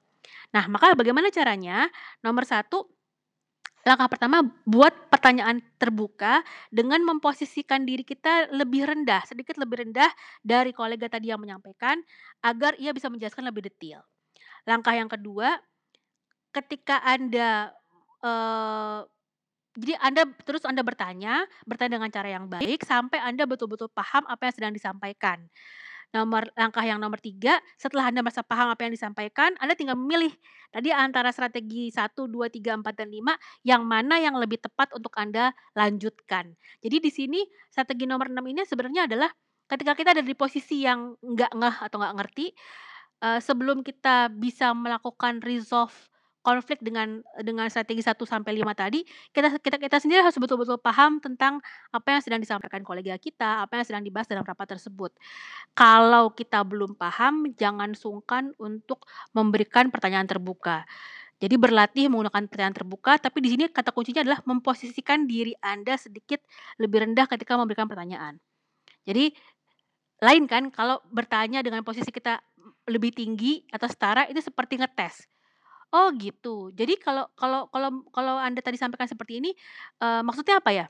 Nah 0.56 0.72
maka 0.72 0.96
bagaimana 0.96 1.28
caranya? 1.28 1.92
Nomor 2.24 2.48
satu 2.48 2.88
Langkah 3.82 4.08
pertama, 4.14 4.46
buat 4.64 4.94
pertanyaan 5.10 5.58
terbuka 5.82 6.46
dengan 6.70 7.02
memposisikan 7.02 7.82
diri 7.82 8.06
kita 8.06 8.54
lebih 8.54 8.86
rendah, 8.86 9.26
sedikit 9.26 9.58
lebih 9.58 9.88
rendah 9.88 10.10
dari 10.46 10.70
kolega 10.70 11.10
tadi 11.10 11.34
yang 11.34 11.42
menyampaikan, 11.42 11.98
agar 12.46 12.78
ia 12.78 12.94
bisa 12.94 13.10
menjelaskan 13.10 13.50
lebih 13.50 13.66
detail. 13.66 14.06
Langkah 14.70 14.94
yang 14.94 15.10
kedua, 15.10 15.58
ketika 16.54 17.02
Anda 17.02 17.74
uh, 18.22 19.02
jadi 19.72 19.96
Anda 20.04 20.28
terus 20.44 20.68
Anda 20.68 20.84
bertanya, 20.84 21.48
bertanya 21.64 21.98
dengan 21.98 22.12
cara 22.12 22.28
yang 22.28 22.46
baik 22.52 22.84
sampai 22.84 23.24
Anda 23.24 23.48
betul-betul 23.48 23.88
paham 23.90 24.28
apa 24.28 24.52
yang 24.52 24.56
sedang 24.56 24.74
disampaikan. 24.76 25.48
Nomor 26.12 26.52
langkah 26.60 26.84
yang 26.84 27.00
nomor 27.00 27.24
tiga, 27.24 27.64
setelah 27.80 28.12
Anda 28.12 28.20
merasa 28.20 28.44
paham 28.44 28.68
apa 28.68 28.84
yang 28.84 28.92
disampaikan, 28.92 29.56
Anda 29.64 29.80
tinggal 29.80 29.96
memilih 29.96 30.36
tadi 30.68 30.92
antara 30.92 31.32
strategi 31.32 31.88
1, 31.88 32.28
2, 32.28 32.52
3, 32.52 32.84
4, 32.84 33.00
dan 33.00 33.08
5, 33.08 33.40
yang 33.64 33.88
mana 33.88 34.20
yang 34.20 34.36
lebih 34.36 34.60
tepat 34.60 34.92
untuk 34.92 35.16
Anda 35.16 35.56
lanjutkan. 35.72 36.52
Jadi 36.84 36.98
di 37.00 37.12
sini 37.16 37.40
strategi 37.72 38.04
nomor 38.04 38.28
6 38.28 38.44
ini 38.44 38.68
sebenarnya 38.68 39.08
adalah 39.08 39.32
ketika 39.72 39.96
kita 39.96 40.12
ada 40.20 40.24
di 40.24 40.36
posisi 40.36 40.84
yang 40.84 41.16
nggak 41.24 41.52
ngeh 41.56 41.76
atau 41.88 41.96
nggak 42.04 42.16
ngerti, 42.20 42.52
uh, 43.24 43.40
sebelum 43.40 43.80
kita 43.80 44.28
bisa 44.36 44.76
melakukan 44.76 45.40
resolve 45.40 46.11
konflik 46.42 46.82
dengan 46.82 47.22
dengan 47.42 47.70
strategi 47.70 48.02
1 48.02 48.18
sampai 48.26 48.52
5 48.58 48.74
tadi, 48.74 49.06
kita 49.34 49.62
kita 49.62 49.78
kita 49.78 49.98
sendiri 50.02 50.26
harus 50.26 50.38
betul-betul 50.38 50.82
paham 50.82 51.22
tentang 51.22 51.62
apa 51.94 52.08
yang 52.18 52.22
sedang 52.22 52.42
disampaikan 52.42 52.82
kolega 52.82 53.16
kita, 53.22 53.66
apa 53.66 53.82
yang 53.82 53.86
sedang 53.86 54.04
dibahas 54.04 54.28
dalam 54.30 54.42
rapat 54.42 54.78
tersebut. 54.78 55.14
Kalau 55.78 56.34
kita 56.34 56.66
belum 56.66 56.98
paham, 56.98 57.54
jangan 57.56 57.94
sungkan 57.94 58.54
untuk 58.58 59.06
memberikan 59.38 59.94
pertanyaan 59.94 60.26
terbuka. 60.26 60.84
Jadi 61.42 61.58
berlatih 61.58 62.06
menggunakan 62.06 62.46
pertanyaan 62.46 62.78
terbuka, 62.78 63.18
tapi 63.18 63.42
di 63.42 63.50
sini 63.58 63.66
kata 63.66 63.90
kuncinya 63.90 64.22
adalah 64.22 64.46
memposisikan 64.46 65.26
diri 65.26 65.58
Anda 65.58 65.98
sedikit 65.98 66.46
lebih 66.78 67.02
rendah 67.10 67.26
ketika 67.26 67.58
memberikan 67.58 67.90
pertanyaan. 67.90 68.38
Jadi 69.10 69.34
lain 70.22 70.46
kan 70.46 70.70
kalau 70.70 71.02
bertanya 71.10 71.66
dengan 71.66 71.82
posisi 71.82 72.14
kita 72.14 72.38
lebih 72.86 73.10
tinggi 73.10 73.66
atau 73.74 73.90
setara 73.90 74.30
itu 74.30 74.38
seperti 74.38 74.78
ngetes 74.78 75.31
Oh 75.92 76.08
gitu. 76.16 76.72
Jadi 76.72 76.96
kalau 76.96 77.28
kalau 77.36 77.68
kalau 77.68 77.90
kalau 78.16 78.36
Anda 78.40 78.64
tadi 78.64 78.80
sampaikan 78.80 79.12
seperti 79.12 79.44
ini, 79.44 79.52
uh, 80.00 80.24
maksudnya 80.24 80.64
apa 80.64 80.72
ya? 80.72 80.86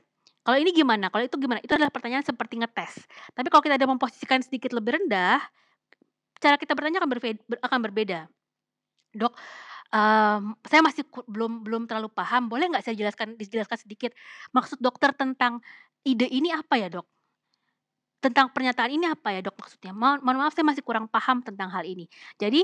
Kalau 0.46 0.58
ini 0.58 0.70
gimana? 0.70 1.10
Kalau 1.10 1.26
itu 1.26 1.34
gimana? 1.42 1.58
Itu 1.58 1.74
adalah 1.74 1.90
pertanyaan 1.90 2.22
seperti 2.22 2.62
ngetes. 2.62 3.02
Tapi 3.34 3.46
kalau 3.50 3.62
kita 3.66 3.74
ada 3.78 3.86
memposisikan 3.90 4.38
sedikit 4.46 4.70
lebih 4.74 5.02
rendah, 5.02 5.42
cara 6.42 6.56
kita 6.58 6.74
bertanya 6.74 7.02
akan 7.02 7.10
akan 7.62 7.80
berbeda. 7.90 8.26
"Dok, 9.14 9.34
um, 9.94 10.42
saya 10.66 10.82
masih 10.84 11.04
belum 11.28 11.62
belum 11.66 11.82
terlalu 11.90 12.10
paham, 12.12 12.48
boleh 12.52 12.70
nggak 12.72 12.84
saya 12.86 12.96
jelaskan 12.98 13.36
dijelaskan 13.38 13.78
sedikit, 13.82 14.12
maksud 14.54 14.78
dokter 14.82 15.12
tentang 15.16 15.62
ide 16.06 16.26
ini 16.30 16.50
apa 16.54 16.78
ya, 16.80 16.88
Dok? 16.92 17.06
Tentang 18.22 18.54
pernyataan 18.54 18.90
ini 18.94 19.06
apa 19.10 19.34
ya, 19.34 19.42
Dok, 19.42 19.58
maksudnya? 19.58 19.90
Mohon 19.90 20.22
mohon 20.22 20.36
maaf 20.46 20.54
saya 20.54 20.62
masih 20.62 20.86
kurang 20.86 21.10
paham 21.10 21.42
tentang 21.42 21.74
hal 21.74 21.82
ini." 21.82 22.06
Jadi, 22.38 22.62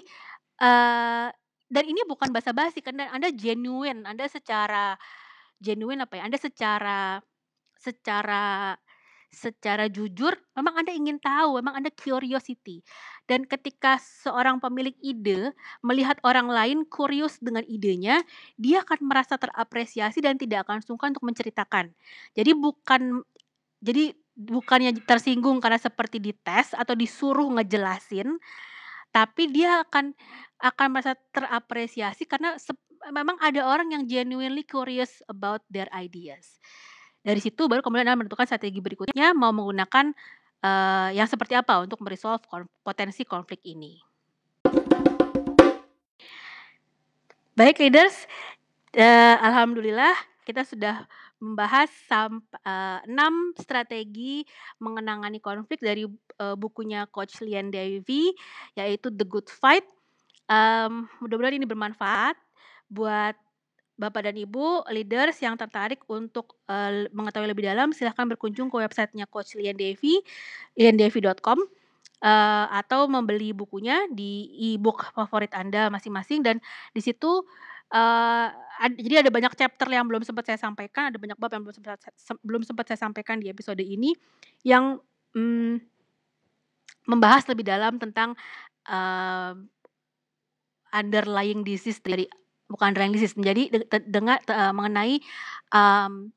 uh, 0.63 1.29
dan 1.69 1.85
ini 1.85 2.01
bukan 2.09 2.33
basa-basi 2.33 2.81
kan 2.81 2.97
Anda 2.99 3.29
genuine, 3.33 4.05
Anda 4.09 4.29
secara 4.29 4.97
genuine 5.61 6.05
apa 6.05 6.21
ya, 6.21 6.23
Anda 6.29 6.39
secara 6.41 7.21
secara 7.79 8.75
secara 9.29 9.93
jujur 9.93 10.33
memang 10.57 10.81
Anda 10.81 10.93
ingin 10.97 11.21
tahu, 11.21 11.61
memang 11.61 11.85
Anda 11.85 11.93
curiosity. 11.93 12.81
Dan 13.29 13.45
ketika 13.45 14.01
seorang 14.01 14.57
pemilik 14.59 14.97
ide 15.05 15.53
melihat 15.85 16.17
orang 16.25 16.49
lain 16.49 16.89
curious 16.89 17.37
dengan 17.37 17.63
idenya, 17.69 18.25
dia 18.57 18.81
akan 18.81 19.05
merasa 19.05 19.37
terapresiasi 19.37 20.25
dan 20.25 20.41
tidak 20.41 20.65
akan 20.65 20.81
sungkan 20.81 21.13
untuk 21.13 21.29
menceritakan. 21.29 21.93
Jadi 22.33 22.57
bukan 22.57 23.21
jadi 23.85 24.17
bukannya 24.39 25.03
tersinggung 25.05 25.59
karena 25.59 25.79
seperti 25.83 26.23
dites 26.23 26.73
atau 26.73 26.95
disuruh 26.95 27.51
ngejelasin, 27.59 28.39
tapi 29.15 29.49
dia 29.51 29.83
akan 29.85 30.13
akan 30.59 30.87
merasa 30.91 31.15
terapresiasi 31.31 32.27
karena 32.27 32.59
memang 33.15 33.39
ada 33.39 33.63
orang 33.63 33.95
yang 33.95 34.05
genuinely 34.05 34.67
curious 34.67 35.23
about 35.31 35.63
their 35.71 35.87
ideas. 35.95 36.59
Dari 37.23 37.39
situ 37.39 37.67
baru 37.71 37.83
kemudian 37.83 38.09
Anda 38.09 38.19
menentukan 38.25 38.47
strategi 38.47 38.83
berikutnya 38.83 39.35
mau 39.35 39.55
menggunakan 39.55 40.15
uh, 40.63 41.11
yang 41.15 41.27
seperti 41.31 41.55
apa 41.55 41.83
untuk 41.83 42.03
meresolve 42.03 42.43
kon 42.47 42.67
potensi 42.83 43.23
konflik 43.23 43.63
ini. 43.67 43.99
Baik 47.59 47.83
leaders, 47.83 48.27
uh, 48.95 49.37
alhamdulillah 49.43 50.15
kita 50.47 50.63
sudah 50.63 51.11
membahas 51.39 51.91
sam, 52.11 52.43
uh, 52.67 53.01
6 53.07 53.63
strategi 53.63 54.43
mengenangani 54.83 55.39
konflik 55.39 55.79
dari 55.83 56.07
uh, 56.07 56.57
bukunya 56.59 57.07
Coach 57.11 57.43
Lian 57.43 57.71
Devi 57.71 58.35
yaitu 58.75 59.11
The 59.11 59.27
Good 59.27 59.51
Fight. 59.51 59.87
Um, 60.49 61.07
mudah-mudahan 61.23 61.61
ini 61.61 61.67
bermanfaat 61.69 62.35
buat 62.89 63.37
Bapak 63.99 64.31
dan 64.31 64.39
Ibu 64.39 64.87
leaders 64.95 65.43
yang 65.43 65.59
tertarik 65.59 66.07
untuk 66.07 66.55
uh, 66.71 67.11
mengetahui 67.11 67.51
lebih 67.51 67.67
dalam 67.67 67.91
silahkan 67.91 68.31
berkunjung 68.31 68.71
ke 68.71 68.79
websitenya 68.79 69.27
Coach 69.27 69.59
Lian 69.59 69.75
Devi, 69.75 70.23
liandevi.com 70.79 71.59
uh, 72.23 72.67
atau 72.71 73.11
membeli 73.11 73.51
bukunya 73.51 74.07
di 74.11 74.47
e-book 74.71 75.11
favorit 75.15 75.51
Anda 75.51 75.91
masing-masing 75.91 76.47
dan 76.47 76.57
di 76.95 77.03
situ 77.03 77.43
ad, 77.93 78.93
jadi 79.01 79.25
ada 79.27 79.31
banyak 79.33 79.53
chapter 79.57 79.89
yang 79.89 80.05
belum 80.07 80.23
sempat 80.23 80.45
saya 80.47 80.59
sampaikan, 80.61 81.09
ada 81.09 81.19
banyak 81.19 81.39
bab 81.41 81.51
yang 81.53 81.65
belum 81.65 81.77
sempat 81.77 81.99
belum 82.45 82.63
sempat 82.63 82.85
saya 82.93 82.99
sampaikan 83.01 83.41
di 83.41 83.49
episode 83.49 83.81
ini 83.81 84.13
yang 84.63 85.01
um, 85.35 85.81
membahas 87.09 87.49
lebih 87.49 87.65
dalam 87.65 87.97
tentang 87.97 88.37
uh, 88.87 89.57
underlying 90.93 91.65
disease 91.65 92.01
dari 92.05 92.29
bukan 92.69 92.93
underlying 92.93 93.17
disease, 93.17 93.33
jadi 93.37 93.73
dengan 94.05 94.37
uh, 94.45 94.73
mengenai 94.77 95.21
um, 95.73 96.29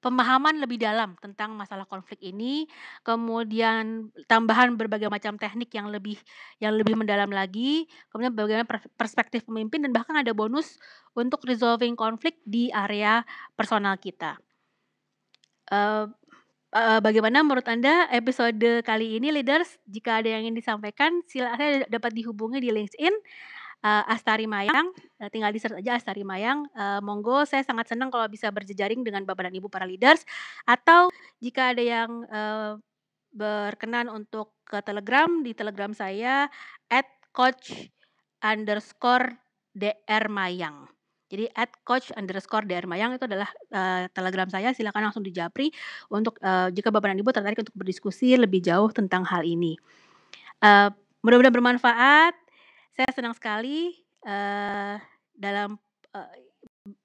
pemahaman 0.00 0.58
lebih 0.58 0.80
dalam 0.80 1.12
tentang 1.20 1.52
masalah 1.52 1.84
konflik 1.84 2.18
ini, 2.24 2.64
kemudian 3.04 4.08
tambahan 4.26 4.74
berbagai 4.74 5.12
macam 5.12 5.36
teknik 5.36 5.70
yang 5.76 5.92
lebih 5.92 6.16
yang 6.58 6.72
lebih 6.74 6.96
mendalam 6.96 7.28
lagi, 7.28 7.84
kemudian 8.08 8.32
bagaimana 8.32 8.66
perspektif 8.96 9.44
pemimpin 9.44 9.84
dan 9.84 9.92
bahkan 9.92 10.16
ada 10.16 10.32
bonus 10.32 10.80
untuk 11.12 11.44
resolving 11.44 11.94
konflik 11.94 12.40
di 12.48 12.72
area 12.72 13.22
personal 13.54 14.00
kita. 14.00 14.40
Uh, 15.70 16.10
bagaimana 16.98 17.46
menurut 17.46 17.66
Anda 17.68 18.10
episode 18.10 18.82
kali 18.82 19.20
ini 19.20 19.30
leaders? 19.30 19.78
Jika 19.86 20.22
ada 20.22 20.34
yang 20.34 20.48
ingin 20.50 20.58
disampaikan, 20.58 21.22
silakan 21.30 21.86
dapat 21.86 22.10
dihubungi 22.16 22.58
di 22.58 22.74
LinkedIn 22.74 23.14
uh, 23.84 24.04
Astari 24.06 24.44
Mayang, 24.44 24.92
uh, 25.20 25.28
tinggal 25.32 25.52
di 25.52 25.60
search 25.60 25.80
aja 25.80 25.96
Astari 25.96 26.24
Mayang. 26.24 26.68
Uh, 26.72 27.00
monggo 27.04 27.44
saya 27.48 27.64
sangat 27.64 27.92
senang 27.92 28.12
kalau 28.12 28.26
bisa 28.28 28.48
berjejaring 28.52 29.04
dengan 29.04 29.24
Bapak 29.24 29.48
dan 29.48 29.54
Ibu 29.56 29.68
para 29.72 29.88
leaders 29.88 30.24
atau 30.68 31.08
jika 31.40 31.72
ada 31.76 31.82
yang 31.82 32.10
uh, 32.28 32.76
berkenan 33.30 34.10
untuk 34.10 34.52
ke 34.66 34.82
Telegram 34.82 35.30
di 35.42 35.54
Telegram 35.54 35.94
saya 35.94 36.50
at 36.90 37.06
coach 37.30 37.90
underscore 38.42 39.38
dr 39.70 40.24
mayang. 40.26 40.90
Jadi 41.30 41.46
at 41.54 41.70
coach 41.86 42.10
underscore 42.18 42.66
dr 42.66 42.90
mayang 42.90 43.14
itu 43.14 43.22
adalah 43.30 43.46
uh, 43.70 44.10
telegram 44.10 44.50
saya. 44.50 44.74
Silakan 44.74 45.10
langsung 45.10 45.22
dijapri 45.22 45.70
untuk 46.10 46.42
uh, 46.42 46.74
jika 46.74 46.90
bapak 46.90 47.14
dan 47.14 47.22
ibu 47.22 47.30
tertarik 47.30 47.62
untuk 47.62 47.76
berdiskusi 47.78 48.34
lebih 48.34 48.58
jauh 48.58 48.90
tentang 48.90 49.22
hal 49.22 49.46
ini. 49.46 49.78
Uh, 50.58 50.90
mudah-mudahan 51.22 51.54
bermanfaat. 51.54 52.34
Saya 52.96 53.10
senang 53.14 53.34
sekali, 53.36 53.94
uh, 54.26 54.96
dalam, 55.36 55.78
uh, 56.14 56.30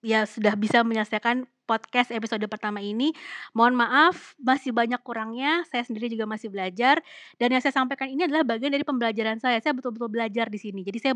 ya 0.02 0.26
sudah 0.26 0.58
bisa 0.58 0.82
menyelesaikan 0.82 1.46
podcast 1.66 2.14
episode 2.14 2.46
pertama 2.46 2.80
ini. 2.80 3.12
Mohon 3.52 3.86
maaf 3.86 4.38
masih 4.38 4.72
banyak 4.72 5.02
kurangnya, 5.02 5.66
saya 5.68 5.84
sendiri 5.84 6.08
juga 6.08 6.30
masih 6.30 6.54
belajar 6.54 7.02
dan 7.42 7.48
yang 7.52 7.62
saya 7.62 7.74
sampaikan 7.74 8.08
ini 8.08 8.30
adalah 8.30 8.46
bagian 8.46 8.72
dari 8.72 8.86
pembelajaran 8.86 9.42
saya. 9.42 9.58
Saya 9.60 9.74
betul-betul 9.74 10.10
belajar 10.10 10.48
di 10.48 10.60
sini. 10.62 10.86
Jadi 10.86 10.98
saya 11.02 11.16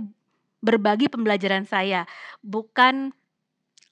berbagi 0.60 1.08
pembelajaran 1.08 1.64
saya, 1.64 2.04
bukan 2.44 3.16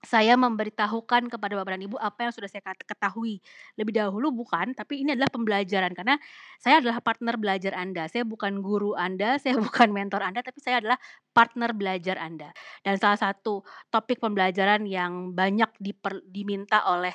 saya 0.06 0.38
memberitahukan 0.38 1.26
kepada 1.26 1.58
Bapak 1.58 1.74
dan 1.74 1.84
Ibu 1.89 1.98
apa 1.98 2.30
yang 2.30 2.34
sudah 2.34 2.45
saya 2.45 2.62
ketahui 2.62 3.41
lebih 3.82 3.98
dahulu 3.98 4.30
bukan, 4.30 4.78
tapi 4.78 5.02
ini 5.02 5.18
adalah 5.18 5.34
pembelajaran 5.34 5.91
karena 5.98 6.22
saya 6.62 6.78
adalah 6.78 7.02
partner 7.02 7.36
belajar 7.41 7.74
Anda. 7.74 8.06
Saya 8.06 8.22
bukan 8.22 8.62
guru 8.62 8.93
Anda, 8.93 9.36
saya 9.43 9.58
bukan 9.58 9.89
mentor 9.89 10.22
Anda, 10.22 10.45
tapi 10.45 10.62
saya 10.62 10.86
adalah 10.86 11.02
partner 11.34 11.74
belajar 11.74 12.22
Anda. 12.22 12.54
Dan 12.86 13.02
salah 13.02 13.18
satu 13.18 13.66
topik 13.89 14.22
pembelajaran 14.22 14.86
yang 14.86 15.34
banyak 15.34 15.74
diper, 15.82 16.22
diminta 16.30 16.86
oleh 16.93 17.14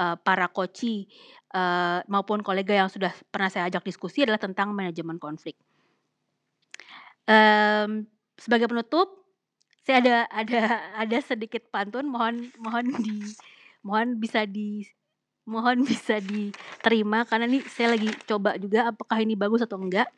uh, 0.00 0.16
para 0.16 0.48
koci 0.48 1.04
uh, 1.52 2.00
maupun 2.08 2.40
kolega 2.40 2.72
yang 2.72 2.88
sudah 2.88 3.12
pernah 3.28 3.52
saya 3.52 3.68
ajak 3.68 3.84
diskusi 3.84 4.24
adalah 4.24 4.40
tentang 4.40 4.72
manajemen 4.72 5.20
konflik. 5.20 5.60
Um, 7.24 8.08
sebagai 8.36 8.68
penutup, 8.68 9.23
saya 9.84 10.00
ada 10.00 10.16
ada 10.32 10.60
ada 10.96 11.18
sedikit 11.20 11.68
pantun 11.68 12.08
mohon 12.08 12.48
mohon 12.56 12.88
di 13.04 13.20
mohon 13.84 14.16
bisa 14.16 14.48
di 14.48 14.88
mohon 15.44 15.84
bisa 15.88 16.18
diterima 16.24 17.28
karena 17.28 17.44
ini 17.46 17.60
saya 17.68 17.94
lagi 17.94 18.08
coba 18.24 18.56
juga 18.56 18.90
apakah 18.90 19.20
ini 19.20 19.36
bagus 19.36 19.60
atau 19.62 19.76
enggak. 19.76 20.08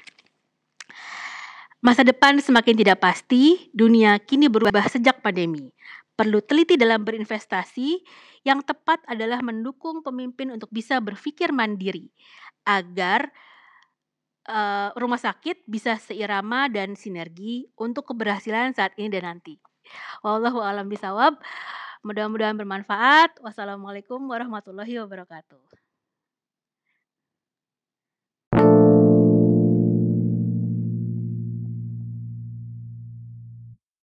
Masa 1.85 2.03
depan 2.03 2.41
semakin 2.41 2.75
tidak 2.83 2.99
pasti, 2.99 3.71
dunia 3.71 4.19
kini 4.19 4.51
berubah 4.51 4.91
sejak 4.91 5.23
pandemi. 5.23 5.71
Perlu 6.17 6.41
teliti 6.43 6.75
dalam 6.75 7.05
berinvestasi, 7.05 8.01
yang 8.43 8.65
tepat 8.65 9.05
adalah 9.07 9.39
mendukung 9.45 10.01
pemimpin 10.01 10.51
untuk 10.51 10.73
bisa 10.73 10.99
berpikir 10.99 11.53
mandiri 11.55 12.11
agar 12.67 13.31
uh, 14.49 14.91
rumah 14.99 15.21
sakit 15.21 15.67
bisa 15.67 15.99
seirama 16.01 16.67
dan 16.71 16.95
sinergi 16.99 17.67
untuk 17.79 18.11
keberhasilan 18.15 18.75
saat 18.75 18.95
ini 18.99 19.13
dan 19.13 19.37
nanti. 19.37 19.59
Wallahu 20.23 20.63
alam 20.63 20.91
bisawab. 20.91 21.39
Mudah-mudahan 22.07 22.55
bermanfaat. 22.55 23.43
Wassalamualaikum 23.43 24.23
warahmatullahi 24.27 25.03
wabarakatuh. 25.03 25.86